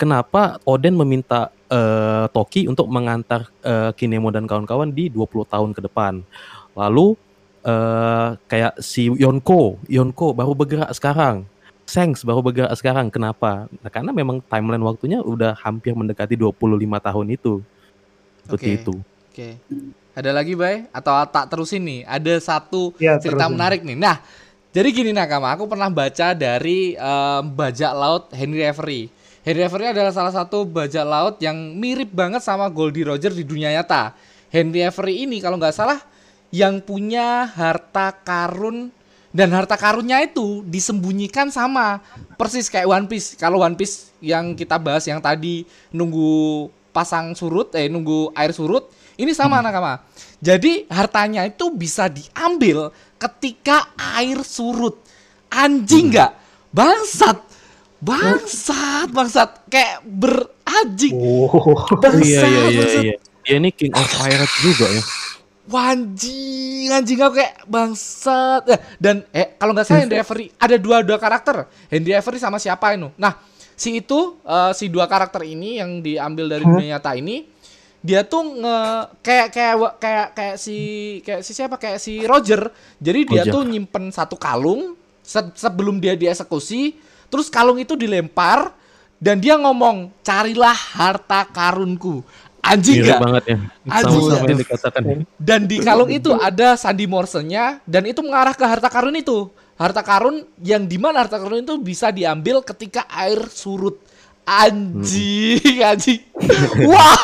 kenapa 0.00 0.56
Oden 0.64 0.96
meminta 0.96 1.52
eh, 1.68 2.24
Toki 2.32 2.72
untuk 2.72 2.88
mengantar 2.88 3.52
eh, 3.60 3.92
Kinemo 3.92 4.32
dan 4.32 4.48
kawan-kawan 4.48 4.88
di 4.88 5.12
20 5.12 5.44
tahun 5.44 5.70
ke 5.76 5.84
depan. 5.84 6.24
Lalu 6.72 7.20
eh, 7.68 8.28
kayak 8.48 8.80
si 8.80 9.12
Yonko 9.12 9.76
Yonko 9.92 10.32
baru 10.32 10.56
bergerak 10.56 10.88
sekarang. 10.96 11.44
Sengs 11.84 12.24
baru 12.24 12.40
bergerak 12.40 12.72
sekarang. 12.80 13.12
Kenapa? 13.12 13.68
Nah, 13.68 13.92
karena 13.92 14.10
memang 14.10 14.40
timeline 14.48 14.82
waktunya 14.82 15.20
udah 15.20 15.52
hampir 15.60 15.92
mendekati 15.92 16.32
25 16.34 16.56
tahun 16.80 17.28
itu 17.30 17.60
seperti 18.46 18.68
Oke. 18.70 18.78
itu 18.78 18.94
Oke. 19.26 19.48
Ada 20.16 20.32
lagi, 20.32 20.56
Bay? 20.56 20.88
Atau 20.96 21.12
tak 21.28 21.52
terusin 21.52 21.84
nih? 21.84 22.00
Ada 22.08 22.40
satu 22.40 22.96
Ya, 22.96 23.20
cerita 23.20 23.44
terusin. 23.44 23.52
menarik 23.52 23.80
nih. 23.84 23.98
Nah, 24.00 24.16
jadi 24.72 24.88
gini 24.88 25.12
Nakama, 25.12 25.52
aku 25.52 25.68
pernah 25.68 25.92
baca 25.92 26.32
dari 26.32 26.96
em, 26.96 27.42
bajak 27.52 27.92
laut 27.92 28.24
Henry 28.32 28.64
Avery. 28.64 29.12
Henry 29.44 29.60
Avery 29.60 29.92
adalah 29.92 30.16
salah 30.16 30.32
satu 30.32 30.64
bajak 30.64 31.04
laut 31.04 31.36
yang 31.44 31.76
mirip 31.76 32.08
banget 32.16 32.40
sama 32.40 32.72
Goldie 32.72 33.04
Roger 33.04 33.28
di 33.28 33.44
dunia 33.44 33.76
nyata. 33.76 34.16
Henry 34.48 34.80
Avery 34.80 35.28
ini 35.28 35.36
kalau 35.36 35.60
nggak 35.60 35.76
salah 35.76 36.00
yang 36.48 36.80
punya 36.80 37.44
harta 37.52 38.16
karun 38.24 38.88
dan 39.36 39.52
harta 39.52 39.76
karunnya 39.76 40.24
itu 40.24 40.64
disembunyikan 40.64 41.52
sama 41.52 42.00
persis 42.40 42.72
kayak 42.72 42.88
One 42.88 43.04
Piece. 43.04 43.36
Kalau 43.36 43.60
One 43.60 43.76
Piece 43.76 44.16
yang 44.24 44.56
kita 44.56 44.80
bahas 44.80 45.04
yang 45.04 45.20
tadi 45.20 45.68
nunggu 45.92 46.72
pasang 46.96 47.36
surut 47.36 47.68
eh 47.76 47.92
nunggu 47.92 48.32
air 48.32 48.56
surut, 48.56 48.88
ini 49.20 49.36
sama 49.36 49.60
nakama. 49.60 50.00
Jadi 50.40 50.88
hartanya 50.88 51.44
itu 51.44 51.68
bisa 51.68 52.08
diambil 52.08 52.88
ketika 53.20 53.92
air 54.16 54.40
surut. 54.40 54.96
Anjing 55.52 56.08
nggak? 56.16 56.32
Bangsat. 56.72 57.44
Bangsat, 58.00 59.08
bangsat 59.12 59.68
kayak 59.68 60.00
beranjing. 60.08 61.12
Oh, 61.12 61.84
Bangsat. 62.00 62.24
iya 62.24 62.40
iya 62.48 62.64
iya 62.72 62.80
bangsat. 62.80 63.04
iya 63.04 63.16
dia 63.46 63.62
ini 63.62 63.70
king 63.70 63.94
of 63.94 64.02
pirate 64.10 64.56
juga 64.58 64.90
ya 64.90 65.02
Wanjing, 65.66 66.94
anjing 66.94 67.18
aku 67.18 67.42
kayak 67.42 67.66
bangsat. 67.66 68.62
Eh, 68.70 68.78
dan 69.02 69.26
eh 69.34 69.58
kalau 69.58 69.74
nggak 69.74 69.82
salah 69.82 70.06
Henry 70.06 70.18
Avery 70.22 70.46
ada 70.54 70.78
dua 70.78 71.02
dua 71.02 71.18
karakter. 71.18 71.66
Henry 71.90 72.14
Avery 72.14 72.38
sama 72.38 72.62
siapa 72.62 72.94
itu? 72.94 73.10
Nah, 73.18 73.34
si 73.76 74.00
itu 74.00 74.40
eh, 74.42 74.72
si 74.72 74.88
dua 74.88 75.06
karakter 75.06 75.44
ini 75.44 75.78
yang 75.78 76.00
diambil 76.00 76.48
dari 76.48 76.64
dunia 76.64 76.96
nyata 76.96 77.12
ini 77.14 77.56
dia 78.06 78.22
tuh 78.22 78.62
nge 78.62 78.78
kayak 79.18 79.48
kayak 79.50 79.74
kayak 79.98 80.26
kayak 80.38 80.56
si 80.62 80.78
kayak 81.26 81.42
si 81.42 81.50
siapa 81.50 81.74
kayak 81.74 81.98
si 81.98 82.22
Roger. 82.22 82.70
Jadi 83.02 83.20
dia 83.26 83.42
Roger. 83.42 83.52
tuh 83.58 83.62
nyimpen 83.66 84.14
satu 84.14 84.38
kalung 84.38 84.94
se- 85.26 85.54
sebelum 85.58 85.98
dia 85.98 86.14
dieksekusi, 86.14 86.94
terus 87.26 87.50
kalung 87.50 87.82
itu 87.82 87.98
dilempar 87.98 88.70
dan 89.18 89.42
dia 89.42 89.58
ngomong, 89.58 90.14
"Carilah 90.22 90.76
harta 90.76 91.50
karunku." 91.50 92.22
Anjing 92.66 92.98
mirip 92.98 93.14
nggak? 93.14 93.20
banget 93.22 93.44
ya 93.46 93.58
Anjing 93.86 94.22
sama 94.22 94.30
seperti 94.34 94.50
yang 94.50 94.60
dikatakan 94.66 95.02
ya. 95.06 95.16
Dan 95.38 95.60
di 95.70 95.76
kalung 95.78 96.10
itu 96.10 96.30
ada 96.34 96.74
sandi 96.74 97.06
morsenya 97.06 97.78
dan 97.86 98.02
itu 98.06 98.18
mengarah 98.22 98.54
ke 98.58 98.64
harta 98.66 98.90
karun 98.90 99.14
itu. 99.14 99.50
Harta 99.76 100.00
karun 100.00 100.44
yang 100.58 100.82
di 100.82 100.96
mana 100.96 101.20
harta 101.20 101.36
karun 101.36 101.60
itu 101.60 101.76
bisa 101.76 102.08
diambil 102.08 102.60
ketika 102.60 103.04
air 103.06 103.44
surut. 103.46 104.00
Anjing, 104.46 105.58
anjing. 105.82 106.22
Wah, 106.88 107.18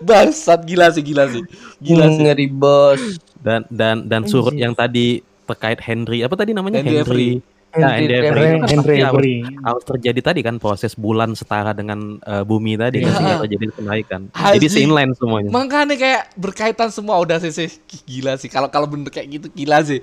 bangsat 0.00 0.62
gila 0.62 0.88
sih, 0.88 1.02
gila 1.02 1.26
sih. 1.28 1.42
Gila 1.78 2.06
sih. 2.08 2.20
Ngeri 2.22 2.46
bos. 2.48 3.02
dan 3.36 3.62
dan 3.68 4.02
dan 4.04 4.22
surut 4.24 4.50
Anjir. 4.50 4.64
yang 4.64 4.74
tadi 4.74 5.20
terkait 5.46 5.78
Henry 5.78 6.22
apa 6.22 6.34
tadi 6.34 6.50
namanya 6.50 6.82
Henry 6.82 6.98
Henry. 6.98 7.30
Ya, 7.76 7.92
Henry 7.92 8.16
Henry 8.16 8.42
kan 8.56 8.60
Henry 8.66 8.96
pasti 8.96 9.32
harus- 9.60 9.84
terjadi 9.84 10.20
tadi 10.24 10.40
kan 10.40 10.56
proses 10.56 10.96
bulan 10.96 11.36
setara 11.36 11.70
dengan 11.70 12.16
eh, 12.18 12.42
bumi 12.42 12.74
tadi 12.74 13.04
kan 13.04 13.06
Iya. 13.06 13.12
sehingga 13.12 13.36
terjadi 13.44 13.64
kenaikan 13.70 14.20
jadi 14.32 14.66
seinline 14.66 15.12
semuanya 15.12 15.50
Makanya 15.52 15.94
kayak 15.94 16.22
berkaitan 16.34 16.88
semua 16.88 17.20
udah 17.20 17.36
sih, 17.36 17.52
sih. 17.52 17.68
gila 18.02 18.34
sih. 18.34 18.48
Kalau 18.48 18.66
kalau 18.66 18.88
bener 18.88 19.12
kayak 19.12 19.28
gitu 19.28 19.46
gila 19.52 19.84
sih. 19.84 20.00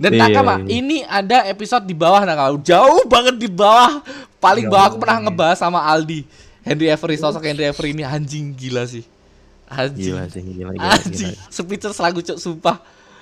Dan 0.00 0.16
Iya, 0.16 0.20
Nakama, 0.26 0.54
iya. 0.64 0.80
ini 0.80 0.96
ada 1.04 1.44
episode 1.44 1.84
di 1.84 1.92
bawah 1.92 2.24
Nakama, 2.24 2.56
jauh 2.64 3.04
banget 3.04 3.36
di 3.36 3.46
bawah. 3.46 4.00
Paling 4.40 4.64
bawah 4.66 4.88
aku 4.88 4.96
pernah 4.96 5.28
ngebahas 5.28 5.60
sama 5.60 5.84
Aldi. 5.84 6.24
Henry 6.64 6.88
Avery, 6.88 7.16
sosok 7.16 7.44
Henry 7.44 7.68
Avery 7.68 7.92
ini 7.92 8.00
anjing 8.00 8.56
gila 8.56 8.88
sih. 8.88 9.04
Anjing. 9.68 10.16
gila 10.16 10.24
sih 10.26 10.40
gila 10.40 10.72
gila, 10.72 10.88
Anjing, 10.88 11.30
gila. 11.30 11.52
speechless 11.52 12.00
lagu 12.00 12.18
cuk 12.18 12.36
sumpah. 12.36 12.80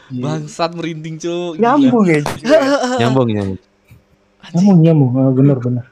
Bangsat 0.09 0.71
merinding 0.73 1.19
cuk. 1.19 1.59
Gila. 1.59 1.75
Nyambung 1.77 2.07
ya. 2.07 2.19
nyambung 3.03 3.29
nyambung 3.29 3.59
nyamuk 4.49 4.79
nyamuk, 4.81 5.11
Ah, 5.13 5.31
bener-bener. 5.35 5.85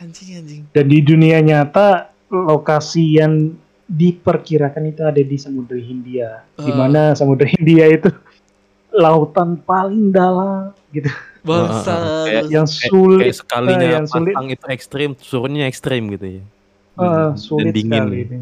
Anjing 0.00 0.40
anjing. 0.40 0.62
Dan 0.72 0.84
di 0.88 0.98
dunia 0.98 1.38
nyata 1.38 2.08
lokasi 2.26 3.20
yang 3.20 3.52
diperkirakan 3.86 4.88
itu 4.88 5.02
ada 5.02 5.20
di 5.20 5.36
Samudra 5.36 5.76
Hindia, 5.76 6.42
di 6.56 6.70
Ah. 6.70 6.76
mana 6.78 7.02
Samudra 7.12 7.44
Hindia 7.44 7.84
itu 7.86 8.08
lautan 8.90 9.56
paling 9.56 10.10
dalam 10.10 10.74
gitu, 10.90 11.10
Bangsat. 11.40 12.26
Kayak- 12.26 12.48
yang 12.50 12.66
sulit, 12.68 13.22
kayak 13.24 13.36
sekalinya 13.38 13.88
yang 14.00 14.06
sulit, 14.06 14.34
itu 14.36 14.66
ekstrim 14.68 15.10
surutnya 15.16 15.64
ekstrim 15.70 16.10
gitu 16.12 16.26
ya 16.26 16.42
eh, 17.00 17.06
Dan 17.30 17.38
sulit 17.38 17.72
dingin. 17.72 17.96
sekali. 17.96 18.18
ini. 18.26 18.38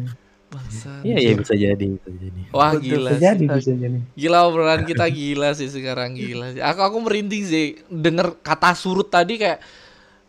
Bangsat. 0.49 1.01
iya 1.05 1.17
iya 1.21 1.31
bisa 1.37 1.53
jadi 1.53 1.85
bisa 1.85 2.09
jadi 2.09 2.41
Wah 2.49 2.73
Betul, 2.73 2.81
gila. 2.89 3.09
Bisa 3.13 3.21
jadi, 3.21 3.43
bisa 3.45 3.71
jadi. 3.77 3.97
Gila 4.17 4.37
obrolan 4.49 4.81
kita 4.81 5.05
gila 5.05 5.49
sih 5.53 5.69
sekarang 5.69 6.17
gila 6.17 6.57
sih. 6.57 6.61
Aku 6.65 6.81
aku 6.81 6.97
merinding 7.05 7.43
sih 7.45 7.65
denger 7.85 8.41
kata 8.41 8.73
surut 8.73 9.05
tadi 9.07 9.37
kayak 9.37 9.61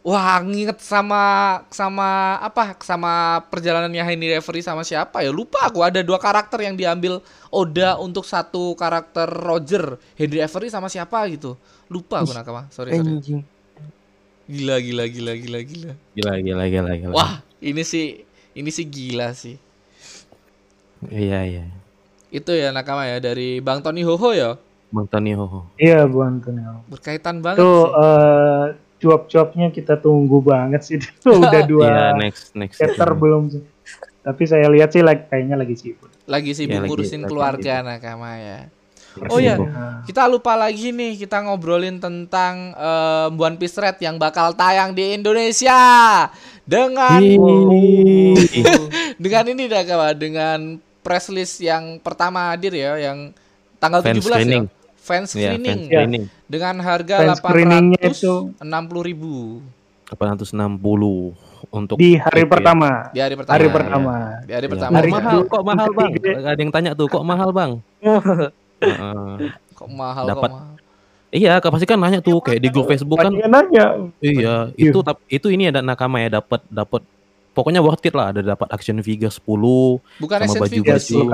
wah 0.01 0.41
nginget 0.41 0.81
sama 0.81 1.23
sama 1.69 2.41
apa? 2.41 2.73
Sama 2.81 3.45
perjalanannya 3.53 4.01
Henry 4.01 4.33
Avery 4.33 4.61
sama 4.65 4.81
siapa 4.83 5.21
ya? 5.21 5.31
Lupa 5.33 5.61
aku 5.69 5.85
ada 5.85 6.01
dua 6.01 6.17
karakter 6.17 6.65
yang 6.65 6.75
diambil 6.77 7.21
Oda 7.53 8.01
untuk 8.01 8.25
satu 8.25 8.73
karakter 8.75 9.29
Roger. 9.29 10.01
Henry 10.17 10.41
Avery 10.41 10.69
sama 10.73 10.89
siapa 10.89 11.21
gitu? 11.29 11.55
Lupa 11.91 12.23
aku 12.25 12.33
nakama 12.33 12.67
sorry 12.71 12.95
sorry. 12.95 13.13
Anjing. 13.19 13.43
gila 14.51 14.83
gila 14.83 15.05
gila 15.07 15.33
gila 15.39 15.61
gila. 15.63 15.93
Gila 16.17 16.33
gila 16.43 16.65
gila 16.67 16.91
gila. 16.97 17.13
Wah 17.15 17.33
ini 17.63 17.83
sih 17.87 18.25
ini 18.57 18.71
sih 18.73 18.87
gila 18.89 19.31
sih. 19.33 19.55
Iya 21.07 21.41
iya. 21.45 21.65
Itu 22.31 22.53
ya 22.55 22.71
nakama 22.71 23.07
ya 23.09 23.19
dari 23.19 23.59
Bang 23.61 23.81
Tony 23.83 24.03
Hoho 24.03 24.31
ya? 24.33 24.55
Bang 24.91 25.07
Tony 25.07 25.39
Hoho 25.39 25.71
Iya, 25.79 26.03
Bu 26.07 26.19
Antonio. 26.23 26.83
berkaitan 26.91 27.39
banget 27.43 27.63
Itu 27.63 27.71
sih. 27.71 27.95
eh, 27.95 28.65
cuap-cuapnya 29.01 29.69
kita 29.69 29.97
tunggu 29.97 30.39
banget 30.39 30.81
sih. 30.83 30.97
Itu 31.17 31.35
udah 31.35 31.63
dua 31.65 31.87
iya 31.87 32.05
next 32.15 32.53
next 32.53 32.77
chapter 32.77 33.11
belum 33.13 33.49
sih. 33.49 33.65
Tapi 34.21 34.43
saya 34.45 34.69
lihat 34.69 34.93
sih 34.93 35.01
like, 35.01 35.27
kayaknya 35.27 35.57
lagi 35.57 35.75
sibuk. 35.75 36.13
lagi 36.25 36.53
sibuk 36.53 36.71
Ya, 36.71 36.79
lagi- 36.79 36.89
ngurusin 36.89 37.21
lagi 37.21 37.27
keluarga 37.27 37.75
sibuk. 37.75 37.89
nakama 37.89 38.33
ya 38.37 38.61
Oh. 39.27 39.43
Nah, 39.43 40.07
Kita 40.07 40.23
lupa 40.25 40.55
lagi 40.55 40.95
nih, 40.95 41.19
kita 41.19 41.43
ngobrolin 41.43 41.99
tentang 41.99 42.71
em, 42.71 43.33
One 43.35 43.59
Piece 43.59 43.75
Red 43.75 43.99
yang 43.99 44.15
bakal 44.17 44.55
tayang 44.55 44.95
di 44.95 45.19
Indonesia 45.19 45.75
dengan 46.63 47.19
dengan 49.19 49.45
ini 49.47 49.67
dah 49.67 49.83
kawan, 49.83 50.15
dengan 50.15 50.59
press 51.01 51.27
list 51.27 51.59
yang 51.59 51.99
pertama 51.99 52.53
hadir 52.53 52.71
ya, 52.71 52.95
yang 53.03 53.35
tanggal 53.77 53.99
Fan 54.01 54.15
17 54.15 54.31
screening. 54.31 54.65
ya. 54.65 54.79
Fan 55.01 55.23
Iya, 55.23 55.27
screening 55.27 55.65
fan 55.67 55.79
screening. 55.89 56.25
Dengan 56.51 56.75
harga 56.83 57.15
itu 57.31 57.39
860 58.59 58.59
ribu 59.07 59.63
860 60.11 60.51
untuk 61.71 61.97
di 62.03 62.19
hari 62.19 62.43
tiket. 62.43 62.51
pertama. 62.51 62.91
di 63.15 63.21
hari 63.23 63.35
pertama. 63.39 63.55
Hari 63.55 63.67
ya. 63.67 63.73
pertama. 63.73 64.15
Di 64.43 64.53
hari 64.59 64.67
Iya. 64.67 64.73
pertama. 64.75 64.95
Hari 64.99 65.11
mahal, 65.13 65.39
kok 65.47 65.63
mahal 65.63 65.89
bang? 65.95 66.11
Ada 66.43 66.61
yang 66.61 66.73
tanya 66.75 66.91
tuh, 66.99 67.07
kok 67.07 67.23
mahal 67.23 67.51
bang? 67.55 67.71
Heeh. 68.03 68.51
Kok 69.81 69.89
mahal 69.93 70.25
Dapat 70.29 70.51
kok 70.51 70.57
mahal. 70.61 70.77
iya, 71.33 71.57
pasti 71.57 71.87
kan 71.89 71.97
nanya 71.97 72.21
tuh 72.21 72.37
kayak 72.45 72.61
di 72.61 72.69
grup 72.69 72.85
Facebook 72.85 73.17
kan. 73.17 73.33
Yang 73.33 73.49
nanya. 73.49 73.87
Iya, 74.21 74.57
Iya. 74.77 74.93
itu 74.93 74.99
itu 75.29 75.47
ini 75.49 75.73
ada 75.73 75.81
nakama 75.81 76.21
ya 76.21 76.37
dapat 76.37 76.61
dapat 76.69 77.01
pokoknya 77.57 77.81
worth 77.81 78.05
it 78.05 78.13
lah 78.13 78.33
ada 78.33 78.45
dapat 78.45 78.69
action 78.73 79.01
figure 79.01 79.33
10 79.33 80.01
Bukan 80.21 80.37
sama 80.49 80.69
action 80.69 81.29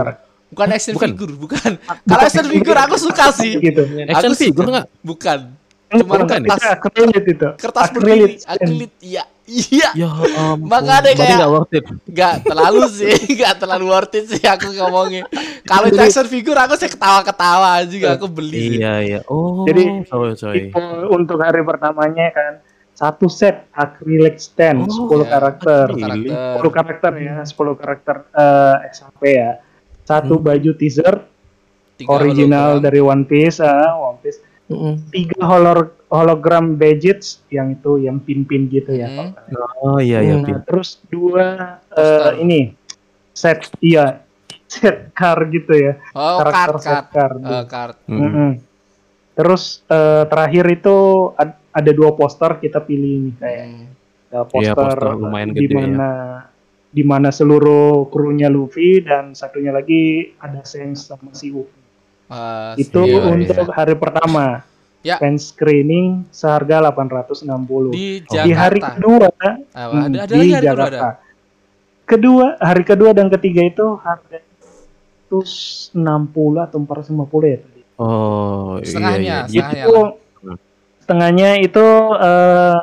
Ya. 0.47 0.53
Bukan 0.53 0.69
action 0.71 0.95
Bukan. 0.95 1.11
figure, 1.11 1.35
bukan. 1.37 1.71
Kalau 2.07 2.23
action 2.23 2.47
figure 2.47 2.79
aku 2.79 2.97
suka 2.97 3.25
sih. 3.31 3.59
gitu. 3.59 3.83
Action 4.07 4.31
Aku 4.31 4.39
figure 4.39 4.67
enggak? 4.67 4.87
Bukan. 5.01 5.39
Cuma 5.87 6.19
Bukan 6.19 6.41
ya? 6.41 6.49
kertas 6.49 6.59
Itu 6.61 6.71
akrilit 6.73 7.25
itu. 7.25 7.49
kertas 7.57 7.85
Akrilit 7.85 8.33
akrilit. 8.45 8.93
Iya. 8.99 9.25
Iya. 9.47 9.89
Ya 9.95 10.09
ampun. 10.11 10.67
Makanya 10.67 11.15
kayak- 11.15 11.39
nggak 11.39 11.53
worth 11.53 11.71
it. 11.73 11.85
Gak 12.09 12.35
terlalu 12.43 12.83
sih, 12.91 13.15
gak 13.39 13.55
terlalu 13.57 13.85
worth 13.87 14.11
it 14.13 14.25
sih 14.29 14.43
aku 14.43 14.71
ngomongin. 14.73 15.23
Kalau 15.63 15.87
itu 15.87 16.01
action 16.01 16.27
figure 16.27 16.59
aku 16.59 16.75
sih 16.75 16.91
ketawa-ketawa 16.91 17.79
juga 17.85 18.15
aku 18.15 18.27
beli 18.27 18.59
sih. 18.59 18.71
Iya 18.77 18.95
iya. 19.01 19.21
Oh. 19.27 19.63
Jadi, 19.63 20.03
sorry 20.05 20.35
sorry. 20.35 20.63
Itu 20.71 20.83
untuk 21.09 21.39
hari 21.39 21.63
pertamanya 21.63 22.27
kan 22.31 22.53
satu 22.91 23.29
set 23.29 23.71
acrylic 23.71 24.41
stand 24.41 24.89
Oh, 24.89 25.07
10 25.07 25.23
ya. 25.23 25.27
karakter. 25.29 25.87
Acrylic. 25.93 26.31
Karakter. 26.35 26.59
10 26.59 26.75
karakter 26.75 27.13
ya, 27.15 27.35
10 27.45 27.55
karakter 27.77 28.17
eh, 28.33 28.75
SHP 28.91 29.23
ya. 29.29 29.51
Satu 30.07 30.39
Hmm. 30.39 30.45
baju 30.45 30.71
teaser 30.73 31.27
Tiga 31.97 32.13
original 32.13 32.79
hologram. 32.79 32.85
dari 32.85 33.01
One 33.01 33.25
Piece, 33.25 33.59
ah, 33.59 33.97
One 33.97 34.21
Piece. 34.21 34.39
Mm-mm. 34.67 34.95
Tiga 35.09 35.41
holor 35.43 35.79
hologram 36.07 36.75
badges 36.75 37.39
yang 37.49 37.73
itu 37.73 37.99
yang 37.99 38.19
pin-pin 38.19 38.67
gitu 38.67 38.93
ya. 38.93 39.07
Hmm. 39.07 39.31
Oh 39.81 39.99
iya 39.99 40.19
iya. 40.21 40.35
Hmm. 40.35 40.45
Pin. 40.45 40.55
Nah, 40.55 40.63
terus 40.63 40.89
dua 41.05 41.47
eh, 41.89 41.95
Poster. 41.95 42.35
ini 42.39 42.61
set 43.31 43.59
iya 43.79 44.23
set 44.67 45.11
car 45.13 45.39
gitu 45.47 45.71
ya. 45.71 45.99
Oh, 46.13 46.39
karakter 46.41 46.51
card, 46.51 46.79
set 46.79 47.05
card. 47.09 47.39
car. 47.39 47.53
Eh, 47.53 47.65
card. 47.65 47.97
Mm-mm. 48.05 48.23
Mm-mm. 48.25 48.51
Terus 49.33 49.63
eh, 49.87 50.25
terakhir 50.25 50.65
itu 50.73 50.97
ad- 51.33 51.61
ada 51.71 51.91
dua 51.93 52.11
poster 52.11 52.57
kita 52.57 52.81
pilih 52.81 53.13
ini 53.21 53.31
kayak 53.33 53.65
Hmm. 53.65 53.87
ada 54.27 54.37
Iya, 54.37 54.43
poster, 54.45 54.75
poster 54.97 55.09
lumayan 55.15 55.49
di 55.49 55.61
gede 55.63 55.75
ya. 55.77 55.87
Di 56.97 57.05
mana 57.05 57.29
seluruh 57.29 58.09
krunya 58.09 58.49
Luffy 58.49 59.05
dan 59.05 59.37
satunya 59.37 59.69
lagi 59.69 60.33
ada 60.41 60.65
Shanks 60.65 61.05
sama 61.05 61.37
si 61.37 61.53
Luffy. 61.53 61.77
Ah, 62.27 62.73
Itu 62.75 63.05
iya, 63.05 63.29
untuk 63.29 63.69
hari 63.69 63.93
pertama. 63.95 64.65
Ya. 65.05 65.21
Fan 65.23 65.37
screening 65.37 66.25
seharga 66.33 66.83
860. 66.83 67.93
di 67.95 68.19
Di 68.19 68.27
Jakarta. 68.27 68.59
hari 68.59 68.81
kedua 68.83 69.27
Apa? 69.29 69.51
hmm, 69.55 70.03
Ada, 70.03 70.19
ada 70.19 70.25
di 70.27 70.35
lagi 70.35 70.51
hari 70.51 70.67
kedua 70.67 70.67
Jakarta. 70.67 70.97
ada. 70.99 71.11
Kedua, 72.07 72.47
hari 72.59 72.83
kedua 72.83 73.11
dan 73.13 73.27
ketiga 73.29 73.63
itu 73.63 73.87
harga 74.01 74.39
160 75.31 75.95
atau 76.59 76.79
450 76.81 77.47
ya 77.47 77.59
tadi. 77.61 77.81
Oh 77.97 78.79
Setengahnya, 78.81 79.47
iya 79.47 79.47
iya. 79.47 79.47
setengahnya. 79.47 79.83
Itu 79.85 79.97
Hmm. 80.37 80.57
setengahnya 80.99 81.51
itu 81.61 81.87
eh, 82.19 82.77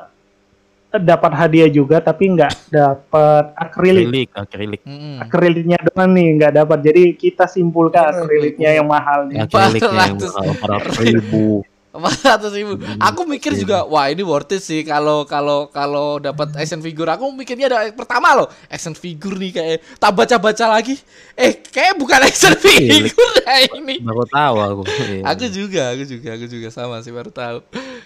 dapat 1.02 1.32
hadiah 1.34 1.70
juga 1.70 1.98
tapi 1.98 2.30
nggak 2.38 2.70
dapat 2.70 3.46
akrilik. 3.58 4.06
Akrilik, 4.06 4.30
akrilik. 4.38 4.82
Mm-mm. 4.86 5.16
Akriliknya 5.26 5.78
doang 5.82 6.12
nih 6.14 6.28
nggak 6.38 6.54
dapat. 6.54 6.80
Jadi 6.86 7.04
kita 7.18 7.50
simpulkan 7.50 8.14
akriliknya 8.14 8.78
yang 8.78 8.86
mahal 8.86 9.26
nih. 9.26 9.42
Akriliknya 9.42 10.14
yang 10.14 10.18
400. 10.22 10.30
mahal, 10.30 10.46
400 10.86 11.10
ribu. 11.10 11.66
Empat 11.94 12.26
ratus 12.26 12.52
ribu. 12.52 12.74
Hmm, 12.74 12.98
Aku 12.98 13.22
mikir 13.24 13.54
juga, 13.54 13.86
wah 13.86 14.10
ini 14.10 14.26
worth 14.26 14.50
it 14.50 14.60
sih 14.60 14.82
kalau 14.82 15.24
kalau 15.24 15.70
kalau 15.70 16.18
dapat 16.18 16.50
action 16.58 16.82
figure. 16.82 17.06
Aku 17.08 17.30
mikirnya 17.30 17.70
ada 17.70 17.86
pertama 17.92 18.34
loh, 18.34 18.50
action 18.66 18.92
figure 18.94 19.38
nih 19.38 19.52
kayak 19.54 19.78
tak 19.98 20.10
baca 20.12 20.36
baca 20.36 20.66
lagi. 20.68 20.98
Eh, 21.34 21.62
kayak 21.62 21.94
bukan 21.94 22.18
action 22.26 22.58
figure 22.58 23.14
dah 23.40 23.62
ini. 23.72 24.02
Baru 24.02 24.26
tahu 24.26 24.56
aku. 24.58 24.82
Iya. 25.04 25.22
Aku 25.30 25.46
juga, 25.46 25.94
aku 25.94 26.04
juga, 26.08 26.30
aku 26.34 26.46
juga 26.48 26.68
sama 26.68 26.98
sih 27.00 27.14
baru 27.14 27.30
tahu. 27.30 27.62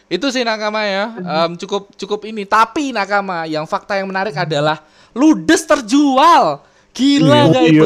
Itu 0.07 0.27
sih 0.27 0.43
nakama 0.43 0.83
ya, 0.83 1.07
Em, 1.15 1.55
cukup 1.55 1.95
cukup 1.95 2.27
ini. 2.27 2.43
Tapi 2.43 2.91
nakama 2.91 3.47
yang 3.47 3.63
fakta 3.63 3.95
yang 3.95 4.05
menarik 4.05 4.35
adalah 4.35 4.83
ludes 5.13 5.63
terjual. 5.63 6.59
Gila 6.91 7.39
nggak 7.47 7.63
Iya. 7.63 7.71
itu? 7.71 7.85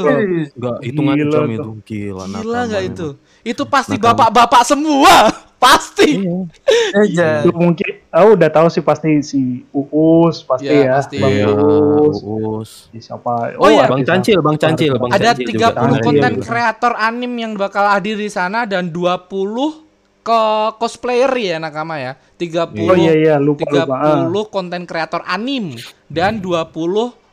Enggak, 0.56 0.78
itu 0.82 0.96
Gila 0.96 1.06
ngancam 1.06 1.44
tuh. 1.44 1.52
itu. 1.52 1.70
Gila, 1.86 2.24
nggak 2.26 2.82
emang. 2.82 2.90
itu? 2.90 3.08
Itu 3.42 3.66
pasti 3.66 3.98
bapak-bapak 3.98 4.62
semua, 4.64 5.30
pasti. 5.64 6.22
Aja. 7.02 7.42
Lu 7.46 7.54
mungkin 7.54 8.02
oh 8.12 8.36
udah 8.36 8.50
tahu 8.50 8.68
sih 8.68 8.82
pasti 8.82 9.22
si 9.22 9.64
Uus 9.72 10.42
pasti 10.42 10.68
Iya, 10.68 10.82
ya. 10.82 10.92
pasti. 11.00 11.18
Bang 11.18 11.34
Iya, 11.34 11.48
Uus. 11.50 12.18
Uus. 12.22 12.70
Si 12.90 13.00
siapa? 13.00 13.56
Oh, 13.58 13.66
iya. 13.68 13.86
Bang 13.90 14.02
artis 14.02 14.10
Cancil, 14.10 14.40
Bang 14.42 14.58
Cancil, 14.58 14.94
Bang 14.98 15.10
Ada 15.10 15.32
Cancil 15.34 15.46
30 15.48 15.54
juga. 15.54 15.68
Iya, 15.72 16.02
konten 16.02 16.34
iya. 16.34 16.44
kreator 16.44 16.94
anim 16.96 17.34
yang 17.34 17.52
bakal 17.56 17.86
hadir 17.88 18.16
di 18.16 18.30
sana 18.30 18.66
dan 18.66 18.90
20 18.90 19.90
ke 20.22 20.42
cosplayer 20.78 21.32
ya 21.34 21.58
nakama 21.58 21.98
ya. 21.98 22.14
30 22.38 22.78
Oh 22.86 22.94
iya 22.94 23.14
iya 23.18 23.36
lupa 23.42 23.66
lupa. 23.66 23.96
Ah. 23.98 24.22
30 24.30 24.54
konten 24.54 24.82
kreator 24.86 25.22
anim 25.26 25.74
dan 26.06 26.38
20 26.38 26.70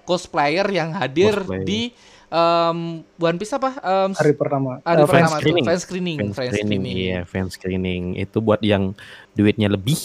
cosplayer 0.04 0.64
yang 0.72 0.96
hadir 0.96 1.36
Cosplayer. 1.36 1.68
di 1.68 1.92
em, 2.28 2.78
One 3.02 3.36
Piece 3.36 3.52
apa? 3.52 3.70
Em, 3.74 4.10
Hari 4.12 4.32
pertama. 4.32 4.78
hari 4.80 4.94
Eh, 4.94 5.04
fan 5.04 5.08
pertama 5.08 5.28
tuh, 5.28 5.36
screening. 5.38 5.64
fan 5.64 5.78
screening, 5.78 6.18
Fan 6.18 6.28
fan 6.28 6.46
screening, 6.46 6.80
screening. 6.82 6.96
iya, 6.98 7.18
fan 7.24 7.46
screening. 7.48 8.02
Itu 8.16 8.38
buat 8.38 8.60
yang 8.60 8.92
duitnya 9.32 9.66
lebih. 9.66 9.98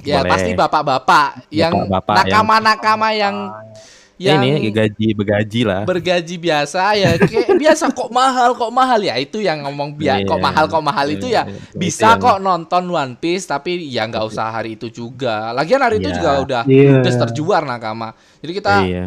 Ya 0.00 0.20
Boleh. 0.20 0.30
pasti 0.30 0.50
bapak-bapak 0.52 1.28
yang 1.48 1.72
Bapak-bapak 1.84 2.14
yang- 2.14 2.26
nakama-nakama 2.30 3.08
yang 3.12 3.36
yang 4.18 4.42
Ini 4.42 4.74
gaji 4.74 5.14
begaji 5.14 5.62
lah. 5.62 5.86
bergaji 5.86 6.34
biasa 6.36 6.90
ya 6.92 7.14
kayak 7.14 7.54
biasa 7.62 7.86
kok 7.88 8.10
mahal 8.10 8.50
kok 8.52 8.66
mahal 8.68 8.98
ya 8.98 9.14
itu 9.14 9.38
yang 9.38 9.62
ngomong 9.62 9.94
biar 9.94 10.18
Iya. 10.18 10.26
kok 10.26 10.42
mahal 10.42 10.66
kok 10.66 10.82
mahal 10.82 11.06
itu 11.06 11.30
ya 11.30 11.46
Iya, 11.46 11.54
itu 11.54 11.78
bisa 11.78 12.06
yang- 12.10 12.18
kok 12.18 12.42
nonton 12.42 12.90
One 12.90 13.14
Piece 13.14 13.46
tapi 13.46 13.78
ya 13.86 14.02
nggak 14.04 14.26
usah 14.26 14.50
hari 14.50 14.74
itu 14.74 14.90
juga 14.90 15.54
lagian 15.54 15.78
hari 15.78 16.02
itu 16.02 16.10
Iya. 16.10 16.16
juga 16.18 16.30
udah 16.42 16.62
Iya. 16.66 16.98
udah 16.98 17.12
terjual 17.30 17.62
nakama 17.62 18.10
jadi 18.42 18.52
kita 18.52 18.72
Iya. 18.82 19.04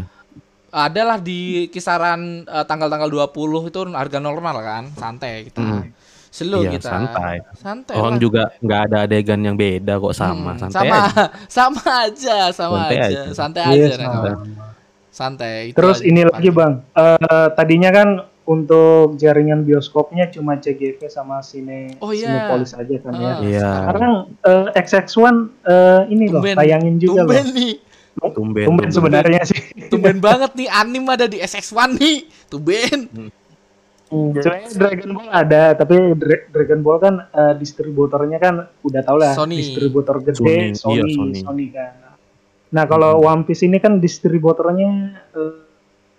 Adalah 0.72 1.20
di 1.20 1.42
kisaran 1.68 2.44
eh, 2.44 2.66
tanggal-tanggal 2.66 3.08
20 3.08 3.32
itu 3.68 3.80
harga 3.90 4.18
normal 4.18 4.56
kan 4.58 4.84
santai 4.92 5.46
kita 5.46 5.60
Hmm. 5.60 5.92
slow 6.30 6.64
Iya, 6.64 6.72
kita 6.74 6.88
santai. 6.90 7.36
santai 7.54 7.94
Orang 7.94 8.16
lah. 8.16 8.22
juga 8.22 8.42
nggak 8.58 8.82
ada 8.88 8.98
adegan 9.04 9.40
yang 9.42 9.54
beda 9.54 10.00
kok 10.00 10.16
sama. 10.16 10.56
Hmm, 10.56 10.64
Santai 10.64 10.80
sama 10.80 10.96
aja. 10.98 11.24
sama 11.60 11.82
aja 12.00 12.38
sama 12.50 12.78
Santai 12.80 12.98
aja. 12.98 13.04
aja. 13.04 13.22
santai 13.34 13.62
Iya, 13.68 13.86
aja 13.86 13.96
nakama 14.00 14.32
santai 15.12 15.56
itu 15.68 15.76
Terus 15.76 15.98
aja. 15.98 16.08
ini 16.08 16.22
lagi 16.24 16.50
bang, 16.50 16.74
Eh, 16.94 17.20
tadinya 17.52 17.92
kan 17.92 18.10
untuk 18.44 19.16
jaringan 19.16 19.62
bioskopnya 19.62 20.28
cuma 20.28 20.56
CGV 20.56 21.04
sama 21.06 21.40
Cine 21.42 22.00
Oh, 22.00 22.10
iya. 22.10 22.48
Cinepolis 22.48 22.72
aja 22.74 22.96
kan 22.98 23.14
ya. 23.14 23.28
Ah, 23.28 23.38
Iya. 23.42 23.70
Sekarang 23.86 24.14
eh, 24.42 24.66
XX1 24.78 25.36
eh, 25.62 26.02
ini 26.10 26.26
loh 26.26 26.40
Tumben. 26.42 26.56
tayangin 26.56 26.96
juga 26.96 27.22
tumben 27.22 27.44
loh. 27.44 27.54
nih 27.54 27.74
Tumben, 28.12 28.68
Tumben 28.68 28.90
sebenarnya 28.92 29.42
sih. 29.48 29.62
Tumben 29.88 30.20
banget 30.20 30.52
nih 30.60 30.68
anim 30.68 31.04
ada 31.08 31.26
di 31.32 31.40
SX1 31.40 31.96
nih. 31.96 32.18
Tumben. 32.52 33.08
Sebenarnya 34.12 34.68
Dragon 34.76 35.12
Ball 35.16 35.30
ada, 35.32 35.64
tapi 35.72 35.96
Dra- 36.20 36.46
Dragon 36.52 36.80
Ball 36.84 37.00
kan 37.00 37.16
eh, 37.32 37.54
distributornya 37.56 38.38
kan 38.44 38.68
udah 38.84 39.02
tau 39.08 39.16
lah 39.16 39.32
Sony. 39.32 39.64
distributor 39.64 40.20
Sony, 40.20 40.28
gede 40.28 40.76
Sony, 40.76 41.00
iya, 41.00 41.04
Sony, 41.08 41.40
Sony. 41.40 41.66
kan. 41.72 42.20
Nah 42.76 42.84
kalau 42.84 43.24
One 43.24 43.48
Piece 43.48 43.64
ini 43.64 43.80
kan 43.80 44.04
distributornya 44.04 45.16
eh, 45.32 45.64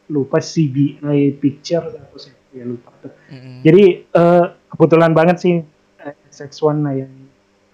lupa 0.09 0.40
CBI 0.40 1.36
Picture 1.36 1.93
atau 1.93 2.16
sih 2.16 2.32
ya 2.57 2.64
lupa 2.64 2.88
tuh. 3.05 3.12
Mm-mm. 3.28 3.61
Jadi 3.61 3.84
eh, 4.09 4.45
kebetulan 4.72 5.12
banget 5.12 5.36
sih 5.45 5.61
eh, 6.01 6.14
SX1 6.32 6.76
nah 6.80 6.97
yang 6.97 7.12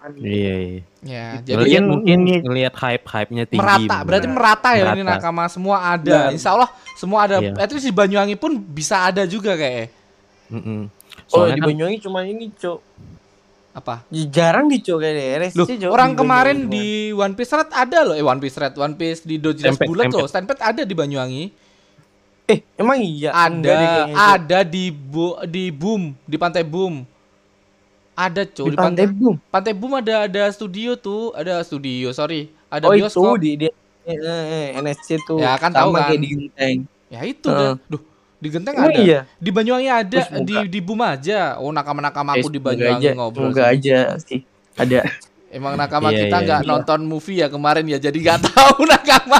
anime. 0.09 0.25
Iya, 0.25 0.55
iya. 0.57 0.81
Ya, 0.99 1.25
Jadi 1.37 1.45
jadi 1.45 1.55
Ngeliat 1.55 1.73
kan 1.75 1.85
mungkin 1.87 2.17
ini- 2.19 2.41
ngelihat 2.41 2.73
hype-hype-nya 2.75 3.43
tinggi. 3.45 3.61
merata. 3.61 3.97
Berarti 4.01 4.27
merata 4.27 4.69
ya 4.71 4.83
ini 4.89 5.01
Merata. 5.01 5.15
nakama 5.17 5.43
semua 5.47 5.77
ada. 5.79 6.17
Nah. 6.19 6.29
Insya 6.29 6.49
Allah 6.51 6.69
semua 6.93 7.19
ada. 7.23 7.35
Iya. 7.37 7.53
At 7.55 7.69
least 7.69 7.85
di 7.85 7.93
Banyuwangi 7.93 8.35
pun 8.35 8.51
bisa 8.57 9.03
ada 9.03 9.23
juga 9.23 9.53
kayak 9.53 9.93
Mm-mm. 10.49 10.89
Oh 11.29 11.45
Soalnya 11.45 11.55
di 11.55 11.61
kan 11.61 11.67
Banyuwangi 11.69 11.97
cuma 11.99 12.19
ini 12.23 12.49
cok. 12.51 12.79
apa? 13.71 14.01
Jarang 14.09 14.65
di 14.67 14.81
cok 14.81 14.97
kayaknya 14.97 15.53
Loh, 15.53 15.63
Cok, 15.63 15.87
orang 15.87 16.11
di 16.11 16.17
kemarin 16.17 16.57
di 16.67 16.87
One 17.13 17.31
Piece 17.31 17.53
Red 17.53 17.69
ada 17.69 17.99
loh. 18.03 18.15
Eh 18.17 18.25
One 18.25 18.41
Piece 18.41 18.57
Red, 18.57 18.73
One 18.75 18.93
Piece 18.93 19.23
di 19.23 19.37
Dojiras 19.37 19.77
Stampede, 19.77 19.87
Bulat 19.87 20.05
Stampede. 20.05 20.19
loh. 20.19 20.27
Stampede 20.27 20.59
ada 20.59 20.81
di 20.81 20.93
Banyuwangi. 20.93 21.43
Eh 22.45 22.59
emang 22.75 22.97
iya 22.97 23.29
Ada, 23.29 24.09
ada 24.35 24.59
di 24.65 24.89
bu, 24.89 25.37
di 25.45 25.69
Boom, 25.69 26.17
di 26.19 26.35
Pantai 26.35 26.65
Boom. 26.65 27.05
Ada 28.19 28.43
cuy 28.43 28.67
di 28.67 28.75
pantai 28.75 29.07
Bum. 29.07 29.35
Pantai 29.47 29.71
Boom 29.71 29.93
ada 29.95 30.27
ada 30.27 30.43
studio 30.49 30.91
tuh, 30.93 31.31
ada 31.31 31.63
studio, 31.63 32.11
sorry. 32.11 32.51
Ada 32.67 32.85
Oh 32.85 32.91
itu 32.91 33.07
bioskop. 33.07 33.39
di 33.39 33.51
di 33.55 33.67
eh, 34.03 34.17
eh, 34.19 34.67
NSC 34.75 35.23
tuh. 35.23 35.39
Ya, 35.39 35.55
kan 35.55 35.71
tahu 35.71 35.95
kan. 35.95 36.11
kayak 36.11 36.19
di 36.19 36.27
Genteng. 36.29 36.77
Ya 37.07 37.19
itu 37.23 37.47
Heeh. 37.47 37.73
kan. 37.73 37.87
Duh, 37.87 38.01
di 38.35 38.47
Genteng 38.49 38.75
Emang 38.75 38.91
ada. 38.91 38.99
iya. 38.99 39.19
Di 39.33 39.49
Banyuwangi 39.49 39.87
ada, 39.89 40.19
di 40.41 40.55
di 40.67 40.79
Boom 40.79 40.99
aja. 40.99 41.55
Oh, 41.57 41.71
nakama-nakama 41.71 42.35
aku 42.35 42.47
Eh, 42.47 42.53
di 42.53 42.59
Banyuwangi 42.59 43.07
aja, 43.07 43.15
ngobrol. 43.15 43.49
Semoga 43.49 43.63
sih. 43.63 43.71
aja 43.73 43.97
sih. 44.19 44.39
Ada. 44.75 44.99
Emang 45.49 45.73
nakama 45.73 46.11
Iya, 46.11 46.19
kita 46.21 46.37
iya, 46.37 46.45
nggak 46.45 46.61
iya. 46.61 46.69
nonton 46.69 46.99
movie 47.01 47.39
ya 47.39 47.47
kemarin 47.47 47.81
ya, 47.83 47.97
jadi 47.97 48.13
nggak 48.15 48.39
tahu 48.51 48.83
nakama. 48.83 49.39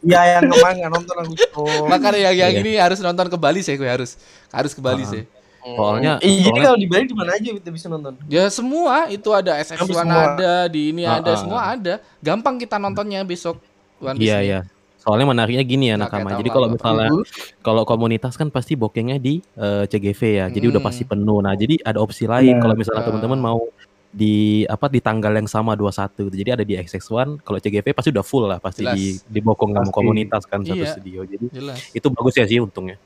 Ya 0.00 0.22
yang 0.38 0.46
kemarin 0.46 0.76
nggak 0.78 0.92
nonton 0.92 1.16
aku 1.18 1.32
Cok. 1.34 1.88
Makanya 1.88 2.18
yang, 2.22 2.34
yang 2.36 2.52
Iya. 2.52 2.60
ini 2.60 2.72
harus 2.76 3.00
nonton 3.00 3.26
ke 3.26 3.34
Bali 3.34 3.58
sih, 3.58 3.74
gue 3.74 3.88
harus 3.88 4.14
harus 4.50 4.70
ke 4.70 4.78
Bali 4.78 5.02
Ah. 5.02 5.10
sih. 5.10 5.22
Soalnya- 5.68 6.16
Eh, 6.20 6.46
jadi 6.46 6.58
kalau 6.62 6.78
di 6.78 6.86
Bali 6.86 7.04
di 7.04 7.16
mana 7.16 7.34
aja 7.34 7.50
kita 7.50 7.70
bisa 7.70 7.86
nonton? 7.88 8.14
Ya 8.26 8.46
semua 8.46 9.08
itu 9.08 9.28
ada 9.30 9.58
Hampir 9.58 9.74
SX1 9.74 9.90
semua. 9.98 10.22
ada, 10.30 10.52
di 10.68 10.94
ini 10.94 11.02
Ah, 11.02 11.18
ada, 11.18 11.32
ah, 11.32 11.36
semua 11.36 11.60
ada. 11.66 11.94
Gampang 12.20 12.54
kita 12.54 12.76
nontonnya 12.76 13.20
besok. 13.22 13.58
One 13.98 14.14
Iya, 14.16 14.38
iya. 14.40 14.60
Soalnya 14.96 15.26
menariknya 15.26 15.62
gini 15.62 15.88
ya 15.88 15.96
nakama. 15.96 16.34
Jadi 16.34 16.50
kalau 16.50 16.68
misalnya 16.68 17.10
kalau 17.60 17.82
komunitas 17.82 18.34
kan 18.34 18.46
pasti 18.46 18.74
bokengnya 18.74 19.16
di 19.16 19.42
eh, 19.56 19.84
CGV 19.86 20.20
ya. 20.36 20.46
Jadi 20.46 20.66
udah 20.68 20.78
Hmm. 20.78 20.86
pasti 20.86 21.02
penuh. 21.02 21.38
Nah, 21.40 21.54
jadi 21.54 21.78
ada 21.80 21.98
opsi 21.98 22.26
lain 22.26 22.46
Benar. 22.52 22.62
kalau 22.62 22.74
misalnya 22.74 23.02
Ah. 23.02 23.08
teman-teman 23.08 23.40
mau 23.40 23.60
di 24.08 24.34
apa 24.64 24.88
di 24.88 24.98
tanggal 24.98 25.28
yang 25.30 25.44
sama 25.44 25.74
21 25.74 26.26
gitu. 26.26 26.36
Jadi 26.38 26.50
ada 26.52 26.64
di 26.64 26.74
XX1, 26.74 27.38
kalau 27.38 27.58
CGV 27.58 27.92
pasti 27.92 28.08
udah 28.08 28.24
full 28.24 28.44
lah 28.46 28.58
pasti 28.58 28.80
Jelas. 28.80 28.96
di 28.96 29.04
dibokong 29.30 29.70
sama 29.70 29.84
Pasti. 29.84 29.94
komunitas 29.94 30.42
kan 30.42 30.60
satu 30.60 30.72
Iya. 30.74 30.90
studio. 30.90 31.20
Jadi 31.22 31.46
Jelas. 31.50 31.78
itu 31.92 32.06
bagus 32.08 32.34
ya 32.34 32.44
sih 32.44 32.58
untungnya. 32.58 32.96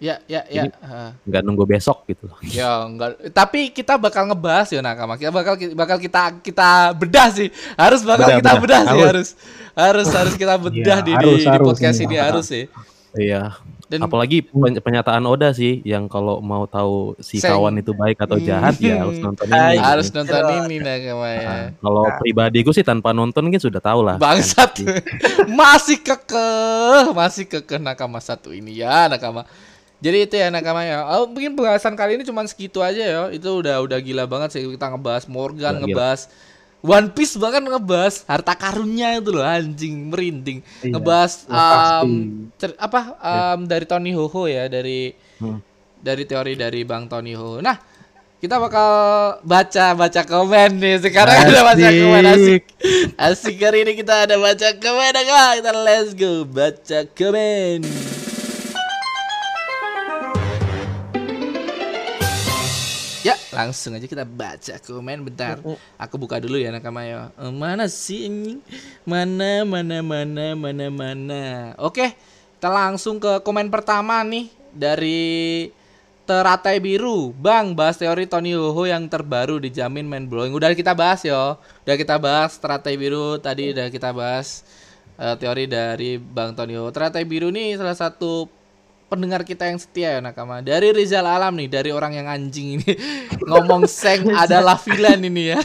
Ya, 0.00 0.16
ya, 0.24 0.40
ya. 0.48 0.64
Jadi- 0.64 0.80
Heeh. 0.80 1.10
nggak 1.28 1.42
nunggu 1.44 1.64
besok 1.68 2.08
gitu 2.08 2.24
Ya 2.42 2.82
enggak, 2.82 3.20
tapi 3.30 3.68
kita 3.68 3.94
bakal 3.94 4.24
ngebahas 4.26 4.64
ya 4.66 4.80
nakama. 4.80 5.14
Kita 5.14 5.28
bakal 5.28 5.54
bakal 5.76 5.96
kita 5.96 6.40
kita 6.40 6.96
bedah 6.96 7.28
sih. 7.28 7.52
Harus 7.76 8.00
bakal 8.00 8.26
Bedah, 8.26 8.38
kita 8.40 8.50
bedah. 8.50 8.60
bedah, 8.60 8.80
sih 8.80 8.88
Harus. 8.88 9.04
harus. 9.04 9.28
Harus 9.70 10.08
harus 10.10 10.34
kita 10.34 10.54
bedah 10.64 10.98
Ya, 10.98 11.04
di, 11.04 11.12
harus, 11.12 11.28
di, 11.30 11.44
di 11.44 11.46
harus 11.46 11.66
podcast 11.68 11.98
ini. 11.98 12.06
ini 12.06 12.16
harus 12.16 12.46
sih. 12.46 12.64
iya 13.12 13.60
Dan 13.84 14.06
apalagi 14.06 14.46
pernyataan 14.78 15.26
Oda 15.26 15.50
sih 15.50 15.82
yang 15.82 16.06
kalau 16.06 16.38
mau 16.38 16.62
tahu 16.64 17.18
si 17.18 17.36
Seng. 17.36 17.52
kawan 17.52 17.74
itu 17.76 17.90
baik 17.90 18.16
atau 18.16 18.38
jahat 18.38 18.78
ya 18.78 19.02
harus 19.02 19.18
nonton 19.26 19.44
ini 19.44 19.52
Ay, 19.52 19.74
gitu. 19.74 19.82
harus 19.84 20.08
nonton 20.08 20.42
ini 20.62 20.76
nakama 20.78 21.26
ya. 21.28 21.42
Nah, 21.42 21.66
kalau 21.76 22.04
pribadi 22.16 22.58
gue 22.62 22.70
sih 22.70 22.86
tanpa 22.86 23.10
nonton 23.10 23.42
kan 23.44 23.60
sudah 23.60 23.82
tahu 23.82 24.00
lah 24.00 24.14
Bangsat. 24.16 24.78
masih 25.60 25.98
kekeh, 25.98 27.10
masih 27.10 27.44
kekeh 27.46 27.76
nakama 27.76 28.16
satu 28.16 28.48
ini 28.50 28.78
ya 28.78 29.04
nakama. 29.06 29.42
Jadi 30.00 30.16
itu 30.24 30.34
ya 30.34 30.48
nakama 30.48 30.80
ya. 30.80 31.04
Oh, 31.12 31.28
mungkin 31.28 31.52
pembahasan 31.52 31.92
kali 31.92 32.16
ini 32.16 32.24
cuma 32.24 32.40
segitu 32.44 32.80
aja 32.80 32.98
ya. 32.98 33.20
Itu 33.28 33.60
udah 33.60 33.84
udah 33.84 33.98
gila 34.00 34.24
banget 34.24 34.56
sih 34.56 34.64
kita 34.64 34.88
ngebahas 34.88 35.28
Morgan, 35.28 35.60
Gila, 35.60 35.72
gila. 35.76 35.80
ngebahas 35.84 36.20
One 36.80 37.12
Piece 37.12 37.36
bahkan 37.36 37.60
ngebahas 37.60 38.24
harta 38.24 38.56
karunnya 38.56 39.20
itu 39.20 39.28
loh 39.28 39.44
anjing 39.44 40.08
merinding. 40.08 40.64
Iya, 40.80 40.96
ngebahas 40.96 41.32
um, 41.44 42.10
cer- 42.56 42.80
apa 42.80 43.00
um, 43.20 43.68
dari 43.68 43.84
Tony 43.84 44.16
Hoho 44.16 44.48
ya 44.48 44.64
dari 44.66 45.12
Hmm. 45.36 45.60
dari 46.00 46.24
teori 46.24 46.56
dari 46.56 46.80
Bang 46.84 47.04
Tony 47.04 47.36
Hoho. 47.36 47.60
Nah, 47.60 47.76
kita 48.40 48.56
bakal 48.56 48.88
baca 49.44 49.92
baca 49.92 50.20
komen 50.24 50.80
nih. 50.80 50.96
Sekarang 51.00 51.36
ada 51.44 51.60
baca 51.60 51.88
komen 51.88 52.24
asik. 52.24 52.62
Asik 53.20 53.60
hari 53.60 53.84
ini 53.84 53.92
kita 53.94 54.24
ada 54.24 54.36
baca 54.36 54.68
komen. 54.72 55.12
Kita 55.60 55.72
let's 55.76 56.12
go 56.12 56.44
baca 56.44 57.04
komen. 57.12 57.84
Ya, 63.20 63.36
langsung 63.52 63.92
aja 63.92 64.08
kita 64.08 64.24
baca 64.24 64.80
komen 64.80 65.28
bentar. 65.28 65.60
Aku 66.00 66.16
buka 66.16 66.40
dulu 66.40 66.56
ya 66.56 66.72
nakama 66.72 67.04
ya. 67.04 67.28
Eh, 67.36 67.52
mana 67.52 67.84
sih 67.84 68.32
ini? 68.32 68.64
Mana 69.04 69.68
mana 69.68 70.00
mana 70.00 70.56
mana 70.56 70.86
mana. 70.88 71.44
Oke, 71.76 72.16
kita 72.56 72.72
langsung 72.72 73.20
ke 73.20 73.44
komen 73.44 73.68
pertama 73.68 74.24
nih 74.24 74.48
dari 74.72 75.68
Teratai 76.24 76.80
Biru. 76.80 77.36
Bang, 77.36 77.76
bahas 77.76 78.00
teori 78.00 78.24
Tony 78.24 78.56
Hoho 78.56 78.88
yang 78.88 79.04
terbaru 79.04 79.60
dijamin 79.60 80.08
main 80.08 80.24
blowing. 80.24 80.56
Udah 80.56 80.72
kita 80.72 80.96
bahas 80.96 81.20
yo. 81.20 81.60
Udah 81.84 81.96
kita 82.00 82.16
bahas 82.16 82.56
Teratai 82.56 82.96
Biru 82.96 83.36
tadi 83.36 83.76
udah 83.76 83.92
kita 83.92 84.16
bahas 84.16 84.64
eh, 85.20 85.36
teori 85.36 85.68
dari 85.68 86.16
Bang 86.16 86.56
Tony 86.56 86.72
Hoho. 86.72 86.88
Teratai 86.88 87.28
Biru 87.28 87.52
nih 87.52 87.76
salah 87.76 87.98
satu 88.00 88.48
pendengar 89.10 89.42
kita 89.42 89.66
yang 89.66 89.82
setia 89.82 90.16
ya 90.16 90.20
nakama. 90.22 90.62
Dari 90.62 90.94
Rizal 90.94 91.26
Alam 91.26 91.58
nih 91.58 91.66
dari 91.66 91.90
orang 91.90 92.14
yang 92.14 92.30
anjing 92.30 92.78
ini. 92.78 92.90
Ngomong 93.50 93.90
seng 93.90 94.30
adalah 94.30 94.78
villain 94.78 95.18
ini 95.18 95.50
ya. 95.50 95.60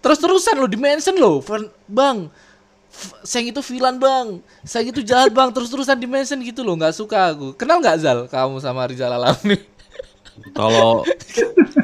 Terus 0.00 0.16
terusan 0.16 0.56
lo 0.56 0.64
dimention 0.64 1.14
lo 1.20 1.44
bang. 1.84 2.32
Seng 3.20 3.52
itu 3.52 3.60
villain 3.60 4.00
bang. 4.00 4.40
Seng 4.64 4.88
itu 4.88 5.04
jahat 5.04 5.28
bang. 5.28 5.52
Terus 5.52 5.68
terusan 5.68 6.00
dimention 6.00 6.40
gitu 6.40 6.64
loh 6.64 6.80
nggak 6.80 6.96
suka 6.96 7.36
aku. 7.36 7.52
Kenal 7.52 7.84
nggak 7.84 7.96
Zal 8.00 8.18
kamu 8.32 8.56
sama 8.64 8.88
Rizal 8.88 9.12
Alam 9.12 9.36
nih 9.44 9.75
kalau 10.52 11.02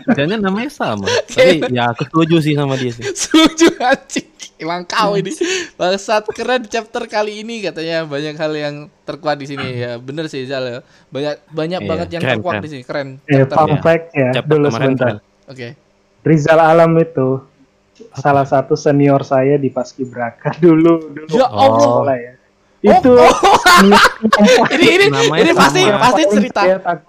kayaknya 0.09 0.38
namanya 0.38 0.68
sama 0.68 1.07
tapi 1.26 1.64
ya 1.68 1.90
aku 1.90 2.05
setuju 2.05 2.36
sih 2.40 2.55
sama 2.55 2.74
dia 2.74 2.90
sih 2.90 3.05
setuju 3.07 3.66
anjing 3.78 4.28
emang 4.57 4.82
kau 4.84 5.14
ini 5.14 5.34
bangsat 5.74 6.22
keren 6.30 6.62
chapter 6.64 7.05
kali 7.05 7.42
ini 7.42 7.61
katanya 7.61 8.05
banyak 8.05 8.34
hal 8.34 8.53
yang 8.53 8.74
terkuat 9.03 9.36
di 9.36 9.46
sini 9.46 9.66
ya 9.76 9.92
bener 9.96 10.26
sih 10.26 10.44
Zal 10.44 10.64
ya 10.64 10.78
banyak 11.09 11.34
banyak 11.48 11.80
Iya, 11.80 11.88
banget 11.88 12.09
yang 12.11 12.22
keren, 12.22 12.34
terkuat 12.36 12.53
keren. 12.53 12.62
di 12.62 12.68
sini 12.68 12.82
keren 12.82 13.09
Eh, 13.24 13.36
chapter 13.40 13.57
fun 13.57 13.68
ya. 13.68 13.80
fact 13.80 14.05
ya, 14.12 14.28
Chapter 14.32 14.53
dulu 14.53 14.66
sebentar. 14.68 15.12
oke 15.44 15.68
Rizal 16.22 16.61
Alam 16.61 16.92
itu 16.96 17.28
salah 18.12 18.44
satu 18.44 18.74
senior 18.74 19.20
saya 19.20 19.57
di 19.57 19.68
Paskibraka 19.68 20.55
dulu 20.64 21.11
dulu. 21.11 21.32
Ya 21.32 21.46
Allah. 21.46 21.78
Sekolah 21.78 22.16
ya. 22.16 22.32
Itu 22.83 23.14
ini 24.74 24.87
ini 24.91 25.07
Namanya 25.07 25.39
ini 25.39 25.53
pasti 25.53 25.80
sama. 25.80 25.99
pasti 26.03 26.22
cerita 26.28 26.61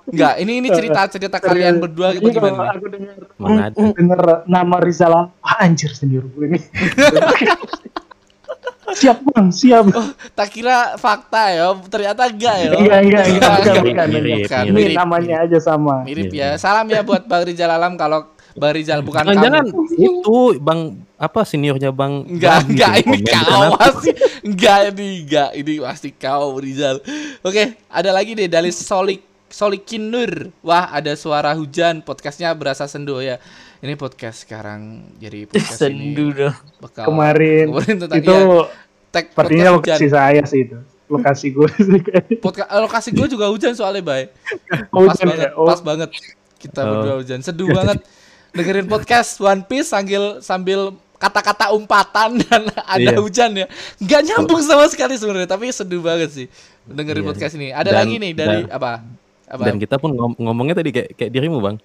enggak 0.05 0.33
ini 0.37 0.51
ini 0.55 0.69
cerita 0.69 1.01
cerita 1.07 1.37
kalian 1.39 1.77
berdua 1.77 2.13
gitu 2.13 2.29
Iya, 2.29 2.35
gimana? 2.35 2.71
Aku 2.71 2.87
dengar 2.87 3.17
Mana 3.35 3.61
ada. 3.67 3.77
dengar 3.89 4.21
nama 4.45 4.75
Rizal. 4.77 5.13
Ah, 5.35 5.57
anjir 5.59 5.89
senior 5.89 6.23
gue 6.27 6.45
ini. 6.47 6.59
siap 8.93 9.25
bang, 9.25 9.49
siap. 9.49 9.89
tak 10.31 10.53
kira 10.53 10.93
fakta 10.95 11.49
ya 11.49 11.65
ternyata 11.83 12.29
enggak 12.29 12.55
ya 12.59 12.69
Enggak, 12.69 12.99
enggak, 12.99 13.23
enggak, 13.25 13.49
bukan, 13.49 13.63
Enggak. 13.65 13.83
bukan, 14.37 14.63
Mirip. 14.69 14.85
Ini 14.85 14.93
namanya 14.93 15.35
aja 15.41 15.57
sama. 15.57 15.95
mirip 16.03 16.29
ya 16.29 16.49
salam 16.55 16.85
ya 16.85 17.01
buat 17.01 17.25
Bang 17.25 17.41
Rizal 17.41 17.71
Alam 17.71 17.95
kalau 17.95 18.29
Bang 18.53 18.73
Rizal 18.77 19.01
bukan 19.01 19.25
Jangan-jangan 19.25 19.65
kamu 19.65 19.97
itu 19.97 20.37
bang 20.61 20.79
apa 21.17 21.41
seniornya 21.41 21.89
bang 21.89 22.13
Enggak, 22.29 22.51
Bang 22.61 22.65
enggak 22.69 22.93
ini 23.01 23.17
kau 23.25 23.69
pasti 23.81 24.09
enggak 24.45 24.79
ini 24.93 25.07
enggak 25.25 25.49
ini 25.57 25.73
pasti 25.81 26.09
kau 26.13 26.47
Rizal. 26.61 27.01
Oke, 27.41 27.77
ada 27.89 28.09
lagi 28.13 28.37
deh 28.37 28.45
dari 28.45 28.69
Solik 28.69 29.21
Solikin 29.53 30.09
Nur. 30.09 30.49
Wah, 30.65 30.89
ada 30.89 31.13
suara 31.13 31.53
hujan. 31.53 32.01
Podcastnya 32.01 32.49
berasa 32.57 32.89
sendu 32.89 33.21
ya. 33.21 33.37
Ini 33.85 33.93
podcast 33.93 34.49
sekarang 34.49 35.13
jadi 35.21 35.45
podcast 35.45 35.77
Sendu 35.77 36.33
ini 36.33 36.39
dah. 36.47 36.55
bakal 36.81 37.05
Kemarin 37.11 37.69
kemarin 37.69 37.95
tentang 38.01 38.17
itu 38.17 38.33
iya, 38.33 38.63
tag 39.11 39.25
sepertinya 39.29 39.69
lokasi 39.77 40.07
saya 40.09 40.41
sih 40.47 40.65
itu. 40.65 40.77
Lokasi 41.11 41.45
gue 41.53 41.69
sih 41.77 41.99
kayaknya. 42.01 42.37
Podcast 42.41 42.69
lokasi 42.71 43.09
gue 43.13 43.27
juga 43.29 43.51
hujan 43.51 43.75
soalnya, 43.75 44.01
Bay. 44.01 44.31
Oh, 44.89 45.05
Pas 45.05 45.19
hujan 45.19 45.25
banget, 45.29 45.45
ya? 45.45 45.51
Oh. 45.53 45.67
pas 45.67 45.81
banget. 45.83 46.09
Kita 46.57 46.79
Oh. 46.79 46.87
berdua 46.89 47.15
hujan. 47.21 47.39
Seduh 47.43 47.69
banget 47.69 47.99
dengerin 48.53 48.85
podcast 48.85 49.35
One 49.37 49.61
Piece 49.61 49.89
sambil 49.89 50.39
sambil 50.39 50.79
kata-kata 51.15 51.71
umpatan 51.71 52.37
dan 52.43 52.61
ada 52.69 53.11
Iya. 53.11 53.17
hujan 53.17 53.51
ya. 53.55 53.67
Nggak 53.97 54.21
nyambung 54.23 54.61
sama 54.61 54.85
sekali 54.87 55.15
sebenarnya, 55.15 55.47
tapi 55.47 55.69
seduh 55.69 55.99
banget 55.99 56.29
sih 56.29 56.47
dengerin 56.83 57.23
Iya. 57.23 57.29
podcast 57.29 57.53
ini. 57.55 57.67
Ada 57.69 57.89
Dan- 57.89 57.97
lagi 57.99 58.15
nih 58.17 58.31
dari 58.33 58.59
dan- 58.63 58.71
apa? 58.71 58.91
Apa? 59.43 59.63
Dan 59.65 59.75
kita 59.77 59.95
pun 59.97 60.11
ngom- 60.11 60.37
ngomongnya 60.37 60.75
tadi 60.75 60.89
kayak 60.89 61.09
kayak 61.13 61.31
dirimu 61.31 61.59
bang. 61.59 61.77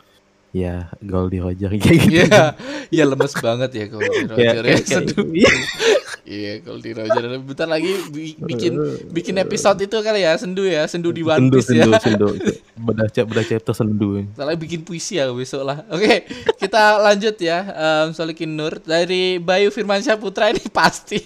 Ya 0.48 0.88
Goldie 0.98 1.44
Roger 1.44 1.68
kayak 1.70 1.84
gitu. 2.08 2.24
Iya, 2.24 2.56
iya 2.88 3.04
lemes 3.04 3.36
banget 3.36 3.70
ya 3.70 3.84
kalau 3.86 4.00
Kayak- 4.00 4.28
Roger 4.32 4.38
ya. 4.40 4.62
kayak- 4.64 4.64
kayak- 4.64 5.04
Seduh. 5.12 5.24
Iya, 6.28 6.60
kalau 6.60 6.76
di 6.76 6.92
Roger. 6.92 7.24
Bentar 7.40 7.64
lagi 7.64 7.88
bi- 8.12 8.36
bikin 8.36 8.76
bikin 9.08 9.32
episode 9.40 9.80
itu 9.80 9.96
kali 9.96 10.28
ya, 10.28 10.36
sendu 10.36 10.68
ya, 10.68 10.84
sendu 10.84 11.08
di 11.08 11.24
One 11.24 11.40
sendu, 11.40 11.56
Piece 11.56 11.72
ya. 11.72 11.88
sendu, 11.96 11.96
sendu. 11.96 12.28
Bedah 12.76 13.08
cep, 13.08 13.24
bedah 13.24 13.44
chapter 13.48 13.72
sendu. 13.72 14.28
Salah 14.36 14.52
bikin 14.52 14.84
puisi 14.84 15.16
ya 15.16 15.32
besok 15.32 15.64
lah. 15.64 15.88
Oke, 15.88 16.28
kita 16.60 17.00
lanjut 17.00 17.32
ya. 17.40 17.58
Um, 17.72 18.12
Solikin 18.12 18.52
Nur 18.52 18.76
dari 18.84 19.40
Bayu 19.40 19.72
Firmansyah 19.72 20.20
Putra 20.20 20.52
ini 20.52 20.60
pasti 20.78 21.24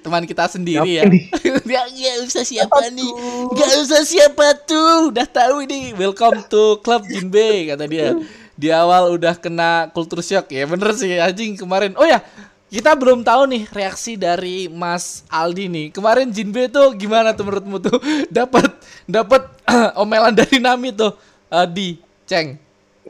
teman 0.00 0.24
kita 0.24 0.48
sendiri 0.48 0.96
ya. 0.96 1.04
Dia 1.68 1.84
nggak 1.84 2.16
usah 2.24 2.40
siapa 2.40 2.88
nih, 2.88 3.10
nggak 3.52 3.72
usah 3.84 4.00
siapa 4.00 4.56
tuh. 4.64 5.12
Udah 5.12 5.28
tahu 5.28 5.68
ini. 5.68 5.92
Welcome 5.92 6.40
to 6.48 6.80
Club 6.80 7.04
Jinbe 7.04 7.68
kata 7.68 7.84
dia. 7.84 8.16
Di 8.56 8.72
awal 8.72 9.12
udah 9.12 9.36
kena 9.36 9.92
kultur 9.92 10.24
shock 10.24 10.48
ya. 10.48 10.64
Bener 10.64 10.96
sih 10.96 11.20
anjing 11.20 11.54
kemarin. 11.54 11.92
Oh 11.94 12.08
ya, 12.08 12.24
kita 12.68 12.92
belum 12.92 13.24
tahu 13.24 13.48
nih 13.48 13.62
reaksi 13.72 14.14
dari 14.14 14.68
Mas 14.68 15.24
Aldi 15.32 15.64
nih. 15.68 15.86
Kemarin 15.88 16.28
Jinbe 16.28 16.68
tuh 16.68 16.92
gimana 16.92 17.32
tuh 17.32 17.48
menurutmu 17.48 17.80
tuh? 17.80 17.96
Dapat 18.28 18.68
dapat 19.08 19.42
omelan 20.02 20.36
dari 20.36 20.60
Nami 20.60 20.92
tuh. 20.92 21.16
eh, 21.48 21.66
di 21.66 21.88
Ceng. 22.28 22.60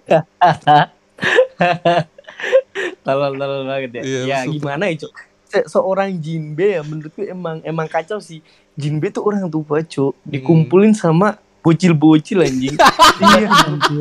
Tolol 3.02 3.34
tolol 3.34 3.66
banget 3.66 3.98
ya. 3.98 4.02
Iya, 4.06 4.20
ya 4.24 4.38
gimana 4.46 4.86
ya, 4.86 5.02
Cok? 5.02 5.12
Se- 5.48 5.66
seorang 5.66 6.14
Jinbe 6.22 6.78
ya 6.78 6.86
menurutku 6.86 7.26
emang 7.26 7.58
emang 7.66 7.90
kacau 7.90 8.22
sih. 8.22 8.38
Jinbe 8.78 9.10
tuh 9.10 9.26
orang 9.26 9.50
tua, 9.50 9.82
Cok. 9.82 10.14
Dikumpulin 10.22 10.94
sama 10.94 11.34
bocil-bocil 11.66 12.46
anjing. 12.46 12.78
iya. 13.26 13.48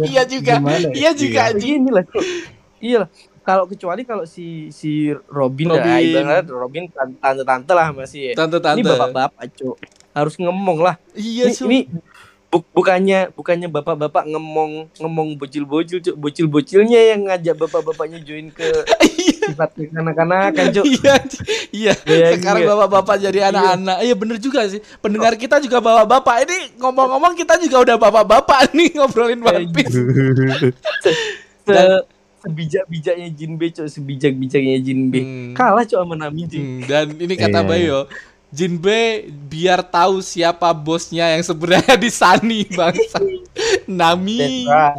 Iya 0.05 0.21
juga. 0.29 0.53
Gimana 0.61 0.85
ya? 0.85 0.93
Iya 0.93 1.11
juga 1.17 1.39
anjing. 1.49 1.81
Ini 1.81 1.89
lah. 1.89 2.05
Iya 2.77 2.97
lah. 3.01 3.09
Kalau 3.47 3.63
kecuali 3.63 4.03
kalau 4.03 4.27
si 4.27 4.67
si 4.69 5.07
Robin, 5.31 5.71
Robin. 5.71 5.87
ya, 5.87 6.03
ibarat 6.03 6.43
Robin 6.51 6.83
tan- 6.91 7.15
tante-tante 7.15 7.71
lah 7.71 7.95
masih 7.95 8.35
ya. 8.35 8.43
Tante-tante. 8.43 8.75
Ini 8.75 8.83
bapak-bapak, 8.83 9.47
Cok. 9.55 9.75
Harus 10.11 10.35
ngomong 10.35 10.83
lah. 10.83 10.99
Iya, 11.15 11.47
ini, 11.47 11.55
ini 11.63 11.79
bu- 12.51 12.67
bukannya 12.75 13.31
bukannya 13.31 13.71
bapak-bapak 13.71 14.27
ngomong 14.27 14.91
ngomong 14.99 15.39
bocil-bocil, 15.39 16.03
Cok. 16.03 16.15
Bocil-bocilnya 16.19 17.15
yang 17.15 17.23
ngajak 17.23 17.55
bapak-bapaknya 17.55 18.19
join 18.19 18.51
ke 18.51 18.67
sifat 19.47 19.79
kanak-kanakan, 19.79 20.65
Cok. 20.67 20.83
Iya, 20.83 21.11
anjing. 21.15 21.45
iya. 21.71 21.93
Iya, 22.03 22.27
Sekarang 22.35 22.67
iya. 22.67 22.71
bapak-bapak 22.75 23.15
jadi 23.21 23.39
anak-anak. 23.47 23.97
Iya 24.03 24.15
bener 24.19 24.37
juga 24.43 24.67
sih. 24.67 24.83
Pendengar 24.99 25.39
kita 25.39 25.63
juga 25.63 25.79
bapak-bapak. 25.79 26.35
Ini 26.43 26.57
ngomong-ngomong 26.83 27.31
kita 27.31 27.55
juga 27.63 27.79
udah 27.79 27.95
bapak-bapak 27.95 28.75
nih 28.75 28.91
ngobrolin 28.91 29.39
One 29.39 29.71
Piece. 29.71 29.95
Se 31.63 31.71
Dan- 31.71 32.03
sebijak-bijaknya 32.47 33.27
Jinbe, 33.29 33.67
Cok. 33.69 33.87
Sebijak-bijaknya 33.87 34.77
Jinbe. 34.79 35.19
Hmm. 35.19 35.51
Kalah, 35.51 35.83
Cok, 35.83 35.99
sama 35.99 36.15
Nami, 36.15 36.47
Cok. 36.47 36.57
Hmm, 36.57 36.79
dan 36.83 37.05
ini 37.13 37.33
kata 37.35 37.59
Iya, 37.59 37.67
Bayo, 37.67 37.99
Jinbe 38.47 38.99
biar 39.27 39.83
tahu 39.83 40.23
siapa 40.23 40.71
bosnya 40.71 41.35
yang 41.35 41.43
sebenarnya 41.43 41.99
di 41.99 42.09
Sunny 42.09 42.63
bangsa. 42.65 43.19
Nami. 43.85 44.63
That's 44.63 44.65
right. 44.65 44.97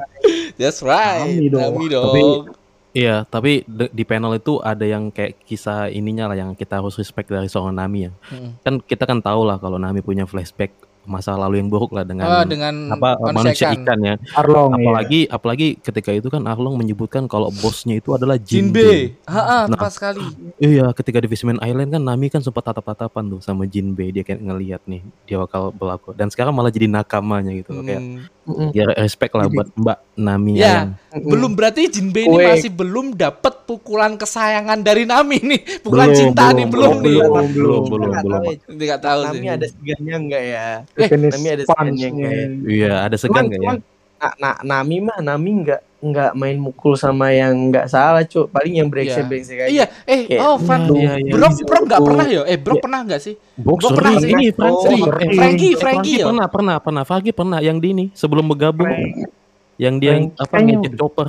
That's 0.54 0.80
right. 0.84 1.24
Nami 1.26 1.46
dong. 1.48 1.62
Nami 1.64 1.84
dong. 1.88 2.04
Tapi- 2.12 2.56
Iya, 2.96 3.22
tapi 3.28 3.62
di 3.68 4.02
panel 4.02 4.40
itu 4.40 4.58
ada 4.58 4.82
yang 4.82 5.12
kayak 5.12 5.44
kisah 5.44 5.86
ininya 5.86 6.32
lah 6.32 6.34
yang 6.34 6.50
kita 6.56 6.80
harus 6.80 6.96
respect 6.96 7.30
dari 7.30 7.46
seorang 7.46 7.76
Nami 7.76 8.08
ya. 8.08 8.12
Mm. 8.32 8.50
Kan 8.64 8.74
kita 8.82 9.04
kan 9.04 9.20
tahu 9.22 9.44
lah 9.46 9.60
kalau 9.60 9.78
Nami 9.78 10.00
punya 10.00 10.24
flashback 10.24 10.72
masa 11.08 11.32
lalu 11.34 11.58
yang 11.58 11.68
buruk 11.68 11.90
lah 11.90 12.04
dengan 12.04 12.28
Oh, 12.28 12.44
dengan 12.44 12.92
apa 12.92 13.16
manusia 13.32 13.72
ikan 13.72 13.98
ya. 13.98 14.14
Arlong. 14.34 14.76
Apalagi 14.76 15.20
apalagi 15.26 15.66
ketika 15.74 16.12
itu 16.12 16.28
kan 16.28 16.44
Arlong 16.44 16.76
menyebutkan 16.76 17.24
kalau 17.24 17.48
bosnya 17.50 17.96
itu 17.96 18.12
adalah 18.12 18.36
Jinbe. 18.36 19.16
Jinbe. 19.16 19.24
Ha, 19.24 19.64
Nah. 19.64 19.72
tepat 19.72 19.90
sekali. 19.90 20.20
Iya, 20.58 20.92
ketika 20.92 21.18
di 21.18 21.26
Fishman 21.26 21.56
Island 21.58 21.90
kan 21.90 22.02
Nami 22.02 22.28
kan 22.28 22.38
sempat 22.38 22.62
tatap-tatapan 22.62 23.24
tuh 23.26 23.40
sama 23.40 23.64
Jinbe. 23.64 24.04
Dia 24.08 24.20
kayak 24.20 24.38
ngelihat 24.38 24.82
nih 24.84 25.00
dia 25.24 25.36
bakal 25.38 25.70
berlaku. 25.70 26.12
Dan 26.12 26.28
sekarang 26.28 26.52
malah 26.52 26.68
jadi 26.68 26.86
nakamanya 26.86 27.56
gitu 27.56 27.72
loh. 27.72 27.82
Kayak 27.82 28.00
Hmm. 28.00 28.22
Mm-mm. 28.48 28.72
ya 28.72 28.88
respect 28.96 29.32
lah 29.32 29.44
buat 29.46 29.68
Mbak 29.70 29.98
Nami 30.16 30.52
Ya. 30.56 30.64
yang. 30.64 30.88
Belum 31.20 31.52
berarti 31.52 31.84
Jinbe 31.86 32.24
ini 32.24 32.36
masih 32.40 32.72
belum 32.72 33.12
dapat 33.12 33.62
pukulan 33.62 34.16
kesayangan 34.16 34.80
dari 34.80 35.04
Nami 35.04 35.36
nih. 35.38 35.60
Pukulan 35.78 36.08
Belum, 36.08 36.18
cinta 36.18 36.44
belum, 36.46 36.56
nih 36.56 36.66
belum, 36.66 36.72
belum, 36.72 36.96
nih. 36.96 37.12
belum, 37.12 37.28
Belum, 37.28 37.44
belum, 37.52 37.82
belum, 37.84 38.08
belum. 38.08 38.42
tahu 38.64 38.80
ya, 38.80 38.96
tahu 38.96 39.20
sih. 39.20 39.28
Nami 39.28 39.46
ada 39.50 39.66
segannya 39.68 40.14
enggak 40.16 40.42
ya? 40.42 40.66
Jenis 40.96 41.32
Nami 41.36 41.48
ada 41.50 41.62
segannya 41.62 42.08
kayak- 42.10 42.50
Iya, 42.64 42.92
ada 43.04 43.16
segan 43.16 43.34
Cuman, 43.36 43.44
nggak 43.46 43.60
ya? 43.60 43.72
Cuman 44.18 44.34
na, 44.34 44.50
na- 44.50 44.82
Nami 44.82 44.96
mah 45.00 45.18
Nami 45.20 45.50
nggak 45.62 45.80
nggak 45.98 46.32
main 46.34 46.54
mukul 46.54 46.94
sama 46.94 47.30
yang 47.30 47.74
nggak 47.74 47.90
salah 47.90 48.22
cuk 48.22 48.54
paling 48.54 48.78
yang 48.78 48.86
brengsek 48.86 49.26
brengsek 49.26 49.66
aja 49.66 49.70
Iya, 49.70 49.84
eh, 50.06 50.20
Kayak- 50.30 50.42
oh, 50.44 50.56
Frank, 50.56 50.94
Iya, 50.94 51.12
iya. 51.18 51.32
Brok, 51.34 51.52
Brok 51.58 51.82
nggak 51.90 52.02
pernah 52.06 52.26
ya? 52.28 52.42
Eh, 52.46 52.54
Brok 52.54 52.78
Iya. 52.78 52.84
pernah 52.86 53.00
nggak 53.02 53.20
sih? 53.20 53.34
Gua 53.58 53.90
pernah 53.90 54.12
sih. 54.14 54.30
Ini 54.30 54.46
Frankie, 54.54 54.94
Oh, 54.94 55.10
eh, 55.18 55.30
Frankie, 55.34 55.72
Frankie, 55.74 56.16
ya? 56.22 56.26
pernah, 56.30 56.46
pernah, 56.46 56.76
pernah. 56.78 57.02
Frankie 57.02 57.34
pernah 57.34 57.58
yang 57.58 57.82
di 57.82 57.88
ini 57.90 58.04
sebelum 58.14 58.46
bergabung 58.46 58.86
yang 59.74 59.98
dia 59.98 60.22
Frankie 60.22 60.38
apa 60.38 60.54
ngejek 60.62 60.94
chopper. 60.94 61.28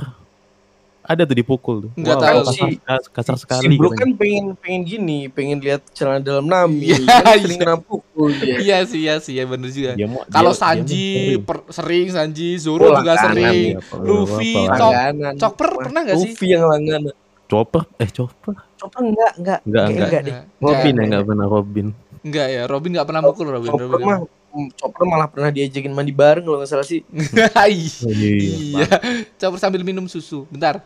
Ada 1.10 1.26
tuh 1.26 1.34
dipukul 1.34 1.76
tuh. 1.82 1.90
Nggak 1.98 2.14
Wow, 2.14 2.22
tahu 2.22 2.38
kasar, 2.40 2.54
sih. 2.54 2.72
kasar- 2.78 3.10
kasar 3.10 3.34
si 3.34 3.42
sekali. 3.42 3.74
Bro 3.74 3.90
kan 3.92 4.10
pengen 4.14 4.44
pengen 4.54 4.82
gini 4.84 5.18
pengen 5.26 5.58
lihat 5.58 5.82
celana 5.90 6.22
dalam 6.22 6.46
Nami 6.46 6.86
Iya, 6.86 7.02
kan 7.02 7.34
sering 7.36 7.50
iya. 7.50 7.62
kena 7.66 7.76
pukul 7.76 8.28
dia 8.32 8.56
Iya 8.56 8.78
sih, 8.84 9.00
iya 9.00 9.14
sih, 9.18 9.34
ya 9.34 9.44
bener 9.44 9.68
juga. 9.68 9.98
Dia 9.98 10.06
mau- 10.06 10.22
Kalau 10.24 10.52
dia- 10.52 10.54
dia 10.54 10.62
Sanji 10.62 11.06
mau- 11.34 11.42
per- 11.42 11.66
sering, 11.68 12.06
Sanji, 12.08 12.48
Zoro 12.56 12.84
Oh, 12.84 12.94
juga 12.94 13.18
sering. 13.18 13.74
ya. 13.74 13.98
Luffy? 13.98 14.54
Chop- 14.54 14.94
Chopper 15.36 15.68
pernah 15.80 16.00
nggak 16.00 16.16
sih? 16.16 16.30
Luffy 16.30 16.46
yang 16.48 16.64
langganan 16.64 17.10
chopper, 17.44 17.82
eh 17.98 18.06
chopper. 18.06 18.54
Chopper 18.76 19.00
enggak 19.02 19.32
enggak 19.34 19.58
Enggak, 19.60 19.84
enggak. 19.84 20.06
enggak 20.06 20.20
deh 20.22 20.34
Robin 20.56 20.70
Enggak. 20.70 20.94
ya 20.94 21.06
enggak 21.10 21.24
pernah 21.26 21.46
Robin. 21.50 21.86
Enggak 22.20 22.46
ya, 22.46 22.62
Robin 22.64 22.90
nggak 22.94 23.06
pernah 23.10 23.22
mukul 23.24 23.46
Robin. 23.48 23.70
Robin. 23.74 24.39
Mah 24.50 24.66
mm, 24.66 24.68
Chopper 24.74 25.04
malah 25.06 25.28
pernah 25.30 25.50
diajakin 25.54 25.94
mandi 25.94 26.10
bareng 26.10 26.42
kalau 26.42 26.58
nggak 26.58 26.70
salah 26.70 26.86
sih 26.86 27.06
Hai. 27.56 27.86
Oh, 28.02 28.10
Iya, 28.10 28.90
Chopper 29.38 29.58
sambil 29.62 29.86
minum 29.86 30.10
susu. 30.10 30.44
Bentar. 30.50 30.82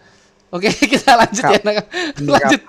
Oke, 0.52 0.70
kita 0.92 1.18
lanjut 1.18 1.42
ya. 1.42 1.58
Nak. 1.64 1.76
Lanjut. 2.22 2.62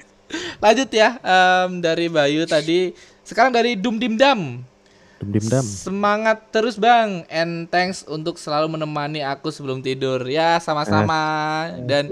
Lanjut 0.57 0.89
ya. 0.89 1.09
Em, 1.21 1.83
dari 1.83 2.09
Bayu 2.09 2.47
tadi. 2.49 2.95
Sekarang 3.21 3.53
dari 3.53 3.77
Dum 3.77 4.01
Dim 4.01 4.17
Dam. 4.17 4.65
Dim 5.21 5.31
dim 5.31 5.45
dam. 5.47 5.63
Semangat 5.63 6.51
terus 6.51 6.75
bang, 6.75 7.23
and 7.31 7.71
thanks 7.71 8.03
untuk 8.03 8.35
selalu 8.35 8.75
menemani 8.75 9.23
aku 9.23 9.47
sebelum 9.47 9.79
tidur. 9.79 10.21
Ya 10.27 10.59
sama-sama. 10.59 11.71
Dan 11.87 12.11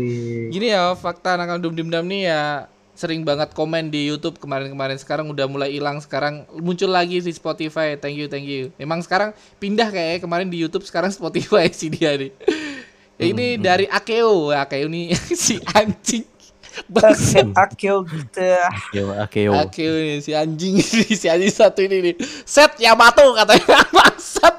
gini 0.50 0.72
ya 0.72 0.96
fakta 0.96 1.36
nakal 1.36 1.60
Dum 1.60 1.76
Dim 1.76 1.90
Dam 1.92 2.06
nih 2.08 2.32
ya 2.32 2.72
sering 3.04 3.28
banget 3.28 3.52
komen 3.52 3.92
di 3.92 4.08
YouTube 4.08 4.40
kemarin-kemarin. 4.40 4.96
Sekarang 4.96 5.28
udah 5.28 5.44
mulai 5.52 5.76
hilang 5.76 6.00
sekarang 6.00 6.48
muncul 6.56 6.88
lagi 6.88 7.20
di 7.20 7.36
Spotify. 7.36 8.00
Thank 8.00 8.16
you 8.16 8.32
thank 8.32 8.48
you. 8.48 8.72
Emang 8.80 9.04
sekarang 9.04 9.36
pindah 9.60 9.92
kayak 9.92 10.24
kemarin 10.24 10.48
di 10.48 10.56
YouTube 10.64 10.88
sekarang 10.88 11.12
Spotify 11.12 11.68
si 11.76 11.92
dia 11.92 12.16
nih. 12.16 12.32
Ya, 13.20 13.24
ini 13.28 13.60
dari 13.60 13.92
Akeo. 14.00 14.56
Akeo 14.56 14.88
nih 14.88 15.12
si 15.36 15.60
anjing. 15.76 16.24
Set 16.74 16.90
Bangsat. 16.90 17.54
akil 17.54 18.02
kita 18.02 18.66
Ya, 18.98 19.04
Akeo. 19.22 19.54
Akeo 19.54 19.94
nih 19.94 20.26
si 20.26 20.32
anjing 20.34 20.82
ini 20.82 21.14
si 21.14 21.28
anjing 21.28 21.52
satu 21.52 21.84
ini 21.84 22.00
nih. 22.02 22.16
Set 22.48 22.80
Yamato 22.80 23.36
katanya. 23.36 23.84
Bangsat. 23.92 24.56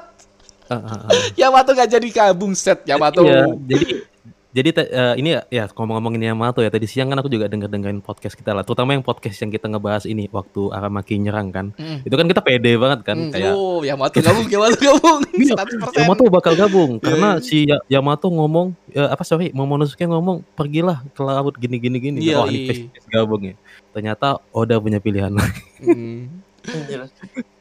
Ah. 0.71 1.09
Yamato 1.35 1.73
gak 1.73 1.91
jadi 1.91 2.09
kabung 2.13 2.53
set 2.53 2.85
Yamato. 2.87 3.25
Iya, 3.25 3.51
jadi 3.67 4.14
jadi 4.55 4.69
te- 4.71 4.87
eh, 4.87 5.13
ini 5.19 5.35
ya, 5.35 5.41
ya 5.51 5.63
ngomong-ngomongin 5.67 6.31
Yamato 6.31 6.63
ya 6.63 6.71
tadi 6.71 6.87
siang 6.87 7.11
kan 7.11 7.19
aku 7.19 7.27
juga 7.27 7.45
denger 7.45 7.67
dengerin 7.67 7.99
podcast 7.99 8.33
kita 8.33 8.55
lah, 8.55 8.63
terutama 8.63 8.95
yang 8.95 9.03
podcast 9.03 9.35
yang 9.35 9.51
kita 9.51 9.67
ngebahas 9.67 10.07
ini 10.07 10.31
waktu 10.31 10.71
Aramaki 10.71 11.19
nyerang 11.19 11.51
kan. 11.51 11.75
Mm. 11.75 12.07
Itu 12.07 12.15
kan 12.15 12.25
kita 12.25 12.39
pede 12.39 12.71
banget 12.75 13.03
kan 13.03 13.17
Hmm, 13.19 13.31
kayak 13.35 13.51
oh, 13.51 13.83
Yamato 13.83 14.15
gabung 14.17 14.47
Yamato 14.47 14.79
gabung 14.79 15.19
Iya, 15.35 15.53
100% 15.59 15.99
Yamato 15.99 16.23
bakal 16.31 16.53
gabung 16.55 16.91
karena 17.03 17.35
Iya. 17.35 17.43
si 17.43 17.67
Ya- 17.67 17.83
Yamato 17.91 18.31
ngomong 18.31 18.71
eh, 18.89 19.03
apa 19.03 19.21
sorry 19.21 19.51
Momonosuke 19.51 20.07
ngomong 20.07 20.47
pergilah 20.55 21.03
ke 21.11 21.19
laut 21.19 21.59
gini 21.59 21.75
gini 21.75 21.97
gini 21.99 22.17
Iya, 22.23 22.39
oh 22.39 22.47
ini 22.47 22.87
iya. 22.87 23.11
gabung 23.11 23.43
ya 23.43 23.59
ternyata 23.91 24.39
Oda 24.49 24.79
punya 24.79 25.03
pilihan 25.03 25.35
lain 25.35 25.53
Hmm. 25.83 26.21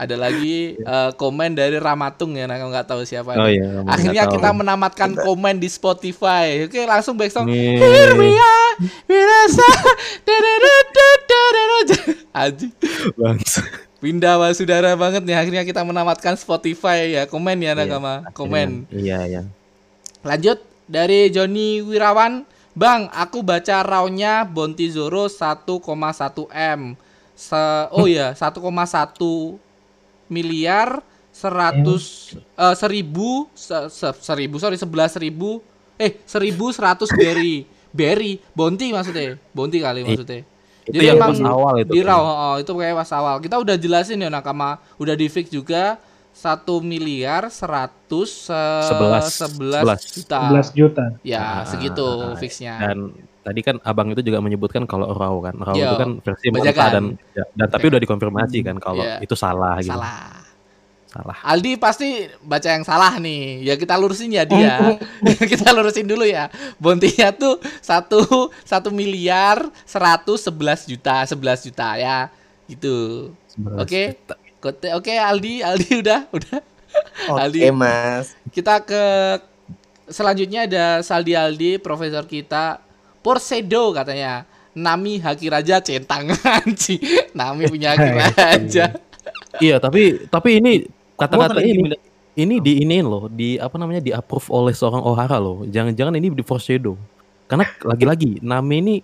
ada 0.00 0.16
lagi 0.16 0.80
uh, 0.80 1.12
komen 1.12 1.52
dari 1.52 1.76
Ramatung 1.76 2.32
ya, 2.32 2.48
nggak 2.48 2.72
nah, 2.72 2.88
tahu 2.88 3.04
siapa. 3.04 3.36
Oh, 3.36 3.44
iya, 3.44 3.84
Akhirnya 3.84 4.24
kita 4.32 4.48
tahu. 4.48 4.64
menamatkan 4.64 5.12
komen 5.12 5.60
di 5.60 5.68
Spotify. 5.68 6.64
Oke, 6.64 6.88
langsung 6.88 7.20
backsound. 7.20 7.52
Here 7.52 8.16
Mirasa. 9.04 9.68
Aji. 12.32 12.72
Pindah 14.00 14.40
mas 14.40 14.56
saudara 14.56 14.96
banget 14.96 15.20
nih. 15.20 15.36
Akhirnya 15.36 15.68
kita 15.68 15.84
menamatkan 15.84 16.32
Spotify 16.40 17.20
ya. 17.20 17.28
Komen 17.28 17.60
ya 17.60 17.76
Nakama, 17.76 18.24
iya, 18.24 18.32
komen. 18.32 18.68
Iya, 18.88 19.18
iya. 19.28 19.42
Lanjut 20.24 20.64
dari 20.88 21.28
Joni 21.28 21.84
Wirawan. 21.84 22.48
Bang, 22.72 23.12
aku 23.12 23.44
baca 23.44 23.84
raunya 23.84 24.48
Bonti 24.48 24.88
Zoro 24.88 25.28
1,1 25.28 25.76
M. 26.48 26.96
Se 27.36 27.64
oh 27.92 28.08
ya, 28.08 28.32
1,1 28.32 28.56
miliar 30.30 31.02
100 31.30 31.82
eh, 31.84 32.74
seribu 32.74 33.50
se- 33.52 33.90
se- 33.90 34.18
seribu 34.18 34.56
sorry 34.58 34.78
11 34.78 35.18
ribu 35.20 35.60
eh 35.98 36.16
1100 36.24 37.06
berry 37.12 37.66
berry 37.90 38.38
bounty 38.54 38.90
maksudnya 38.90 39.36
bounty 39.52 39.78
kali 39.82 40.00
maksudnya. 40.02 40.46
itu 40.86 41.02
yang 41.06 41.20
pas 41.20 41.36
awal 41.38 41.74
itu. 41.84 41.92
Di 41.92 42.00
raw 42.02 42.18
oh, 42.18 42.56
itu 42.58 42.72
kayak 42.72 42.96
pas 42.98 43.10
awal. 43.14 43.38
Kita 43.38 43.62
udah 43.62 43.76
jelasin 43.78 44.18
ya 44.18 44.26
nakama. 44.26 44.80
Udah 44.98 45.14
di 45.14 45.30
fix 45.30 45.46
juga 45.52 46.00
satu 46.32 46.80
miliar 46.82 47.46
seratus 47.52 48.48
Sebelas. 48.88 49.30
sebelas 49.30 49.84
Sebelas. 49.86 50.00
juta. 50.10 50.38
11 50.50 50.72
juta. 50.74 51.04
ya 51.22 51.38
Ah, 51.38 51.58
segitu 51.62 52.02
ah, 52.02 52.34
fixnya. 52.34 52.74
Dan 52.80 53.12
tadi 53.50 53.60
kan 53.66 53.76
abang 53.82 54.14
itu 54.14 54.22
juga 54.22 54.38
menyebutkan 54.38 54.86
kalau 54.86 55.10
raw 55.10 55.34
kan 55.42 55.58
raw 55.58 55.74
itu 55.74 55.96
kan 55.98 56.10
versi 56.22 56.46
mentah 56.54 56.70
dan 56.94 57.18
ya, 57.34 57.44
dan 57.58 57.66
tapi 57.66 57.90
udah 57.90 57.98
dikonfirmasi 57.98 58.58
kan 58.62 58.78
kalau 58.78 59.02
Iya. 59.02 59.18
itu 59.18 59.34
salah 59.34 59.82
gitu 59.82 59.90
salah 59.90 60.38
salah 61.10 61.36
Aldi 61.42 61.74
pasti 61.74 62.30
baca 62.38 62.70
yang 62.70 62.86
salah 62.86 63.18
nih. 63.18 63.66
Ya 63.66 63.74
kita 63.74 63.98
lurusin 63.98 64.30
ya 64.30 64.46
dia. 64.46 64.94
kita 65.50 65.74
lurusin 65.74 66.06
dulu 66.06 66.22
ya. 66.22 66.46
Bontinya 66.78 67.34
tuh 67.34 67.58
satu 67.82 68.54
satu 68.62 68.94
miliar 68.94 69.58
seratus 69.82 70.46
sebelas 70.46 70.86
juta 70.86 71.26
sebelas 71.26 71.66
juta 71.66 71.98
ya. 71.98 72.30
Gitu. 72.70 73.26
Oke. 73.74 74.22
Oke 74.94 75.12
Aldi 75.18 75.66
Aldi 75.66 75.90
udah 76.06 76.30
udah. 76.30 76.58
Oke 77.26 77.40
Aldi. 77.42 77.60
mas 77.74 78.38
Kita 78.54 78.78
ke 78.78 79.02
selanjutnya 80.06 80.70
ada 80.70 80.86
Saldi 81.02 81.34
Aldi 81.34 81.82
profesor 81.82 82.22
kita 82.26 82.82
Porsedo 83.20 83.92
katanya. 83.92 84.44
Nami 84.70 85.18
Haki 85.18 85.50
Raja 85.50 85.82
centang 85.82 86.30
anjing. 86.62 87.02
Nami 87.34 87.66
punya 87.66 87.98
Haki 87.98 88.10
Raja. 88.38 88.84
Iya, 89.58 89.76
tapi 89.82 90.30
tapi 90.30 90.62
ini 90.62 90.86
kata-kata 91.18 91.58
Gua 91.58 91.66
ini 91.66 91.90
ini 92.38 92.56
di 92.62 92.86
iniin 92.86 93.04
loh, 93.04 93.26
di 93.26 93.58
apa 93.58 93.74
namanya 93.76 94.00
di 94.00 94.14
approve 94.14 94.46
oleh 94.54 94.72
seorang 94.72 95.02
Ohara 95.02 95.42
loh. 95.42 95.66
Jangan-jangan 95.66 96.14
ini 96.16 96.30
di 96.30 96.44
foreshadow. 96.46 96.94
Karena 97.50 97.66
lagi-lagi 97.82 98.38
Nami 98.46 98.76
ini 98.78 98.94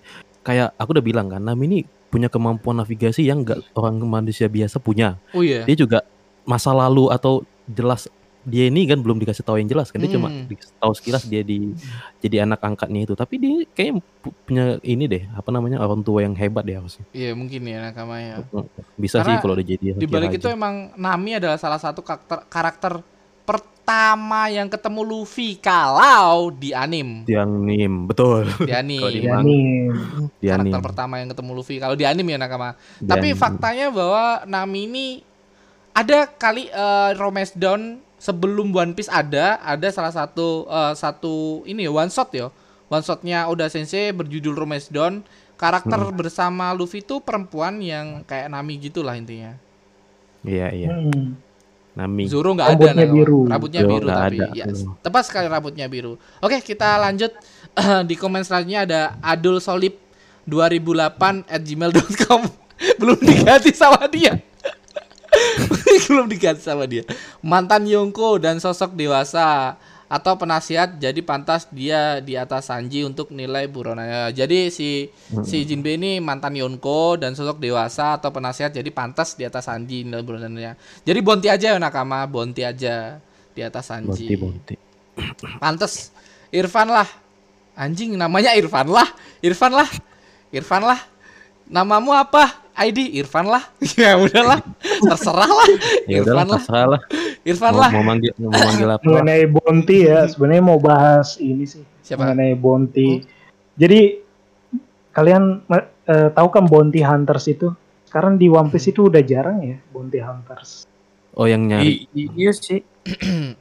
kayak 0.47 0.79
aku 0.79 0.95
udah 0.97 1.05
bilang 1.05 1.27
kan, 1.27 1.43
Nami 1.43 1.65
ini 1.67 1.79
punya 2.07 2.31
kemampuan 2.31 2.79
navigasi 2.79 3.27
yang 3.27 3.43
enggak 3.43 3.61
orang 3.75 3.99
manusia 4.07 4.47
biasa 4.47 4.79
punya. 4.79 5.19
Oh 5.35 5.43
iya. 5.43 5.67
Dia 5.67 5.77
juga 5.77 6.07
masa 6.47 6.71
lalu 6.71 7.11
atau 7.11 7.43
jelas 7.67 8.07
dia 8.47 8.71
ini 8.71 8.87
kan 8.87 9.03
belum 9.03 9.19
dikasih 9.19 9.43
tahu 9.43 9.59
yang 9.59 9.67
jelas 9.67 9.91
kan 9.91 9.99
dia 9.99 10.09
cuma 10.09 10.31
Hmm. 10.31 10.47
dikasih 10.47 10.75
tahu 10.79 10.93
sekilas 10.95 11.27
dia 11.27 11.43
di 11.43 11.75
jadi 12.17 12.47
anak 12.47 12.63
angkatnya 12.63 13.03
itu 13.03 13.13
tapi 13.13 13.35
dia 13.37 13.67
kayaknya 13.69 13.95
pu- 14.17 14.37
punya 14.43 14.65
ini 14.81 15.05
deh 15.05 15.27
apa 15.29 15.51
namanya 15.51 15.77
orang 15.79 15.99
tua 16.01 16.23
yang 16.23 16.33
hebat 16.33 16.63
deh 16.63 16.79
harusnya 16.79 17.03
Iya 17.11 17.35
mungkin 17.35 17.59
ya 17.61 17.83
nakama 17.83 18.17
ya. 18.17 18.47
bisa 18.95 19.19
Karena 19.19 19.29
sih 19.29 19.37
kalau 19.41 19.55
udah 19.55 19.67
jadi 19.67 19.85
Di 19.93 20.07
balik 20.07 20.31
itu 20.33 20.47
emang 20.47 20.95
Nami 20.95 21.31
adalah 21.35 21.59
salah 21.59 21.77
satu 21.77 22.01
karakter 22.01 22.47
karakter 22.47 22.93
pertama 23.43 24.47
yang 24.47 24.67
ketemu 24.67 25.03
Luffy 25.03 25.55
kalau 25.57 26.51
di 26.51 26.71
anim. 26.71 27.23
di 27.23 27.35
anim 27.35 28.07
betul 28.07 28.47
Di 28.61 28.73
anim. 28.73 28.99
Kalau 29.01 29.11
di 29.11 29.21
nih. 29.23 29.67
di 30.37 30.47
karakter 30.49 30.71
anim 30.71 30.83
pertama 30.83 31.15
yang 31.17 31.29
ketemu 31.29 31.51
Luffy 31.53 31.77
kalau 31.77 31.95
di 31.95 32.03
anim 32.03 32.23
ya 32.25 32.37
nakama. 32.37 32.75
Di 32.97 33.07
Tapi 33.07 33.29
anim. 33.29 33.39
faktanya 33.39 33.87
bahwa 33.91 34.25
Nami 34.45 34.81
ini 34.85 35.07
ada 35.93 36.27
kali 36.29 36.67
eh, 36.67 37.11
Romance 37.15 37.55
Down 37.55 38.03
sebelum 38.27 38.75
One 38.75 38.91
Piece 38.91 39.07
ada 39.07 39.63
ada 39.63 39.87
salah 39.89 40.11
satu 40.11 40.67
eh, 40.67 40.95
satu 40.95 41.63
ini 41.63 41.87
ya 41.87 41.93
one 41.93 42.11
shot 42.11 42.35
ya 42.35 42.51
one 42.91 43.03
shotnya 43.03 43.47
Oda 43.47 43.71
Sensei 43.71 44.11
berjudul 44.11 44.59
Romance 44.59 44.91
Dawn 44.91 45.23
karakter 45.55 45.97
bersama 46.11 46.75
Luffy 46.75 47.01
itu 47.01 47.23
perempuan 47.23 47.79
yang 47.79 48.27
kayak 48.27 48.51
Nami 48.51 48.83
gitulah 48.83 49.15
intinya 49.15 49.55
Iya 50.43 50.69
iya. 50.71 50.91
Hmm. 50.95 51.35
Nami. 51.97 52.29
Zoro 52.29 52.53
nggak 52.53 52.77
ada 52.77 52.93
Rambutnya 52.93 53.07
biru. 53.09 53.41
rambutnya 53.49 53.81
Zoro 53.81 53.91
biru 53.91 54.07
tapi 54.07 54.37
ada. 54.37 54.47
ya 54.53 54.67
Hmm. 54.69 54.93
tepat 55.01 55.23
sekali 55.25 55.47
rambutnya 55.49 55.87
biru 55.89 56.13
oke 56.39 56.61
kita 56.61 57.01
lanjut 57.01 57.33
di 58.09 58.15
komen 58.15 58.45
selanjutnya 58.45 58.81
ada 58.85 59.01
Adul 59.19 59.59
Solip 59.59 59.97
2008 60.45 61.49
at 61.49 61.61
gmail.com 61.61 62.41
belum 63.01 63.19
diganti 63.19 63.73
sama 63.73 64.05
dia 64.07 64.37
belum 66.11 66.27
diganti 66.29 66.63
sama 66.65 66.85
dia. 66.89 67.05
Mantan 67.45 67.85
Yongko 67.87 68.41
dan 68.43 68.59
sosok 68.63 68.97
dewasa 68.97 69.77
atau 70.07 70.39
penasihat 70.39 71.03
jadi 71.03 71.19
pantas 71.19 71.67
dia 71.67 72.23
di 72.23 72.39
atas 72.39 72.71
Sanji 72.71 73.03
untuk 73.03 73.35
nilai 73.35 73.67
buronannya 73.67 74.31
jadi 74.31 74.71
si 74.71 75.11
si 75.43 75.67
Jinbe 75.67 75.99
ini 75.99 76.23
mantan 76.23 76.55
Yonko 76.55 77.19
dan 77.19 77.35
sosok 77.35 77.59
dewasa 77.59 78.15
atau 78.15 78.31
penasihat 78.31 78.71
jadi 78.71 78.87
pantas 78.95 79.35
di 79.35 79.43
atas 79.43 79.67
Sanji 79.67 80.07
nilai 80.07 80.23
buronannya 80.23 80.79
jadi 81.03 81.19
Bonti 81.27 81.51
aja 81.51 81.75
ya 81.75 81.79
nakama 81.83 82.23
Bonti 82.31 82.63
aja 82.63 83.19
di 83.51 83.65
atas 83.65 83.89
Sanji. 83.89 84.31
Bonti 84.37 84.37
bonti. 84.39 84.75
pantas 85.65 86.13
Irfan 86.53 86.93
lah. 86.93 87.09
Anjing 87.77 88.15
namanya 88.15 88.53
Irfan 88.55 88.89
lah. 88.89 89.09
Irfan 89.41 89.73
lah. 89.73 89.89
Irfan 90.53 90.83
lah. 90.85 91.01
Namamu 91.67 92.15
apa 92.15 92.66
ID 92.79 92.99
Irfan 93.15 93.47
lah 93.47 93.65
ya 94.01 94.15
udahlah 94.15 94.61
terserah 95.01 95.49
lah 95.49 95.69
Ya 96.05 96.21
Irfan 96.21 96.27
udah 96.27 96.45
lah 96.45 96.47
terserah 96.57 96.87
lah. 96.87 97.01
Irfan 97.43 97.73
Mau, 97.73 97.81
lah 97.81 97.91
mau 97.91 98.05
manggil 98.05 98.33
mau 98.37 98.53
manggil 98.53 98.89
apa? 98.91 99.03
mengenai 99.03 99.45
Bonti 99.47 99.99
ya 100.03 100.25
sebenarnya 100.25 100.63
mau 100.63 100.77
bahas 100.77 101.37
ini 101.37 101.65
sih 101.65 101.83
Siapa? 102.01 102.21
mengenai 102.23 102.53
Bonti 102.55 103.25
jadi 103.73 104.21
kalian 105.11 105.65
eh, 106.05 106.29
tahu 106.31 106.49
kan 106.49 106.65
Bounty 106.65 107.01
Hunters 107.01 107.49
itu 107.49 107.73
sekarang 108.05 108.37
di 108.37 108.47
One 108.47 108.69
Piece 108.69 108.89
itu 108.89 109.09
udah 109.09 109.21
jarang 109.21 109.61
ya 109.61 109.77
Bounty 109.89 110.19
Hunters 110.19 110.85
Oh 111.33 111.45
yang 111.45 111.69
nyari. 111.69 112.09
I- 112.17 112.33
iya 112.33 112.49
sih. 112.49 112.81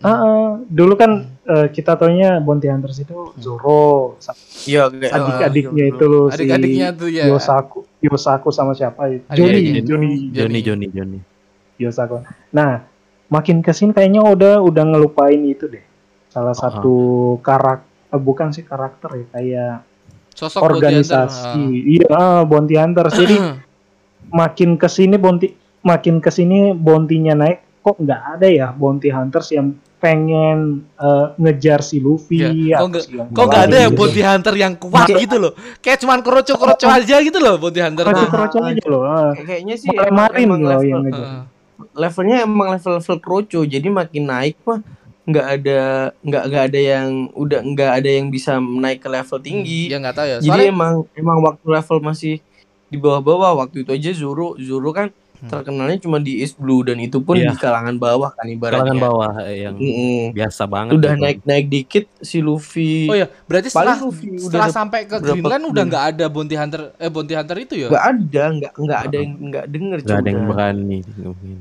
Ah, 0.01 0.09
ah. 0.09 0.47
dulu 0.65 0.93
kan 0.97 1.25
eh, 1.45 1.67
kita 1.69 1.93
taunya 1.97 2.41
Bounty 2.41 2.65
Hunters 2.69 2.97
itu 3.01 3.33
Zoro 3.37 4.17
sama 4.17 4.37
Iya 4.65 4.89
kayak 4.89 5.13
adik-adiknya 5.13 5.85
itu 5.93 6.03
loh 6.09 6.25
si 6.33 6.41
adik-adiknya 6.41 6.87
tuh 6.97 7.09
ya 7.13 7.29
Yosaku 7.29 7.85
Yosaku 8.01 8.49
sama 8.49 8.73
siapa 8.73 9.05
ya. 9.09 9.21
Johnny 9.37 9.61
Iya, 9.61 9.81
Johnny. 9.85 10.09
Joni 10.33 10.59
Joni 10.65 10.87
Joni. 10.89 11.19
Yosaku. 11.77 12.25
Nah 12.53 12.85
makin 13.29 13.61
ke 13.61 13.73
sini 13.73 13.93
kayaknya 13.93 14.25
udah 14.25 14.61
udah 14.65 14.83
ngelupain 14.93 15.41
itu 15.45 15.69
deh. 15.69 15.83
Salah 16.33 16.57
satu 16.57 17.37
karakter 17.45 18.17
bukan 18.17 18.49
sih 18.53 18.63
karakter 18.65 19.09
ya 19.13 19.25
kayak 19.33 19.73
sosok 20.35 20.61
Bounty 20.61 20.87
Hunter, 21.01 21.27
organisasi. 21.29 21.63
iya 21.85 22.07
ah, 22.13 22.41
Bounty 22.45 22.75
Hunters. 22.77 23.13
Jadi 23.13 23.35
ah. 23.37 23.57
makin 24.41 24.77
ke 24.81 24.89
sini 24.89 25.15
Bounty 25.21 25.53
makin 25.85 26.17
ke 26.17 26.33
sini 26.33 26.73
bounty-nya 26.73 27.37
naik 27.37 27.64
kok 27.85 27.95
nggak 27.95 28.21
ada 28.33 28.47
ya 28.47 28.67
Bounty 28.71 29.07
Hunters 29.07 29.53
yang 29.53 29.67
pengen 29.95 30.57
eh, 30.95 31.27
ngejar 31.35 31.79
si 31.79 31.97
Luffy 31.97 32.41
Iya. 32.41 32.49
Kok 32.73 32.79
atau 32.79 32.87
nggak- 32.87 33.05
si 33.05 33.11
yang 33.13 33.27
Kok 33.29 33.45
nggak 33.45 33.63
ada 33.63 33.75
ya 33.75 33.87
gitu. 33.87 33.95
bounty 33.95 34.21
hunter 34.21 34.53
yang 34.55 34.73
kuat 34.75 35.05
gitu 35.07 35.35
loh? 35.37 35.53
Kayak 35.79 35.97
cuman 35.99 36.19
kroco-kroco 36.19 36.85
aja 36.87 37.15
gitu 37.19 37.37
loh 37.37 37.55
bounty 37.55 37.79
hunter. 37.79 38.03
tuh. 38.03 38.11
Kroco-kroco 38.11 38.57
aja 38.63 38.85
loh 38.85 39.01
ah. 39.03 39.29
Kayak- 39.31 39.45
kayaknya 39.47 39.75
sih 39.75 39.89
Marin 39.89 40.09
emang, 40.09 40.29
emang 40.35 40.59
loh 40.59 40.69
level, 40.71 40.85
yang 40.87 41.01
ngejar 41.03 41.21
Heeh. 41.21 41.41
levelnya 41.93 42.37
emang 42.41 42.67
level-level 42.71 43.17
kroco 43.19 43.59
jadi 43.63 43.87
makin 43.87 44.23
naik 44.25 44.55
mah 44.63 44.79
nggak 45.25 45.47
ada 45.51 45.79
nggak 46.19 46.43
nggak 46.45 46.63
ada 46.65 46.79
yang 46.81 47.07
udah 47.33 47.59
nggak 47.63 47.91
ada 47.95 48.09
yang 48.11 48.27
bisa 48.27 48.51
naik 48.57 48.99
ke 48.99 49.07
level 49.07 49.37
tinggi 49.39 49.89
Ya 49.89 49.97
nggak 49.97 50.13
tahu 50.13 50.27
ya. 50.27 50.37
jadi 50.37 50.45
Soalnya 50.47 50.69
emang 50.69 50.93
emang 51.13 51.37
waktu 51.41 51.65
level 51.67 51.97
masih 51.99 52.35
di 52.85 52.95
bawah-bawah 52.95 53.57
waktu 53.59 53.81
itu 53.81 53.91
aja 53.91 54.11
Zoro 54.13 54.53
Zoro 54.57 54.89
kan 54.91 55.09
Hmm. 55.35 55.47
terkenalnya 55.47 55.97
cuma 55.97 56.17
di 56.17 56.39
East 56.39 56.55
Blue 56.55 56.79
dan 56.79 56.95
itu 56.97 57.19
pun 57.19 57.35
Iya. 57.35 57.51
di 57.51 57.55
kalangan 57.55 57.95
bawah 57.95 58.31
kan 58.31 58.45
ibaratnya 58.45 58.87
Kalangan 58.87 58.97
bawah 59.01 59.31
eh, 59.43 59.57
yang 59.61 59.75
Mm-mm. 59.75 60.31
biasa 60.31 60.63
banget. 60.63 60.91
udah 60.93 61.11
gitu. 61.11 61.21
naik 61.21 61.37
naik 61.41 61.65
dikit 61.67 62.05
si 62.17 62.37
Luffy 62.39 63.05
Oh 63.05 63.13
ya, 63.13 63.27
berarti 63.43 63.67
setelah 63.67 63.97
Luffy 63.97 64.27
setelah 64.37 64.69
sampai 64.69 64.99
ke 65.03 65.15
Greenland 65.17 65.63
udah 65.67 65.83
nggak 65.83 66.05
ada 66.09 66.25
bounty 66.25 66.55
hunter 66.55 66.81
eh 66.95 67.07
bounty 67.07 67.33
hunter 67.33 67.57
itu 67.57 67.73
ya. 67.75 67.87
nggak 67.87 68.05
ada 68.07 68.43
nggak 68.53 68.71
nggak 68.75 68.99
ada 69.01 69.15
yang 69.17 69.31
nggak 69.43 69.65
denger 69.67 69.97
Gak 70.01 70.17
ada 70.17 70.29
yang 70.29 70.43
berani. 70.45 70.99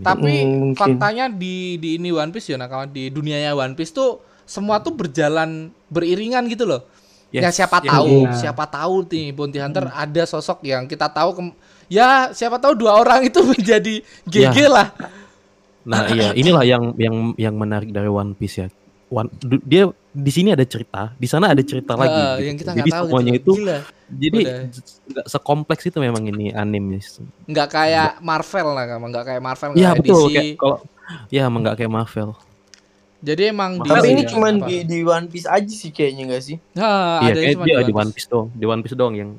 Tapi 0.01 0.33
Mm, 0.37 0.73
faktanya 0.75 1.25
di 1.27 1.55
di 1.77 1.97
ini 1.97 2.09
One 2.09 2.31
Piece 2.31 2.49
ya 2.49 2.57
nakama 2.57 2.87
di 2.87 3.09
dunianya 3.09 3.53
One 3.53 3.73
Piece 3.73 3.91
tuh 3.91 4.19
semua 4.45 4.79
tuh 4.79 4.93
berjalan 4.93 5.51
beriringan 5.89 6.47
gitu 6.47 6.65
loh. 6.65 6.85
ya 7.29 7.43
Yes, 7.43 7.59
siapa 7.59 7.81
yes. 7.81 7.91
tahu, 7.91 8.15
Iya. 8.23 8.39
siapa 8.39 8.65
tahu 8.65 8.95
nih 9.05 9.27
bounty 9.29 9.59
hunter 9.59 9.91
ada 9.91 10.23
sosok 10.23 10.63
yang 10.63 10.87
kita 10.87 11.09
tahu 11.09 11.51
ya 11.87 12.09
siapa 12.31 12.57
tahu 12.57 12.75
dua 12.75 12.97
orang 12.97 13.25
itu 13.25 13.41
menjadi 13.51 13.95
GG 14.25 14.57
Ya. 14.57 14.69
lah. 14.69 14.89
Nah 15.85 16.09
iya 16.09 16.33
inilah 16.33 16.63
yang 16.63 16.97
yang 16.97 17.17
yang 17.37 17.55
menarik 17.55 17.89
dari 17.89 18.07
One 18.07 18.33
Piece 18.33 18.59
ya. 18.59 18.69
One, 19.07 19.29
dia 19.63 19.85
di 20.11 20.33
sini 20.33 20.51
ada 20.51 20.65
cerita, 20.65 21.13
di 21.15 21.29
sana 21.29 21.53
ada 21.53 21.61
cerita 21.61 21.95
lagi. 21.95 22.11
Eh, 22.11 22.25
gitu. 22.35 22.43
yang 22.43 22.57
kita 22.57 22.71
Jadi 22.73 22.91
tahu 22.91 23.05
semuanya 23.07 23.33
gitu. 23.33 23.39
itu 23.39 23.53
Gila. 23.55 23.79
jadi 24.11 24.39
nggak 25.07 25.27
sekompleks 25.29 25.85
itu 25.85 25.99
memang 25.99 26.23
ini 26.25 26.51
animenya. 26.51 27.01
nggak 27.45 27.69
kayak 27.69 28.11
Marvel 28.19 28.69
lah 28.73 28.85
nggak 28.89 29.25
kayak 29.25 29.43
Marvel 29.43 29.71
Iya 29.73 29.91
betul 29.93 30.23
DC. 30.25 30.35
kayak 30.35 30.51
kalau 30.57 30.77
ya 31.29 31.47
emang 31.47 31.61
nggak 31.63 31.77
kayak 31.77 31.93
Marvel. 31.93 32.31
jadi 33.21 33.43
emang 33.49 33.71
di 33.79 33.89
tapi 33.89 34.07
ini 34.11 34.21
ya, 34.21 34.29
cuma 34.29 34.47
apa? 34.51 34.67
di 34.67 34.77
di 34.83 34.99
One 35.01 35.27
Piece 35.29 35.49
aja 35.49 35.73
sih 35.73 35.89
kayaknya 35.89 36.23
nggak 36.29 36.43
sih 36.43 36.57
Nah, 36.75 37.23
Iya 37.23 37.31
adanya 37.31 37.41
kayak 37.41 37.55
cuma 37.55 37.65
dia 37.65 37.77
di 37.85 37.95
One 37.95 38.11
Piece 38.11 38.29
doang, 38.29 38.49
di 38.51 38.65
One 38.65 38.83
Piece 38.83 38.97
doang 38.97 39.15
yang 39.15 39.31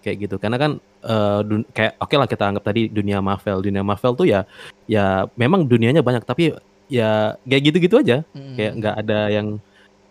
kayak 0.00 0.16
gitu. 0.20 0.34
Karena 0.36 0.56
kan 0.56 0.70
eh, 1.00 1.40
dun- 1.42 1.68
kayak 1.68 1.94
oke 1.96 2.14
lah 2.14 2.26
kita 2.26 2.44
anggap 2.46 2.64
tadi 2.64 2.86
dunia 2.86 3.18
Marvel, 3.18 3.60
dunia 3.60 3.80
Marvel 3.80 4.14
tuh 4.14 4.26
ya 4.26 4.42
ya 4.84 5.26
memang 5.34 5.62
dunianya 5.62 6.00
banyak 6.00 6.22
tapi 6.22 6.54
ya 6.86 7.36
kayak 7.42 7.62
gitu-gitu 7.66 7.98
aja. 7.98 8.24
Mm. 8.32 8.54
Kayak 8.54 8.72
nggak 8.76 8.94
ada 8.98 9.18
yang 9.28 9.48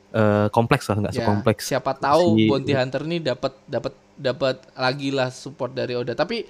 eh, 0.08 0.48
kompleks 0.50 0.88
lah, 0.88 0.98
nggak 0.98 1.14
Ya, 1.14 1.20
sekompleks. 1.20 1.64
siapa 1.66 1.92
tahu 1.94 2.34
si- 2.34 2.48
Bounty 2.48 2.74
Hunter 2.74 3.02
nih 3.04 3.20
dapat 3.22 3.54
dapat 3.66 3.94
dapat 4.14 4.56
lagi 4.74 5.10
lah 5.10 5.30
support 5.30 5.72
dari 5.72 5.94
Oda 5.94 6.12
tapi 6.12 6.42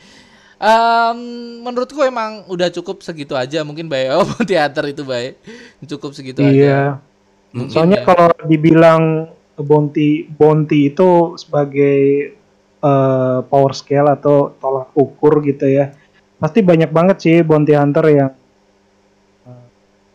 em, 0.57 1.17
menurutku 1.61 1.99
emang 1.99 2.47
udah 2.47 2.71
cukup 2.71 3.01
segitu 3.01 3.35
aja 3.35 3.61
mungkin 3.61 3.85
baik 3.85 4.07
oh 4.13 4.23
Bounty 4.29 4.55
Hunter 4.55 4.85
itu 4.87 5.03
baik 5.03 5.35
cukup 5.85 6.11
segitu 6.13 6.41
aja 6.41 6.53
iya 6.53 6.81
Mungkin 7.51 7.71
soalnya 7.71 7.99
ya. 7.99 8.05
kalau 8.05 8.29
dibilang 8.45 9.03
Bounty 9.57 10.29
Bounty 10.29 10.91
itu 10.91 11.35
sebagai 11.35 12.36
eh, 12.79 13.39
power 13.43 13.73
scale 13.73 14.09
atau 14.09 14.53
tolak 14.53 14.93
ukur 14.93 15.41
gitu 15.41 15.65
ya 15.65 15.93
pasti 16.37 16.61
banyak 16.61 16.89
banget 16.89 17.17
sih 17.17 17.35
Bounty 17.41 17.73
Hunter 17.73 18.05
yang 18.07 18.31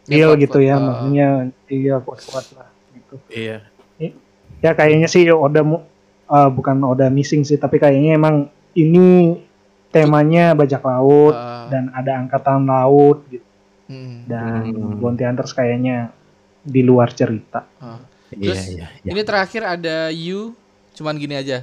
kuat-kuat. 0.03 0.39
gitu 0.41 0.59
ya 0.59 0.75
Ah. 0.75 0.81
maksudnya 0.81 1.29
iya 1.69 1.97
kuat-kuat 1.99 2.47
lah 2.53 2.69
gitu 2.93 3.15
Iya. 3.29 3.57
ya 4.59 4.71
kayaknya 4.73 5.07
sih 5.07 5.27
Oda 5.29 5.63
mu- 5.63 5.87
eh, 6.27 6.51
bukan 6.51 6.79
Oda 6.83 7.07
missing 7.09 7.43
sih 7.43 7.57
tapi 7.57 7.79
kayaknya 7.79 8.15
emang 8.15 8.47
ini 8.73 9.39
temanya 9.89 10.55
bajak 10.55 10.81
laut 10.81 11.35
Ah, 11.35 11.69
dan 11.69 11.93
ada 11.93 12.17
angkatan 12.17 12.65
laut 12.65 13.23
gitu 13.29 13.45
mm. 13.87 14.25
dan 14.25 14.63
Hmm. 14.65 14.97
Bounty 14.99 15.23
Hunters 15.23 15.53
kayaknya 15.53 16.09
di 16.63 16.81
luar 16.81 17.11
cerita. 17.11 17.67
Iya, 18.33 18.55
Terus, 18.55 18.61
iya, 18.71 18.87
iya. 18.97 19.11
Ini 19.13 19.23
terakhir 19.23 19.63
ada 19.67 20.09
you, 20.09 20.55
cuman 20.95 21.19
gini 21.19 21.35
aja. 21.35 21.59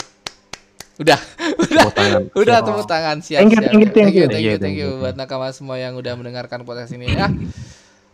Udah, 0.99 1.19
tangan. 1.95 2.21
udah 2.35 2.57
Siap. 2.59 2.67
tepuk 2.67 2.85
tangan 2.85 3.17
siap. 3.23 3.39
Thank 3.39 3.51
you, 3.55 3.59
siap, 3.59 3.71
thank 3.71 3.79
you, 3.79 3.89
thank 3.89 4.13
you. 4.13 4.25
thank 4.27 4.43
you, 4.43 4.55
Thank 4.59 4.59
thank 4.59 4.75
you, 4.77 4.87
thank 4.91 4.99
buat 4.99 5.15
nakama 5.15 5.47
semua 5.49 5.79
yang 5.79 5.95
udah 5.95 6.13
mendengarkan 6.13 6.61
podcast 6.61 6.91
ini 6.91 7.07
ya. 7.07 7.31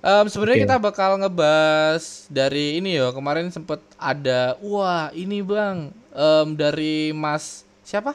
Em, 0.06 0.26
sebenarnya 0.30 0.58
Oke. 0.62 0.66
kita 0.70 0.78
bakal 0.78 1.18
ngebahas 1.18 2.30
dari 2.30 2.78
ini 2.78 2.94
ya 2.94 3.10
kemarin 3.10 3.50
sempet 3.50 3.82
ada 3.98 4.54
wah 4.62 5.10
ini 5.10 5.42
bang 5.42 5.90
em, 6.14 6.48
dari 6.54 7.10
Mas 7.10 7.66
siapa 7.82 8.14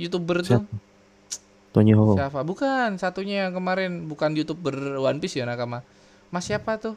youtuber 0.00 0.40
tuh 0.40 0.64
Siapa? 0.64 0.72
Tony 1.68 1.92
Ho. 1.92 2.16
siapa 2.16 2.40
bukan 2.40 2.96
satunya 2.96 3.44
yang 3.44 3.52
kemarin 3.52 4.08
bukan 4.08 4.32
youtuber 4.32 4.72
One 4.96 5.20
Piece 5.20 5.36
ya 5.36 5.44
nakama 5.44 5.84
Mas 6.32 6.48
siapa 6.48 6.80
tuh 6.80 6.96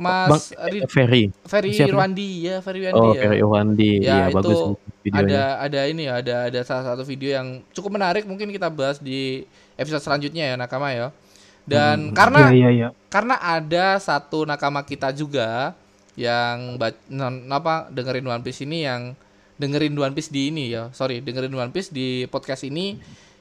Mas 0.00 0.28
Bang, 0.56 0.72
Rid- 0.72 0.88
Ferry. 0.88 1.22
Ferry 1.44 1.70
siapa? 1.70 1.92
Irwandi 1.92 2.28
ya 2.40 2.56
Ferry 2.58 2.78
Irwandi 2.82 2.96
Oh, 2.98 3.12
ya 3.12 3.20
Ferry 3.20 3.36
Irwandi. 3.38 3.92
Ya, 4.00 4.00
Iya, 4.00 4.24
itu 4.24 4.34
bagus 4.34 4.58
videonya. 5.00 5.28
ada 5.28 5.42
ada 5.60 5.80
ini 5.84 6.02
ya 6.08 6.14
ada 6.16 6.34
ada 6.48 6.60
salah 6.62 6.84
satu 6.86 7.04
video 7.04 7.30
yang 7.30 7.46
cukup 7.70 7.90
menarik 7.94 8.24
mungkin 8.24 8.48
kita 8.48 8.66
bahas 8.66 8.96
di 8.96 9.44
episode 9.74 10.00
selanjutnya 10.00 10.44
ya 10.46 10.54
nakama 10.56 10.88
ya 10.90 11.12
dan 11.64 12.08
Hmm. 12.08 12.16
karena 12.16 12.40
iya 12.48 12.50
iya 12.50 12.70
iya 12.70 12.88
karena 13.06 13.36
ada 13.36 13.96
satu 13.96 14.42
nakama 14.42 14.80
kita 14.82 15.12
juga 15.12 15.76
yang 16.16 16.80
non, 17.06 17.44
apa 17.48 17.88
dengerin 17.88 18.24
One 18.24 18.40
Piece 18.40 18.60
ini 18.62 18.84
yang 18.84 19.12
dengerin 19.56 19.92
One 19.92 20.12
Piece 20.12 20.28
di 20.28 20.48
ini 20.48 20.68
ya 20.68 20.88
sorry 20.90 21.20
dengerin 21.20 21.52
One 21.52 21.70
Piece 21.70 21.88
di 21.88 22.24
podcast 22.26 22.64
ini 22.64 22.96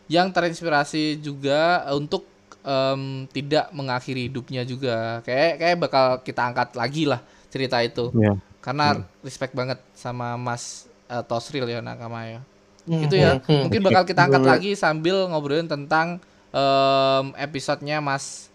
yang 0.07 0.29
terinspirasi 0.29 1.19
juga 1.19 1.85
untuk 1.91 2.27
em, 2.69 3.01
tidak 3.33 3.73
mengakhiri 3.73 4.29
hidupnya 4.29 4.61
juga. 4.61 5.25
Kayak 5.25 5.51
kayak 5.57 5.77
bakal 5.81 6.05
kita 6.21 6.41
angkat 6.45 6.69
lagi 6.77 7.09
lah 7.09 7.21
cerita 7.49 7.81
itu. 7.81 8.13
Iya. 8.13 8.37
Karena 8.61 8.93
respect 9.19 9.57
banget 9.57 9.81
sama 9.97 10.37
Mas 10.37 10.85
eh, 11.09 11.23
Tosril 11.25 11.65
ya 11.65 11.81
Nakama 11.81 12.29
ya. 12.29 12.39
Hmm, 12.85 13.01
Itu 13.05 13.15
ya. 13.17 13.37
hmm, 13.37 13.45
hmm. 13.45 13.61
Mungkin 13.65 13.81
bakal 13.81 14.03
kita 14.05 14.21
angkat 14.25 14.41
Bener. 14.41 14.53
lagi 14.53 14.71
sambil 14.73 15.25
ngobrolin 15.25 15.65
tentang 15.65 16.21
em, 16.49 17.25
episodenya 17.35 17.97
Mas 17.99 18.47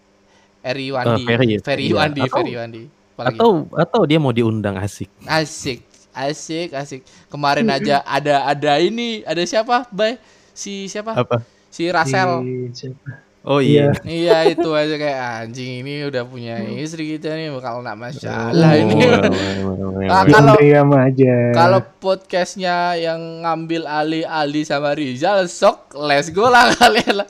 Eri 0.61 0.89
Wandi. 0.89 1.21
Eh, 1.21 1.27
Ferry 1.27 1.47
ya? 1.47 1.59
Ferry 1.61 1.85
Iya. 1.87 1.95
Wandi, 1.95 2.21
Atau- 2.23 2.35
Ferry 2.39 2.53
Wandi. 2.55 2.83
Apalagi? 3.15 3.37
Atau 3.37 3.51
atau 3.71 4.01
dia 4.03 4.19
mau 4.19 4.31
diundang 4.31 4.75
asik. 4.75 5.07
Asik, 5.23 5.79
asik, 6.11 6.69
asik. 6.71 7.01
Kemarin 7.27 7.63
aja 7.69 8.03
ada 8.03 8.43
ada 8.43 8.75
ini, 8.77 9.23
ada 9.23 9.39
siapa, 9.43 9.87
Bay? 9.87 10.19
Si 10.51 10.87
siapa? 10.87 11.15
Apa? 11.15 11.39
Si 11.71 11.87
Rasel. 11.87 12.43
Si- 12.71 12.87
siapa? 12.87 13.23
Oh 13.45 13.61
iya. 13.61 13.93
Iya 14.01 14.49
itu 14.49 14.69
aja 14.71 14.95
kayak 14.95 15.19
anjing 15.45 15.85
ini 15.85 16.01
udah 16.03 16.25
punya 16.25 16.57
istri 16.65 17.13
kita 17.13 17.29
nih 17.31 17.53
bakal 17.53 17.79
nak 17.79 17.93
masalah 17.95 18.73
Oh, 18.73 18.73
ini. 18.75 18.97
well, 18.97 19.21
well, 19.21 19.89
well, 19.93 20.09
Ah, 20.09 20.21
well. 20.21 20.33
kalau- 20.33 20.57
diam 20.57 20.89
aja. 20.91 21.35
Kalau 21.53 21.79
podcastnya 21.99 22.75
yang 22.95 23.21
ngambil 23.41 23.85
alih-alih 23.85 24.65
sama 24.65 24.91
Rizal, 24.91 25.45
sok 25.45 25.93
let's 25.95 26.29
go 26.29 26.49
lah 26.49 26.73
kalian 26.81 27.21
lah. 27.21 27.29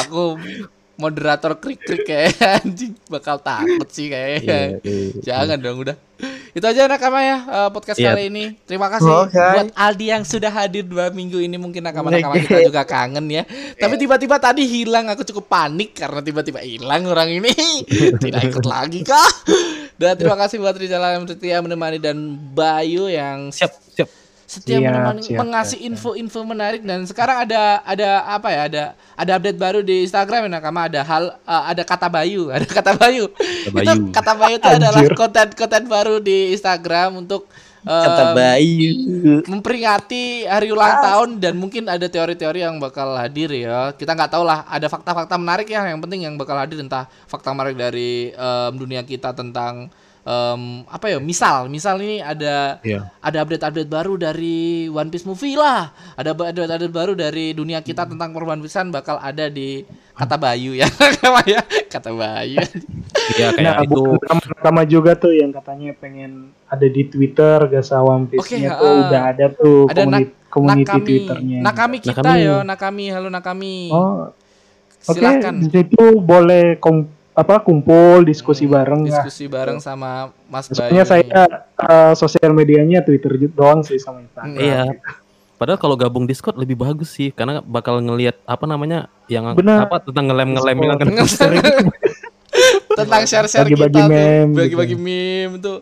Aku 0.00 0.40
moderator 0.96 1.56
krik-krik 1.56 2.04
kayak 2.04 2.36
anjing 2.62 2.92
bakal 3.08 3.40
takut 3.40 3.88
sih 3.88 4.12
kayaknya. 4.12 4.80
Iya, 4.80 4.80
iya. 4.84 5.20
Jangan 5.24 5.58
dong 5.58 5.78
udah. 5.82 5.96
Itu 6.52 6.62
aja 6.62 6.86
nakama 6.86 7.18
ya 7.24 7.38
eh, 7.42 7.68
podcast 7.74 7.98
Iya. 7.98 8.14
kali 8.14 8.22
ini. 8.30 8.44
Terima 8.62 8.86
kasih 8.86 9.10
Oke. 9.26 9.34
buat 9.40 9.72
Aldi 9.74 10.06
yang 10.06 10.22
sudah 10.22 10.52
hadir 10.52 10.84
dua 10.86 11.10
minggu 11.10 11.40
ini 11.40 11.58
mungkin 11.58 11.82
nakama-nakama 11.82 12.38
Oke. 12.38 12.46
kita 12.46 12.60
juga 12.68 12.84
kangen 12.86 13.26
ya. 13.26 13.42
Tapi 13.74 13.94
tiba-tiba 13.98 14.36
tadi 14.38 14.62
hilang 14.68 15.10
aku 15.10 15.26
cukup 15.26 15.50
panik 15.50 15.98
karena 15.98 16.20
tiba-tiba 16.22 16.62
hilang 16.62 17.08
orang 17.08 17.26
ini. 17.32 17.50
Tidak 18.22 18.42
ikut 18.52 18.66
lagi 18.68 19.02
kah? 19.02 19.30
Dan 19.98 20.14
terima 20.14 20.38
kasih 20.38 20.62
buat 20.62 20.76
Rizal 20.76 21.02
yang 21.02 21.24
setia 21.26 21.58
menemani 21.58 21.98
dan 21.98 22.16
Bayu 22.54 23.10
yang 23.10 23.50
Siap, 23.50 23.72
siap. 23.96 24.08
Setia 24.52 24.76
Siap, 24.76 24.84
menemani 24.84 25.20
siap, 25.24 25.38
mengasih 25.40 25.78
info-info 25.88 26.44
menarik. 26.44 26.84
Dan 26.84 27.08
sekarang 27.08 27.48
ada 27.48 27.80
ada 27.88 28.08
apa 28.28 28.48
ya? 28.52 28.60
Ada 28.68 28.84
ada 29.16 29.30
update 29.40 29.56
baru 29.56 29.80
di 29.80 30.04
Instagram 30.04 30.44
ya 30.44 30.50
nakama 30.60 30.84
ada 30.92 31.00
hal 31.00 31.24
eh, 31.40 31.64
ada 31.72 31.82
kata 31.88 32.12
Bayu. 32.12 32.42
Ada 32.54 32.66
kata 32.68 32.92
Bayu. 33.00 33.32
Kata 33.32 33.80
itu 33.80 33.96
Bayu. 33.96 34.12
kata 34.12 34.32
Bayu 34.36 34.56
itu 34.60 34.68
adalah 34.68 35.02
konten-konten 35.16 35.84
baru 35.88 36.16
di 36.20 36.52
Instagram 36.52 37.24
untuk 37.24 37.48
Kata 37.82 38.30
em, 38.30 38.36
Bayu. 38.38 38.94
memperingati 39.42 40.46
hari 40.46 40.70
ulang 40.70 41.02
tahun. 41.02 41.28
Dan 41.42 41.58
mungkin 41.58 41.90
ada 41.90 42.06
teori-teori 42.06 42.62
yang 42.62 42.78
bakal 42.78 43.18
hadir 43.18 43.50
ya. 43.50 43.90
Kita 43.98 44.14
nggak 44.14 44.30
tahu 44.30 44.46
lah. 44.46 44.62
Ada 44.70 44.86
fakta-fakta 44.86 45.34
menarik 45.34 45.66
ya 45.66 45.82
yang 45.90 45.98
penting 45.98 46.30
yang 46.30 46.38
bakal 46.38 46.54
hadir. 46.54 46.78
Entah 46.78 47.10
fakta 47.26 47.50
menarik 47.50 47.74
dari 47.74 48.30
em, 48.30 48.72
dunia 48.78 49.02
kita 49.02 49.34
tentang 49.34 49.90
em, 50.22 50.62
apa 50.86 51.06
ya 51.08 51.18
misal 51.18 51.66
misal 51.66 51.98
ini 51.98 52.18
ada 52.18 52.78
Iya. 52.80 53.10
ada 53.18 53.38
update-update 53.40 53.86
baru 53.86 54.14
dari 54.14 54.60
One 54.86 55.08
Piece 55.08 55.22
movie 55.22 55.54
lah 55.54 55.88
ada 56.14 56.30
update-update 56.30 56.90
baru 56.90 57.12
dari 57.12 57.50
dunia 57.50 57.78
kita 57.78 58.04
tentang 58.04 58.30
perban 58.30 58.58
pisan 58.58 58.88
bakal 58.88 59.18
ada 59.18 59.46
di 59.46 59.82
kata 60.12 60.36
Bayu 60.36 60.72
ya 60.72 60.86
ya 61.44 61.60
kata 61.88 62.10
Bayu 62.10 62.62
Iya 63.32 63.48
kayak 63.50 63.62
Nah, 63.62 63.76
itu 63.82 64.02
pertama 64.18 64.82
juga 64.84 65.14
tuh 65.14 65.32
yang 65.32 65.50
katanya 65.50 65.94
pengen 65.94 66.50
ada 66.66 66.84
di 66.84 67.02
Twitter 67.04 67.58
Gasa 67.68 67.98
One 67.98 68.26
Piece-nya 68.26 68.74
Oke, 68.74 68.78
tuh 68.78 68.88
ah. 68.88 69.02
udah 69.02 69.22
ada 69.24 69.46
tuh 69.48 69.78
Ada 69.86 70.02
community, 70.02 70.30
community 70.48 70.82
Nakami 70.84 71.02
Twitternya. 71.06 71.58
Nakami 71.62 71.96
kita 71.98 72.20
Nakami. 72.20 72.42
yo 72.42 72.56
Nakami 72.62 73.04
halo 73.08 73.28
Nakami 73.28 73.76
Oh, 73.88 74.28
oke. 75.00 75.12
silakan 75.12 75.54
Di 75.60 75.68
situ 75.72 76.04
boleh 76.18 76.76
kom- 76.76 77.08
apa 77.32 77.64
kumpul 77.64 78.22
diskusi 78.22 78.64
Hmm, 78.64 78.74
bareng 78.74 79.00
lah. 79.02 79.24
diskusi 79.24 79.48
bareng 79.48 79.80
sama 79.80 80.30
Mas 80.46 80.68
Bayu 80.68 80.76
Sebenarnya 80.76 81.04
saya 81.04 81.24
eh, 81.56 82.12
sosial 82.12 82.52
medianya 82.52 83.00
Twitter 83.00 83.32
doang 83.48 83.80
sih 83.80 83.96
sama 83.96 84.20
Instagram. 84.20 84.52
Iya. 84.54 84.84
Padahal 85.56 85.78
kalau 85.78 85.94
gabung 85.94 86.26
Discord 86.26 86.58
lebih 86.58 86.74
bagus 86.74 87.14
sih 87.14 87.30
karena 87.30 87.62
bakal 87.62 88.02
ngelihat 88.02 88.34
apa 88.44 88.66
namanya 88.66 89.06
yang 89.26 89.54
Benar. 89.54 89.86
apa 89.86 90.02
tentang 90.02 90.28
ngelem-ngelem 90.28 90.76
yang 90.76 90.98
kan 90.98 91.08
tentang 92.98 93.22
share-share 93.24 93.64
kita 93.64 93.88
Bagi-bagi 93.88 93.96
tuh 93.96 94.10
meme 94.10 94.52
bagi-bagi 94.52 94.96
gitu. 94.98 95.00
meme 95.00 95.54
tuh 95.56 95.78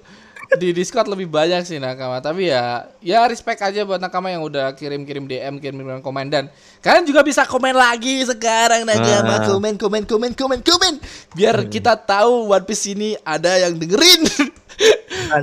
di 0.59 0.74
Discord 0.74 1.07
lebih 1.07 1.30
banyak 1.30 1.62
sih 1.62 1.78
nakama. 1.78 2.18
Tapi 2.18 2.51
ya 2.51 2.90
ya 2.98 3.22
respect 3.30 3.62
aja 3.62 3.86
buat 3.86 4.03
nakama 4.03 4.32
yang 4.32 4.42
udah 4.42 4.74
kirim-kirim 4.74 5.28
DM 5.28 5.62
kirim-kirim 5.62 6.03
komen. 6.03 6.26
Dan 6.26 6.44
kalian 6.82 7.07
juga 7.07 7.22
bisa 7.22 7.46
komen 7.46 7.76
lagi 7.76 8.24
sekarang 8.26 8.82
nakama. 8.82 9.34
Ah. 9.36 9.46
komen 9.46 9.74
komen 9.78 10.03
komen 10.09 10.32
komen 10.34 10.61
komen. 10.64 10.94
Biar 11.36 11.66
kita 11.70 11.94
tahu 11.94 12.51
One 12.51 12.66
Piece 12.66 12.90
ini 12.90 13.14
ada 13.22 13.61
yang 13.61 13.78
dengerin. 13.78 14.26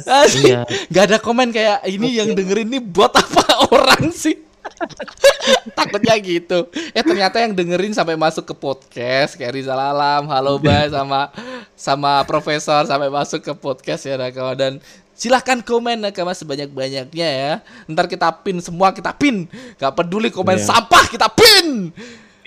Asik. 0.09 0.49
Iya. 0.49 0.65
Gak 0.89 1.03
ada 1.13 1.17
komen 1.21 1.53
kayak 1.53 1.85
ini 1.85 2.17
yang 2.17 2.33
dengerin 2.33 2.67
ini 2.67 2.79
bot 2.81 3.13
apa 3.13 3.43
orang 3.75 4.09
sih 4.09 4.46
Takutnya 5.77 6.15
gitu 6.19 6.67
Eh 6.91 7.03
ternyata 7.03 7.39
yang 7.39 7.55
dengerin 7.55 7.93
sampai 7.95 8.19
masuk 8.19 8.43
ke 8.47 8.53
podcast 8.55 9.35
Kayak 9.39 9.55
Rizal 9.55 9.79
Alam, 9.79 10.27
Halo 10.27 10.59
Bay 10.59 10.91
Sama 10.91 11.31
sama 11.77 12.25
profesor 12.25 12.83
sampai 12.85 13.07
masuk 13.07 13.41
ke 13.43 13.53
podcast 13.55 14.03
ya 14.05 14.17
Nakama 14.17 14.53
Dan 14.57 14.83
silahkan 15.13 15.61
komen 15.61 16.03
Nakama 16.03 16.33
sebanyak-banyaknya 16.35 17.27
ya 17.27 17.51
Ntar 17.87 18.09
kita 18.09 18.29
pin 18.43 18.59
semua 18.59 18.91
kita 18.91 19.13
pin 19.15 19.47
Gak 19.77 19.93
peduli 19.95 20.29
komen 20.33 20.57
Iya. 20.59 20.67
sampah 20.73 21.05
kita 21.07 21.27
pin 21.31 21.91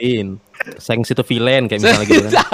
Pin. 0.01 0.41
Sayang 0.81 1.05
situ 1.05 1.21
villain 1.29 1.69
kayak 1.69 1.85
misalnya 1.85 2.07
gitu 2.09 2.29
kan. 2.33 2.49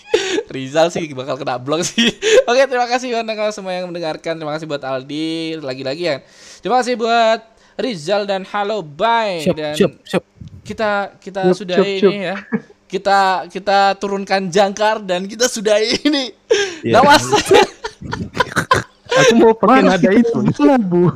Rizal 0.56 0.88
sih 0.88 1.04
bakal 1.12 1.36
kena 1.36 1.60
blok 1.60 1.84
sih. 1.84 2.08
Oke, 2.48 2.64
terima 2.64 2.88
kasih 2.88 3.12
buat 3.12 3.28
nakal 3.28 3.52
semua 3.52 3.76
yang 3.76 3.92
mendengarkan. 3.92 4.40
Terima 4.40 4.56
kasih 4.56 4.64
buat 4.64 4.80
Aldi 4.80 5.60
lagi-lagi 5.60 6.02
ya. 6.02 6.16
Terima 6.64 6.80
kasih 6.80 6.96
buat 6.96 7.44
Rizal 7.80 8.22
dan 8.24 8.44
Halo 8.44 8.80
Bye 8.80 9.42
Siap, 9.42 9.54
dan 9.54 9.74
siap, 9.74 9.92
siap. 10.02 10.22
kita 10.62 10.90
kita 11.16 11.40
Siap, 11.46 11.56
sudah 11.56 11.76
siap, 11.76 11.88
ini 11.88 12.00
siap. 12.00 12.12
ya. 12.22 12.36
Kita 12.86 13.18
kita 13.46 13.78
turunkan 13.96 14.46
jangkar 14.46 14.98
dan 15.00 15.22
kita 15.24 15.46
sudah 15.46 15.78
ini. 15.78 16.34
Iya. 16.82 16.98
Nawas. 16.98 17.22
Aku 19.10 19.32
mau 19.36 19.52
pakai 19.52 19.82
nada 19.84 19.98
kita 20.00 20.16
itu. 20.16 20.38
labu? 20.60 21.10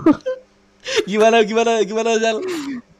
gimana 1.02 1.40
gimana 1.40 1.80
gimana 1.80 2.10
Zal? 2.16 2.38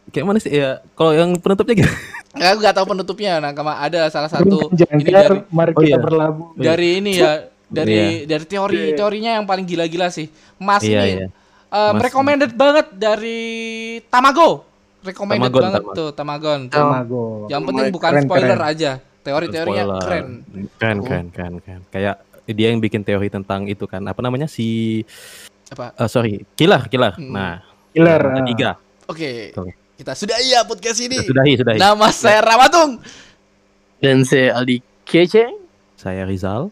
Kayak 0.08 0.24
mana 0.24 0.38
sih 0.38 0.50
ya? 0.50 0.80
Kalau 0.94 1.12
yang 1.12 1.34
penutupnya 1.36 1.74
gitu. 1.76 1.90
Aku 2.34 2.58
nggak 2.58 2.74
tahu 2.74 2.86
penutupnya. 2.88 3.38
Nah, 3.38 3.50
kama 3.50 3.76
ada 3.76 4.06
salah 4.08 4.26
satu 4.26 4.70
Turunkan 4.70 4.96
ini 4.96 5.06
jangkar, 5.06 5.22
dari 5.30 5.38
mari 5.50 5.70
Oh, 5.70 5.78
kita 5.78 5.88
iya. 5.88 5.98
berlabuh. 5.98 6.46
dari 6.56 6.88
ini 6.98 7.12
ya 7.14 7.32
dari 7.64 7.94
Iya. 7.94 8.26
dari 8.26 8.44
teori 8.44 8.80
teorinya 8.92 9.30
yang 9.34 9.44
paling 9.44 9.62
gila-gila 9.62 10.06
sih 10.08 10.26
Mas 10.56 10.82
Iya, 10.82 11.00
ini 11.00 11.10
iya. 11.16 11.26
Um, 11.74 11.92
Mas- 11.98 12.02
recommended 12.06 12.52
banget 12.54 12.86
dari 12.94 13.42
Tamago 14.06 14.62
recommended 15.02 15.50
Tamagon, 15.50 15.62
banget 15.66 15.82
Tamagon. 15.82 15.98
tuh 15.98 16.08
Tamagon 16.14 16.60
Tamago. 16.70 17.24
yang 17.50 17.62
penting 17.66 17.86
bukan 17.90 18.10
Keren, 18.14 18.24
spoiler 18.24 18.56
keren. 18.56 18.72
aja 18.72 18.92
teori-teorinya 19.20 19.84
keren 20.00 20.26
Keren, 20.78 20.98
keren, 21.02 21.26
keren, 21.28 21.54
keren. 21.60 21.82
Kayak 21.90 22.22
dia 22.44 22.68
yang 22.68 22.76
bikin 22.76 23.00
teori 23.00 23.32
tentang 23.32 23.64
itu 23.64 23.88
kan. 23.88 24.04
Apa 24.04 24.20
namanya 24.20 24.44
si 24.44 25.00
apa 25.72 25.96
eh, 25.96 26.08
sorry, 26.08 26.44
Kilar, 26.52 26.92
Kilar. 26.92 27.16
Hmm. 27.16 27.32
Nah, 27.32 27.64
Killer. 27.90 28.20
ada 28.20 28.40
ah. 28.40 28.44
tiga. 28.44 28.70
oke 29.08 29.32
Oke. 29.56 29.72
kita 29.96 30.12
sudah 30.12 30.36
iya 30.44 30.60
podcast 30.64 31.00
ini 31.00 31.24
Sudah, 31.24 31.40
sudahi, 31.40 31.52
sudahi. 31.56 31.78
nama 31.80 32.08
saya 32.12 32.44
Ramatung 32.44 33.00
Dan 33.96 34.28
saya 34.28 34.60
Aldi 34.60 34.84
Kece. 35.08 35.48
Saya 35.96 36.28
Rizal. 36.28 36.68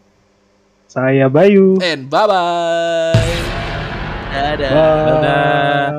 Saya 0.85 1.25
Bayu. 1.25 1.81
and 1.81 2.05
bye 2.05 2.29
bye 2.29 3.62
Dadah. 4.33 4.71
Dadah. 4.73 5.89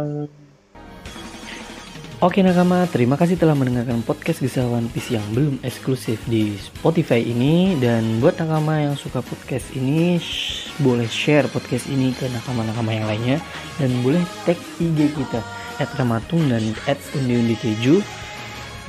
Oke 2.18 2.40
nakama, 2.42 2.82
terima 2.90 3.14
kasih 3.14 3.38
telah 3.38 3.54
mendengarkan 3.54 4.02
podcast 4.02 4.42
Gisel 4.42 4.66
One 4.66 4.90
Piece 4.90 5.14
yang 5.14 5.22
belum 5.30 5.62
eksklusif 5.62 6.18
di 6.26 6.58
Spotify 6.58 7.22
ini. 7.22 7.78
Dan 7.78 8.18
buat 8.18 8.34
nakama 8.34 8.80
yang 8.82 8.98
suka 8.98 9.22
podcast 9.22 9.70
ini, 9.78 10.18
sh- 10.18 10.74
boleh 10.82 11.06
share 11.06 11.46
podcast 11.46 11.86
ini 11.86 12.10
ke 12.10 12.26
nakama-nakama 12.26 12.90
yang 12.90 13.06
lainnya. 13.06 13.38
Dan 13.78 14.02
boleh 14.02 14.24
tag 14.42 14.58
IG 14.82 15.14
kita, 15.14 15.38
at 15.78 15.94
Ramatung 15.94 16.50
dan 16.50 16.74
at 16.90 16.98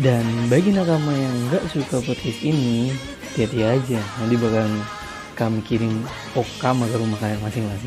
Dan 0.01 0.25
bagi 0.49 0.73
nakama 0.73 1.13
yang 1.13 1.35
nggak 1.53 1.69
suka 1.69 2.01
podcast 2.01 2.39
ini, 2.41 2.89
hati-hati 3.29 3.61
aja. 3.61 4.01
Nanti 4.23 4.35
bakalan 4.41 4.73
kami 5.35 5.59
kirim 5.67 6.07
okama 6.33 6.87
ke 6.87 6.95
rumah 6.95 7.19
kalian 7.19 7.43
masing-masing 7.43 7.83